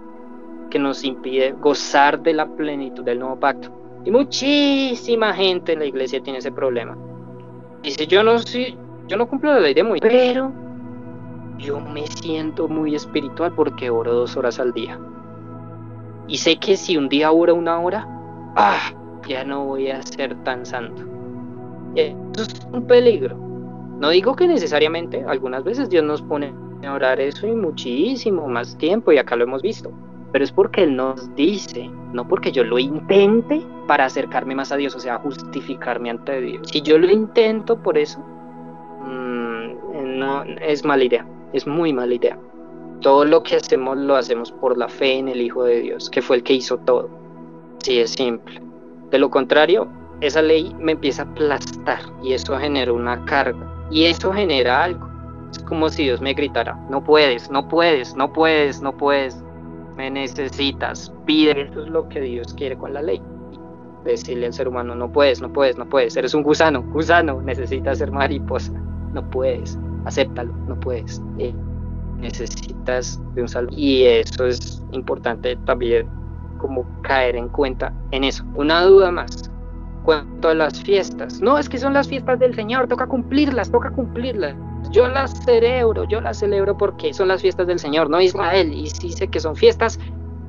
que 0.70 0.78
nos 0.78 1.04
impide 1.04 1.52
gozar 1.52 2.20
de 2.20 2.32
la 2.32 2.46
plenitud 2.46 3.04
del 3.04 3.18
nuevo 3.18 3.38
pacto. 3.38 3.70
Y 4.04 4.10
muchísima 4.10 5.34
gente 5.34 5.72
en 5.72 5.80
la 5.80 5.84
iglesia 5.84 6.22
tiene 6.22 6.38
ese 6.38 6.52
problema. 6.52 6.96
Dice, 7.82 8.06
yo 8.06 8.22
no, 8.22 8.36
yo 9.06 9.16
no 9.16 9.28
cumplo 9.28 9.52
la 9.52 9.60
ley 9.60 9.74
de 9.74 9.82
Moisés, 9.82 10.10
pero 10.10 10.52
yo 11.58 11.80
me 11.80 12.06
siento 12.06 12.68
muy 12.68 12.94
espiritual 12.94 13.52
porque 13.54 13.90
oro 13.90 14.14
dos 14.14 14.36
horas 14.36 14.58
al 14.58 14.72
día. 14.72 14.98
Y 16.26 16.38
sé 16.38 16.56
que 16.56 16.76
si 16.76 16.96
un 16.96 17.08
día 17.08 17.30
oro 17.32 17.54
una 17.54 17.78
hora, 17.80 18.06
¡ah! 18.56 18.92
ya 19.28 19.44
no 19.44 19.64
voy 19.64 19.90
a 19.90 20.02
ser 20.02 20.34
tan 20.44 20.64
santo. 20.64 21.02
Es 22.42 22.66
un 22.72 22.86
peligro. 22.86 23.36
No 24.00 24.08
digo 24.10 24.34
que 24.34 24.46
necesariamente, 24.46 25.24
algunas 25.26 25.62
veces 25.62 25.90
Dios 25.90 26.04
nos 26.04 26.22
pone 26.22 26.54
a 26.86 26.94
orar 26.94 27.20
eso 27.20 27.46
y 27.46 27.52
muchísimo 27.52 28.48
más 28.48 28.76
tiempo, 28.78 29.12
y 29.12 29.18
acá 29.18 29.36
lo 29.36 29.44
hemos 29.44 29.62
visto. 29.62 29.92
Pero 30.32 30.44
es 30.44 30.52
porque 30.52 30.84
Él 30.84 30.96
nos 30.96 31.34
dice, 31.34 31.90
no 32.12 32.26
porque 32.26 32.52
yo 32.52 32.64
lo 32.64 32.78
intente 32.78 33.60
para 33.86 34.06
acercarme 34.06 34.54
más 34.54 34.72
a 34.72 34.76
Dios, 34.76 34.94
o 34.94 35.00
sea, 35.00 35.18
justificarme 35.18 36.10
ante 36.10 36.40
Dios. 36.40 36.68
Si 36.70 36.80
yo 36.80 36.98
lo 36.98 37.10
intento 37.10 37.82
por 37.82 37.98
eso, 37.98 38.20
mmm, 39.04 40.18
no 40.18 40.44
es 40.44 40.84
mala 40.84 41.04
idea. 41.04 41.26
Es 41.52 41.66
muy 41.66 41.92
mala 41.92 42.14
idea. 42.14 42.38
Todo 43.00 43.24
lo 43.24 43.42
que 43.42 43.56
hacemos 43.56 43.98
lo 43.98 44.14
hacemos 44.16 44.52
por 44.52 44.78
la 44.78 44.88
fe 44.88 45.18
en 45.18 45.28
el 45.28 45.40
Hijo 45.40 45.64
de 45.64 45.80
Dios, 45.80 46.08
que 46.08 46.22
fue 46.22 46.36
el 46.36 46.42
que 46.42 46.54
hizo 46.54 46.78
todo. 46.78 47.10
Sí, 47.82 47.98
es 47.98 48.10
simple. 48.10 48.62
De 49.10 49.18
lo 49.18 49.30
contrario, 49.30 49.88
esa 50.20 50.42
ley 50.42 50.74
me 50.78 50.92
empieza 50.92 51.22
a 51.22 51.26
aplastar 51.26 52.00
y 52.22 52.32
eso 52.32 52.58
genera 52.58 52.92
una 52.92 53.24
carga. 53.24 53.66
Y 53.90 54.04
eso 54.04 54.32
genera 54.32 54.84
algo. 54.84 55.08
Es 55.50 55.58
como 55.60 55.88
si 55.88 56.04
Dios 56.04 56.20
me 56.20 56.34
gritara, 56.34 56.74
no 56.88 57.02
puedes, 57.02 57.50
no 57.50 57.66
puedes, 57.66 58.14
no 58.14 58.32
puedes, 58.32 58.80
no 58.80 58.96
puedes, 58.96 59.42
me 59.96 60.10
necesitas, 60.10 61.12
pide. 61.26 61.62
Eso 61.62 61.82
es 61.82 61.88
lo 61.88 62.08
que 62.08 62.20
Dios 62.20 62.54
quiere 62.54 62.76
con 62.76 62.94
la 62.94 63.02
ley. 63.02 63.20
decirle 64.04 64.46
al 64.46 64.52
ser 64.52 64.68
humano, 64.68 64.94
no 64.94 65.10
puedes, 65.10 65.42
no 65.42 65.52
puedes, 65.52 65.76
no 65.76 65.86
puedes, 65.86 66.16
eres 66.16 66.34
un 66.34 66.42
gusano, 66.42 66.82
gusano, 66.82 67.42
necesitas 67.42 67.98
ser 67.98 68.10
mariposa, 68.10 68.72
no 69.12 69.28
puedes, 69.30 69.78
acéptalo, 70.06 70.54
no 70.66 70.78
puedes, 70.80 71.20
eh, 71.38 71.52
necesitas 72.16 73.20
de 73.34 73.42
un 73.42 73.48
salvo. 73.48 73.70
Y 73.74 74.04
eso 74.04 74.46
es 74.46 74.82
importante 74.92 75.56
también 75.66 76.08
como 76.58 76.86
caer 77.02 77.36
en 77.36 77.48
cuenta 77.48 77.92
en 78.12 78.24
eso. 78.24 78.44
Una 78.54 78.84
duda 78.84 79.10
más, 79.10 79.49
cuanto 80.10 80.48
a 80.48 80.54
las 80.54 80.82
fiestas, 80.82 81.40
no, 81.40 81.56
es 81.56 81.68
que 81.68 81.78
son 81.78 81.92
las 81.92 82.08
fiestas 82.08 82.40
del 82.40 82.52
Señor, 82.52 82.88
toca 82.88 83.06
cumplirlas, 83.06 83.70
toca 83.70 83.92
cumplirlas. 83.92 84.56
Yo 84.90 85.06
las 85.06 85.44
celebro, 85.44 86.02
yo 86.02 86.20
las 86.20 86.40
celebro 86.40 86.76
porque 86.76 87.14
son 87.14 87.28
las 87.28 87.42
fiestas 87.42 87.68
del 87.68 87.78
Señor, 87.78 88.10
no 88.10 88.20
Israel, 88.20 88.72
y 88.72 88.90
dice 88.90 89.28
que 89.28 89.38
son 89.38 89.54
fiestas 89.54 90.00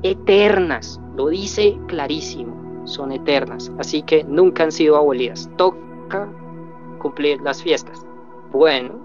eternas, 0.02 1.00
lo 1.16 1.28
dice 1.28 1.78
clarísimo 1.86 2.82
son 2.86 3.12
eternas, 3.12 3.70
así 3.78 4.02
que 4.02 4.24
nunca 4.24 4.64
han 4.64 4.72
sido 4.72 4.96
abolidas. 4.96 5.48
Toca 5.56 6.28
cumplir 6.98 7.40
las 7.42 7.62
fiestas. 7.62 8.04
Bueno, 8.50 8.98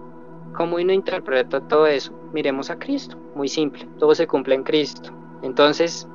¿cómo 0.55 0.77
uno 0.77 0.91
interpreta 0.91 1.61
todo 1.67 1.85
eso? 1.85 2.11
Miremos 2.33 2.71
a 2.71 2.79
Cristo, 2.79 3.15
muy 3.35 3.47
simple, 3.47 3.87
todo 3.99 4.15
se 4.15 4.25
cumple 4.25 4.55
en 4.55 4.63
Cristo. 4.63 5.11
Entonces, 5.43 6.07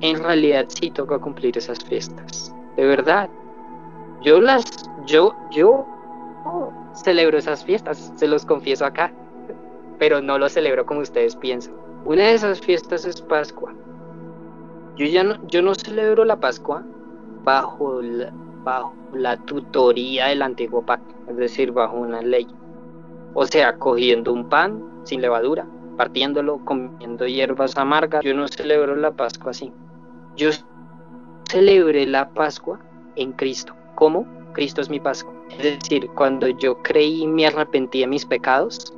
en 0.00 0.24
realidad 0.24 0.66
sí 0.66 0.90
toca 0.90 1.20
cumplir 1.20 1.56
esas 1.56 1.84
fiestas, 1.84 2.52
de 2.76 2.84
verdad. 2.84 3.30
Yo 4.24 4.40
las, 4.40 4.64
yo, 5.06 5.34
yo 5.50 5.86
celebro 6.94 7.36
esas 7.36 7.64
fiestas, 7.64 8.12
se 8.16 8.26
los 8.26 8.46
confieso 8.46 8.86
acá, 8.86 9.12
pero 9.98 10.22
no 10.22 10.38
lo 10.38 10.48
celebro 10.48 10.86
como 10.86 11.00
ustedes 11.00 11.36
piensan. 11.36 11.74
Una 12.06 12.24
de 12.24 12.34
esas 12.34 12.60
fiestas 12.60 13.04
es 13.04 13.20
Pascua. 13.20 13.74
Yo 14.96 15.06
ya 15.06 15.24
no, 15.24 15.46
yo 15.48 15.60
no 15.60 15.74
celebro 15.74 16.24
la 16.24 16.36
Pascua 16.36 16.82
bajo 17.42 18.00
la, 18.00 18.32
bajo 18.62 18.94
la 19.12 19.36
tutoría 19.36 20.26
del 20.26 20.42
antiguo 20.42 20.82
pacto, 20.82 21.14
es 21.28 21.36
decir, 21.36 21.72
bajo 21.72 21.96
una 21.96 22.22
ley. 22.22 22.46
O 23.34 23.44
sea, 23.46 23.76
cogiendo 23.76 24.32
un 24.32 24.48
pan 24.48 24.82
sin 25.04 25.20
levadura, 25.20 25.66
partiéndolo, 25.96 26.64
comiendo 26.64 27.26
hierbas 27.26 27.76
amargas. 27.76 28.24
Yo 28.24 28.34
no 28.34 28.48
celebro 28.48 28.96
la 28.96 29.10
Pascua 29.10 29.50
así. 29.50 29.72
Yo 30.36 30.50
celebré 31.48 32.06
la 32.06 32.30
Pascua 32.30 32.80
en 33.16 33.32
Cristo. 33.32 33.74
¿Cómo? 33.94 34.26
Cristo 34.52 34.80
es 34.80 34.90
mi 34.90 35.00
Pascua. 35.00 35.32
Es 35.50 35.80
decir, 35.80 36.08
cuando 36.14 36.48
yo 36.48 36.82
creí 36.82 37.22
y 37.22 37.26
me 37.26 37.46
arrepentí 37.46 38.00
de 38.00 38.06
mis 38.06 38.24
pecados, 38.24 38.92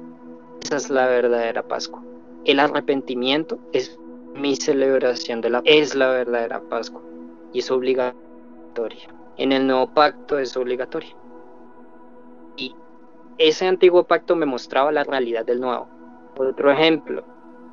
esa 0.63 0.77
es 0.77 0.91
la 0.91 1.07
verdadera 1.07 1.63
Pascua. 1.63 2.03
El 2.45 2.61
arrepentimiento 2.61 3.59
es 3.73 3.99
mi 4.35 4.57
celebración 4.57 5.41
de 5.41 5.51
la 5.51 5.63
es 5.65 5.95
la 5.95 6.09
verdadera 6.09 6.61
Pascua 6.61 7.03
y 7.53 7.61
es 7.61 7.71
obligatoria. 7.71 9.09
En 9.39 9.53
el 9.53 9.67
nuevo 9.67 9.93
pacto 9.93 10.39
es 10.39 10.57
obligatoria. 10.57 11.15
Y 12.57 12.75
ese 13.39 13.67
antiguo 13.67 14.05
pacto 14.05 14.37
me 14.37 14.47
mostraba 14.47 14.93
la 14.93 15.05
realidad 15.05 15.45
del 15.45 15.61
nuevo. 15.61 15.89
Otro 16.39 16.71
ejemplo, 16.71 17.25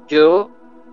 yo 0.08 0.50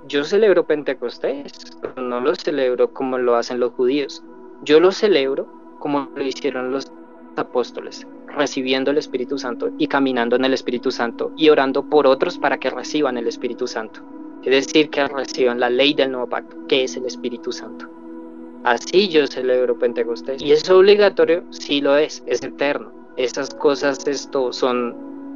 yo 0.06 0.24
celebro 0.24 0.66
Pentecostés, 0.66 1.76
pero 1.80 2.02
no 2.02 2.20
lo 2.20 2.34
celebro 2.34 2.92
como 2.92 3.18
lo 3.18 3.36
hacen 3.36 3.60
los 3.60 3.72
judíos. 3.72 4.24
Yo 4.62 4.80
lo 4.80 4.92
celebro 4.92 5.46
como 5.80 6.08
lo 6.14 6.22
hicieron 6.22 6.70
los 6.70 6.92
apóstoles, 7.34 8.06
recibiendo 8.28 8.92
el 8.92 8.98
Espíritu 8.98 9.38
Santo 9.38 9.70
y 9.78 9.88
caminando 9.88 10.36
en 10.36 10.44
el 10.44 10.54
Espíritu 10.54 10.92
Santo 10.92 11.32
y 11.36 11.48
orando 11.48 11.82
por 11.82 12.06
otros 12.06 12.38
para 12.38 12.58
que 12.58 12.70
reciban 12.70 13.18
el 13.18 13.26
Espíritu 13.26 13.66
Santo. 13.66 14.00
Es 14.44 14.66
decir, 14.66 14.88
que 14.90 15.06
reciban 15.08 15.58
la 15.58 15.68
ley 15.68 15.92
del 15.92 16.12
nuevo 16.12 16.28
pacto, 16.28 16.56
que 16.68 16.84
es 16.84 16.96
el 16.96 17.04
Espíritu 17.06 17.50
Santo. 17.52 17.88
Así 18.62 19.08
yo 19.08 19.26
celebro 19.26 19.78
Pentecostés. 19.78 20.42
¿Y 20.42 20.52
es 20.52 20.68
obligatorio? 20.70 21.44
Sí 21.50 21.80
lo 21.80 21.96
es, 21.96 22.22
es 22.26 22.42
eterno. 22.42 22.92
Esas 23.16 23.54
cosas 23.54 24.06
esto 24.06 24.52
son, 24.52 24.94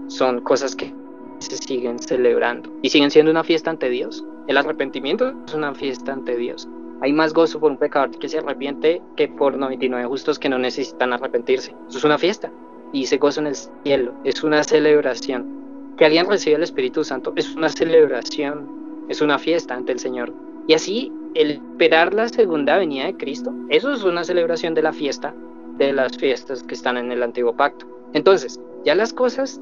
son 0.09 0.41
cosas 0.41 0.77
que 0.77 0.93
se 1.39 1.57
siguen 1.57 1.99
celebrando 1.99 2.71
y 2.83 2.91
siguen 2.91 3.11
siendo 3.11 3.31
una 3.31 3.45
fiesta 3.45 3.71
ante 3.71 3.89
Dios. 3.89 4.25
El 4.47 4.57
arrepentimiento 4.57 5.35
es 5.47 5.55
una 5.55 5.75
fiesta 5.75 6.13
ante 6.13 6.37
Dios. 6.37 6.69
Hay 7.01 7.13
más 7.13 7.35
gozo 7.35 7.61
por 7.61 7.71
un 7.71 7.77
pecador 7.77 8.11
que 8.19 8.29
se 8.29 8.39
arrepiente 8.39 9.03
que 9.17 9.29
por 9.29 9.57
99 9.57 10.07
justos 10.07 10.39
que 10.39 10.49
no 10.49 10.59
necesitan 10.59 11.13
arrepentirse. 11.13 11.75
Eso 11.89 11.99
es 11.99 12.05
una 12.05 12.19
fiesta 12.19 12.51
y 12.93 13.07
se 13.07 13.19
gozo 13.19 13.41
en 13.41 13.49
el 13.49 13.57
cielo. 13.57 14.13
Es 14.25 14.43
una 14.43 14.63
celebración. 14.65 15.63
Que 15.97 16.07
alguien 16.07 16.29
reciba 16.29 16.57
el 16.57 16.63
Espíritu 16.63 17.05
Santo 17.05 17.33
es 17.37 17.55
una 17.55 17.69
celebración 17.69 18.85
es 19.09 19.21
una 19.21 19.39
fiesta 19.39 19.75
ante 19.75 19.93
el 19.93 19.99
Señor. 19.99 20.33
Y 20.67 20.75
así, 20.75 21.13
el 21.35 21.51
esperar 21.51 22.15
la 22.15 22.29
segunda 22.29 22.79
venida 22.79 23.07
de 23.07 23.17
Cristo, 23.17 23.53
eso 23.69 23.93
es 23.93 24.03
una 24.03 24.25
celebración 24.25 24.75
de 24.75 24.83
la 24.83 24.93
fiesta, 24.93 25.35
de 25.77 25.93
las 25.93 26.17
fiestas 26.17 26.63
que 26.63 26.75
están 26.75 26.97
en 26.97 27.13
el 27.13 27.23
antiguo 27.23 27.55
pacto. 27.55 27.87
Entonces, 28.13 28.61
ya 28.85 28.95
las 28.95 29.13
cosas 29.13 29.61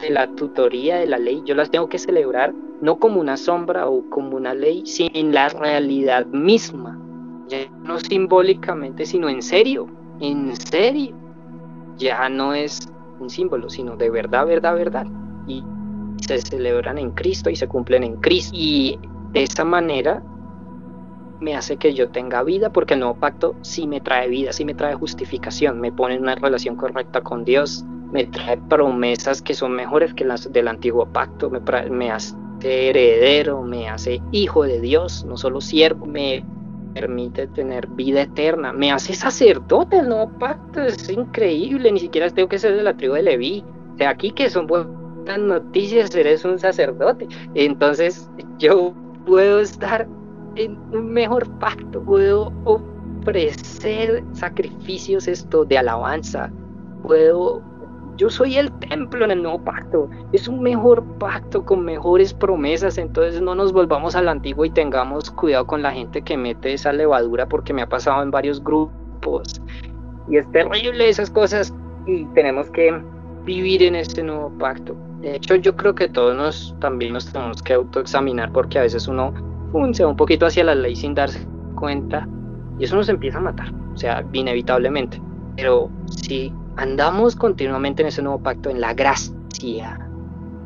de 0.00 0.10
la 0.10 0.28
tutoría 0.34 0.96
de 0.96 1.06
la 1.06 1.18
ley, 1.18 1.42
yo 1.44 1.54
las 1.54 1.70
tengo 1.70 1.88
que 1.88 1.98
celebrar 1.98 2.54
no 2.80 2.98
como 2.98 3.20
una 3.20 3.36
sombra 3.36 3.88
o 3.88 4.08
como 4.10 4.36
una 4.36 4.54
ley, 4.54 4.86
sino 4.86 5.10
en 5.14 5.32
la 5.32 5.48
realidad 5.48 6.26
misma, 6.26 6.98
ya 7.48 7.68
no 7.82 7.98
simbólicamente, 7.98 9.04
sino 9.06 9.28
en 9.28 9.42
serio, 9.42 9.88
en 10.20 10.54
serio. 10.56 11.16
Ya 11.96 12.28
no 12.28 12.54
es 12.54 12.88
un 13.18 13.28
símbolo, 13.28 13.68
sino 13.68 13.96
de 13.96 14.10
verdad, 14.10 14.46
verdad, 14.46 14.74
verdad. 14.74 15.06
Y 15.46 15.64
se 16.20 16.38
celebran 16.38 16.98
en 16.98 17.10
Cristo 17.12 17.50
y 17.50 17.56
se 17.56 17.66
cumplen 17.66 18.04
en 18.04 18.16
Cristo. 18.16 18.52
Y 18.54 18.98
de 19.32 19.42
esa 19.42 19.64
manera 19.64 20.22
me 21.40 21.56
hace 21.56 21.76
que 21.76 21.94
yo 21.94 22.10
tenga 22.10 22.42
vida, 22.42 22.70
porque 22.70 22.94
el 22.94 23.00
nuevo 23.00 23.16
pacto 23.16 23.56
sí 23.62 23.86
me 23.86 24.00
trae 24.00 24.28
vida, 24.28 24.52
sí 24.52 24.64
me 24.64 24.74
trae 24.74 24.94
justificación, 24.94 25.80
me 25.80 25.92
pone 25.92 26.14
en 26.14 26.22
una 26.22 26.34
relación 26.34 26.76
correcta 26.76 27.20
con 27.22 27.44
Dios, 27.44 27.84
me 28.12 28.24
trae 28.24 28.56
promesas 28.56 29.42
que 29.42 29.54
son 29.54 29.72
mejores 29.72 30.14
que 30.14 30.24
las 30.24 30.50
del 30.52 30.68
antiguo 30.68 31.06
pacto, 31.06 31.50
me, 31.50 31.60
me 31.90 32.10
hace 32.10 32.36
heredero, 32.62 33.62
me 33.62 33.88
hace 33.88 34.20
hijo 34.32 34.64
de 34.64 34.80
Dios, 34.80 35.24
no 35.24 35.36
solo 35.36 35.60
siervo, 35.60 36.06
me 36.06 36.44
permite 36.94 37.46
tener 37.48 37.86
vida 37.88 38.22
eterna, 38.22 38.72
me 38.72 38.90
hace 38.90 39.14
sacerdote 39.14 39.98
el 39.98 40.08
nuevo 40.08 40.30
pacto, 40.38 40.82
es 40.82 41.08
increíble, 41.10 41.92
ni 41.92 42.00
siquiera 42.00 42.30
tengo 42.30 42.48
que 42.48 42.58
ser 42.58 42.74
de 42.74 42.82
la 42.82 42.96
tribu 42.96 43.14
de 43.14 43.22
Leví, 43.22 43.64
de 43.96 44.06
aquí 44.06 44.30
que 44.30 44.48
son 44.48 44.66
buenos 44.66 44.88
noticias, 45.38 46.14
eres 46.14 46.44
un 46.44 46.58
sacerdote. 46.58 47.28
Entonces 47.54 48.30
yo 48.58 48.94
puedo 49.26 49.60
estar 49.60 50.08
en 50.56 50.78
un 50.92 51.12
mejor 51.12 51.48
pacto, 51.58 52.02
puedo 52.02 52.52
ofrecer 52.64 54.24
sacrificios 54.32 55.28
esto 55.28 55.64
de 55.64 55.78
alabanza, 55.78 56.50
puedo 57.02 57.62
yo 58.18 58.28
soy 58.28 58.56
el 58.56 58.70
templo 58.80 59.24
en 59.24 59.30
el 59.30 59.42
nuevo 59.42 59.64
pacto. 59.64 60.10
Es 60.32 60.48
un 60.48 60.60
mejor 60.60 61.04
pacto 61.18 61.64
con 61.64 61.84
mejores 61.84 62.34
promesas. 62.34 62.98
Entonces 62.98 63.40
no 63.40 63.54
nos 63.54 63.72
volvamos 63.72 64.16
al 64.16 64.28
antiguo 64.28 64.64
y 64.64 64.70
tengamos 64.70 65.30
cuidado 65.30 65.66
con 65.66 65.82
la 65.82 65.92
gente 65.92 66.22
que 66.22 66.36
mete 66.36 66.74
esa 66.74 66.92
levadura 66.92 67.46
porque 67.46 67.72
me 67.72 67.82
ha 67.82 67.88
pasado 67.88 68.22
en 68.22 68.32
varios 68.32 68.62
grupos. 68.62 69.62
Y 70.28 70.36
es 70.36 70.50
terrible 70.50 71.08
esas 71.08 71.30
cosas 71.30 71.72
y 72.06 72.24
tenemos 72.34 72.68
que 72.70 73.00
vivir 73.44 73.84
en 73.84 73.94
este 73.94 74.22
nuevo 74.24 74.50
pacto. 74.58 74.96
De 75.20 75.36
hecho, 75.36 75.54
yo 75.54 75.76
creo 75.76 75.94
que 75.94 76.08
todos 76.08 76.36
nos, 76.36 76.74
también 76.80 77.12
nos 77.12 77.32
tenemos 77.32 77.62
que 77.62 77.74
autoexaminar 77.74 78.52
porque 78.52 78.80
a 78.80 78.82
veces 78.82 79.06
uno 79.06 79.32
se 79.92 80.02
va 80.02 80.10
un 80.10 80.16
poquito 80.16 80.46
hacia 80.46 80.64
la 80.64 80.74
ley 80.74 80.96
sin 80.96 81.14
darse 81.14 81.46
cuenta 81.76 82.28
y 82.78 82.84
eso 82.84 82.96
nos 82.96 83.08
empieza 83.08 83.38
a 83.38 83.42
matar, 83.42 83.72
o 83.94 83.96
sea, 83.96 84.24
inevitablemente. 84.32 85.20
Pero 85.56 85.90
si 86.06 86.52
andamos 86.78 87.34
continuamente 87.34 88.02
en 88.02 88.08
ese 88.08 88.22
nuevo 88.22 88.40
pacto, 88.40 88.70
en 88.70 88.80
la 88.80 88.94
gracia, 88.94 89.98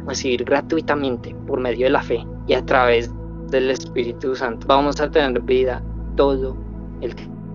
recibir 0.07 0.45
gratuitamente 0.45 1.35
por 1.47 1.59
medio 1.59 1.87
de 1.87 1.91
la 1.91 2.03
fe 2.03 2.25
y 2.47 2.53
a 2.53 2.65
través 2.65 3.11
del 3.49 3.71
Espíritu 3.71 4.35
Santo, 4.35 4.67
vamos 4.67 5.01
a 5.01 5.11
tener 5.11 5.41
vida 5.41 5.83
todo 6.17 6.57
el 7.01 7.15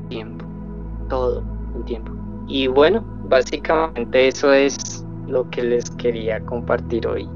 tiempo, 0.10 0.46
todo 1.08 1.44
el 1.76 1.84
tiempo. 1.86 2.12
Y 2.48 2.68
bueno, 2.68 3.04
básicamente 3.30 4.28
eso 4.28 4.52
es 4.52 5.06
lo 5.28 5.48
que 5.52 5.64
les 5.64 5.90
quería 5.92 6.40
compartir 6.42 7.06
hoy. 7.08 7.30